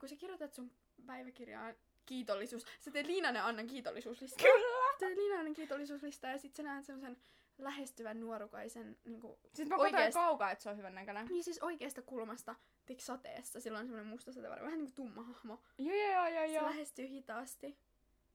kun 0.00 0.08
sä 0.08 0.16
kirjoitat 0.16 0.54
sun 0.54 0.72
päiväkirjaan 1.06 1.74
kiitollisuus. 2.10 2.66
Sä 2.80 2.90
teet 2.90 3.06
Liinanen 3.06 3.42
Annan 3.44 3.66
kiitollisuuslistaa. 3.66 4.42
Kyllä! 4.52 4.98
Teet 4.98 5.16
Liinanen 5.16 5.54
kiitollisuuslistaa 5.54 6.30
ja 6.30 6.38
sit 6.38 6.54
sä 6.56 6.62
näet 6.62 6.84
semmosen 6.84 7.16
lähestyvän 7.58 8.20
nuorukaisen 8.20 8.98
niinku 9.04 9.38
Sitten 9.44 9.68
mä 9.68 9.76
Oikeesti. 9.76 10.12
kaukaa, 10.12 10.50
että 10.50 10.62
se 10.62 10.70
on 10.70 10.76
hyvän 10.76 10.94
näköinen. 10.94 11.26
Niin 11.26 11.44
siis 11.44 11.62
oikeasta 11.62 12.02
kulmasta 12.02 12.54
tiks 12.86 13.06
sateessa, 13.06 13.60
sillä 13.60 13.78
on 13.78 13.84
semmoinen 13.84 14.06
musta 14.06 14.32
sateenvarjo, 14.32 14.64
vähän 14.64 14.78
niinku 14.78 14.92
tumma 14.94 15.22
hahmo. 15.22 15.62
Joo, 15.78 15.96
joo, 15.96 16.28
joo, 16.28 16.46
Se 16.46 16.52
joo. 16.52 16.66
lähestyy 16.66 17.08
hitaasti. 17.08 17.78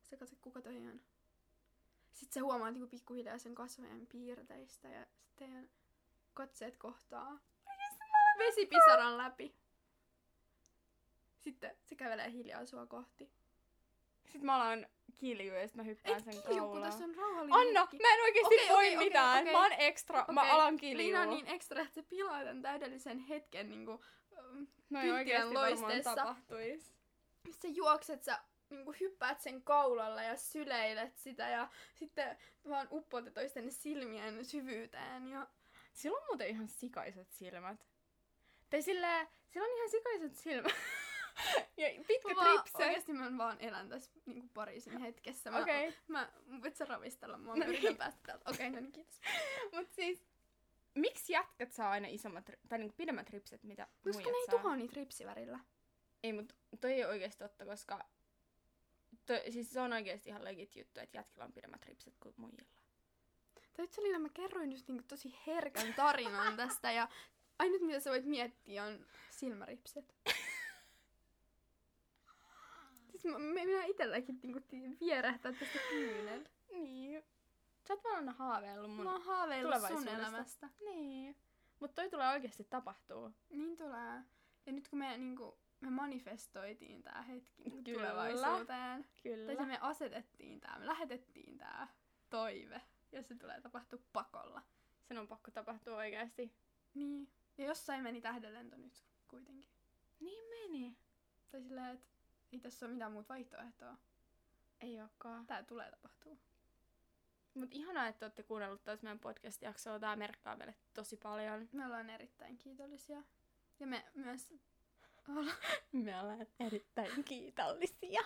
Sä 0.04 0.18
katsot, 0.18 0.40
kuka 0.42 0.62
toi 0.62 0.78
on. 0.78 1.02
Sitten 2.14 2.34
sä 2.34 2.42
huomaat 2.44 2.74
niinku 2.74 2.90
pikkuhiljaa 2.90 3.38
sen 3.38 3.56
kasvojen 3.56 4.08
piirteistä 4.08 4.88
ja 4.90 5.06
sit 5.20 5.36
teidän 5.36 5.70
katseet 6.34 6.78
kohtaa. 6.78 7.40
Vesipisaran 8.38 9.18
läpi. 9.18 9.56
Sitten 11.40 11.78
se 11.86 11.96
kävelee 11.96 12.32
hiljaa 12.32 12.66
sua 12.66 12.86
kohti. 12.86 13.32
Sitten 14.26 14.46
mä 14.46 14.56
alan 14.56 14.88
kiljua 15.16 15.58
ja 15.58 15.68
sit 15.68 15.76
mä 15.76 15.84
hyppään 15.84 16.18
Et 16.18 16.24
sen 16.24 16.34
kilju, 16.34 16.46
kun 16.48 16.58
kaulaan. 16.58 16.84
tässä 16.92 17.04
on 17.04 17.16
rauhallinen 17.16 17.60
Anna, 17.68 17.82
hetki. 17.82 17.98
mä 17.98 18.14
en 18.14 18.22
oikeesti 18.22 18.56
Okei, 18.56 18.70
voi 18.70 18.86
okei, 18.86 18.98
mitään. 18.98 19.42
okei. 19.42 19.54
Mä 19.54 19.62
oon 19.62 19.72
ekstra, 19.78 20.26
mä 20.32 20.42
Okei, 20.42 20.52
alan 20.54 20.78
kiljua. 20.78 20.98
Liina 20.98 21.22
on 21.22 21.30
niin 21.30 21.48
ekstra, 21.48 21.82
että 21.82 21.94
se 21.94 22.02
pilaa 22.04 22.40
tämän 22.44 22.62
täydellisen 22.62 23.20
hetken 23.20 23.70
niinku... 23.70 24.04
ähm, 24.38 24.64
No 24.90 25.00
loisteessa. 25.54 26.16
tapahtuis. 26.16 26.94
Sitten 27.52 27.72
sä 27.72 27.78
juokset, 27.78 28.24
sä 28.24 28.40
niinku 28.70 28.94
hyppäät 29.00 29.42
sen 29.42 29.64
kaulalla 29.64 30.24
ja 30.24 30.36
syleilet 30.38 31.18
sitä 31.18 31.50
ja 31.50 31.70
sitten 31.94 32.38
vaan 32.70 32.88
uppoat 32.92 33.34
toisten 33.34 33.72
silmien 33.72 34.46
syvyyteen 34.46 35.28
ja 35.28 35.48
Sillä 35.94 36.18
on 36.18 36.24
muuten 36.28 36.48
ihan 36.48 36.68
sikaiset 36.68 37.32
silmät. 37.32 37.88
Tai 38.70 38.82
sillä, 38.82 39.28
sillä 39.50 39.66
on 39.66 39.78
ihan 39.78 39.90
sikaiset 39.90 40.36
silmät. 40.36 40.72
ja 41.78 41.88
pitkä 42.08 42.30
Mä 42.30 42.36
vaan- 42.36 42.62
tripse. 42.62 42.84
Oikeesti 42.84 43.14
mä 43.14 43.38
vaan 43.38 43.58
elän 43.60 43.90
tässä 43.90 44.12
niinku 44.26 44.50
Pariisin 44.54 45.00
hetkessä. 45.00 45.52
Mä. 45.52 45.60
Okay. 45.60 45.94
mä, 46.08 46.32
voit 46.62 46.76
sä 46.76 46.86
ravistella 46.86 47.38
mua, 47.38 47.54
No 47.54 47.60
mä 47.60 47.66
yritän 47.66 47.84
niin. 47.84 47.98
päästä 47.98 48.20
täältä. 48.26 48.50
Okei, 48.50 48.68
okay, 48.68 48.82
no 48.82 48.82
niin, 48.82 48.92
kiitos. 48.92 49.22
Mut 49.76 49.92
siis, 49.92 50.26
miksi 50.96 51.34
jätkät 51.34 51.74
saa 51.74 51.92
aina 51.92 52.08
isommat, 52.08 52.50
tai 52.70 52.80
niinku 52.80 52.96
pidemmät 52.98 53.30
ripset, 53.30 53.64
mitä 53.64 53.88
Koska 54.04 54.24
ne 54.24 54.38
ei 54.38 54.48
tuhoa 54.50 54.76
niitä 54.76 54.94
ripsivärillä. 54.96 55.60
Ei, 56.24 56.34
mut 56.34 56.56
toi 56.82 56.94
ei 56.94 57.06
oikeesti 57.06 57.44
totta, 57.44 57.66
koska 57.66 58.06
toi, 59.26 59.52
siis 59.52 59.74
se 59.74 59.82
on 59.82 59.94
oikeesti 59.94 60.30
ihan 60.30 60.44
legit 60.44 60.76
juttu, 60.76 61.00
että 61.00 61.18
jätkillä 61.18 61.46
on 61.46 61.54
pidemmät 61.54 61.86
ripset 61.86 62.18
kuin 62.20 62.36
muijilla. 62.38 62.76
Tai 63.74 63.86
itse 63.86 64.20
mä 64.20 64.30
kerroin 64.30 64.72
just 64.72 64.88
niinku 64.88 65.04
tosi 65.08 65.38
herkän 65.48 65.94
tarinan 65.94 66.58
tästä 66.58 66.92
ja 66.92 67.08
ainut 67.60 67.82
mitä 67.82 68.00
sä 68.00 68.10
voit 68.10 68.26
miettiä 68.26 68.84
on 68.84 69.06
silmäripset. 69.32 70.16
siis 73.26 73.38
mä- 73.38 73.64
minä 73.64 73.84
itselläkin 73.86 74.40
niinku 74.44 74.62
vierähtää 75.00 75.52
tästä 75.52 75.80
kyynel. 75.90 76.46
Niin. 76.72 77.24
Sä 77.88 77.94
oot 77.94 78.04
vaan 78.04 78.16
aina 78.16 78.32
haaveillut 78.34 78.92
mun... 78.92 79.04
Mä 79.06 79.12
oon 79.12 79.22
haaveillut 79.22 79.88
sun 79.88 80.08
elämästä. 80.08 80.70
Niin. 80.86 81.36
Mut 81.80 81.96
toi 81.96 82.10
tulee 82.10 82.30
oikeesti 82.30 82.64
tapahtuu. 82.64 83.32
Niin 83.50 83.78
tulee. 83.78 84.22
Ja 84.66 84.72
nyt 84.72 84.88
kun 84.88 85.00
me 85.00 85.18
niinku, 85.18 85.58
me 85.82 85.90
manifestoitiin 85.90 87.04
tää 87.04 87.22
hetki 87.22 87.64
niinku 87.64 87.82
Kyllä. 87.84 88.00
tulevaisuuteen. 88.00 89.06
Kyllä. 89.24 89.46
Tai 89.46 89.56
se 89.56 89.66
me 89.66 89.78
asetettiin 89.82 90.60
tää, 90.60 90.80
me 90.80 90.86
lähetettiin 90.86 91.58
tää 91.58 91.88
toive. 92.30 92.82
Ja 93.12 93.24
se 93.24 93.36
tulee 93.36 93.62
tapahtua 93.62 94.00
pakolla. 94.14 94.62
Sen 95.04 95.18
on 95.18 95.28
pakko 95.28 95.52
tapahtua 95.52 95.96
oikeesti. 95.98 96.54
Niin. 96.94 97.30
Ja 97.58 97.66
jossain 97.66 98.04
meni 98.04 98.22
tähdenlento 98.22 98.78
nyt 98.78 99.04
kuitenkin. 99.28 99.72
Niin 100.20 100.50
meni. 100.50 100.98
Tai 101.52 101.62
silleen, 101.62 101.96
että 101.96 102.15
ei 102.56 102.60
tässä 102.62 102.86
ole 102.86 102.94
mitään 102.94 103.12
muuta 103.12 103.30
vaihtoehtoa. 103.30 103.98
Ei 104.82 105.02
ookaan. 105.02 105.46
Tää 105.46 105.64
tulee 105.64 105.92
tapahtua. 105.92 106.36
Mut 107.54 107.74
ihanaa, 107.74 108.08
että 108.08 108.26
olette 108.26 108.44
kuunnellut 108.44 108.84
taas 108.84 109.02
meidän 109.02 109.20
podcast-jaksoa. 109.20 110.00
Tää 110.00 110.16
merkkaa 110.16 110.56
meille 110.56 110.76
tosi 110.94 111.18
paljon. 111.18 111.70
Me 111.72 111.86
ollaan 111.86 112.10
erittäin 112.10 112.58
kiitollisia. 112.58 113.24
Ja 113.80 113.88
me 113.88 114.06
myös 114.14 114.54
ollaan... 115.30 115.58
Me 116.06 116.22
ollaan 116.22 116.48
erittäin 116.60 117.24
kiitollisia. 117.24 118.22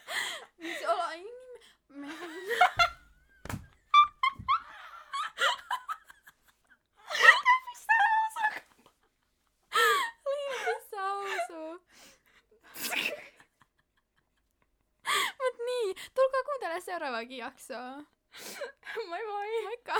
Siis 0.62 0.88
ollaan... 0.88 1.18
me... 1.88 2.06
me... 2.06 2.83
Seuraavaakin 16.94 17.38
jaksoa. 17.38 18.04
moi 19.08 19.24
moi! 19.26 19.62
Moikka! 19.64 19.94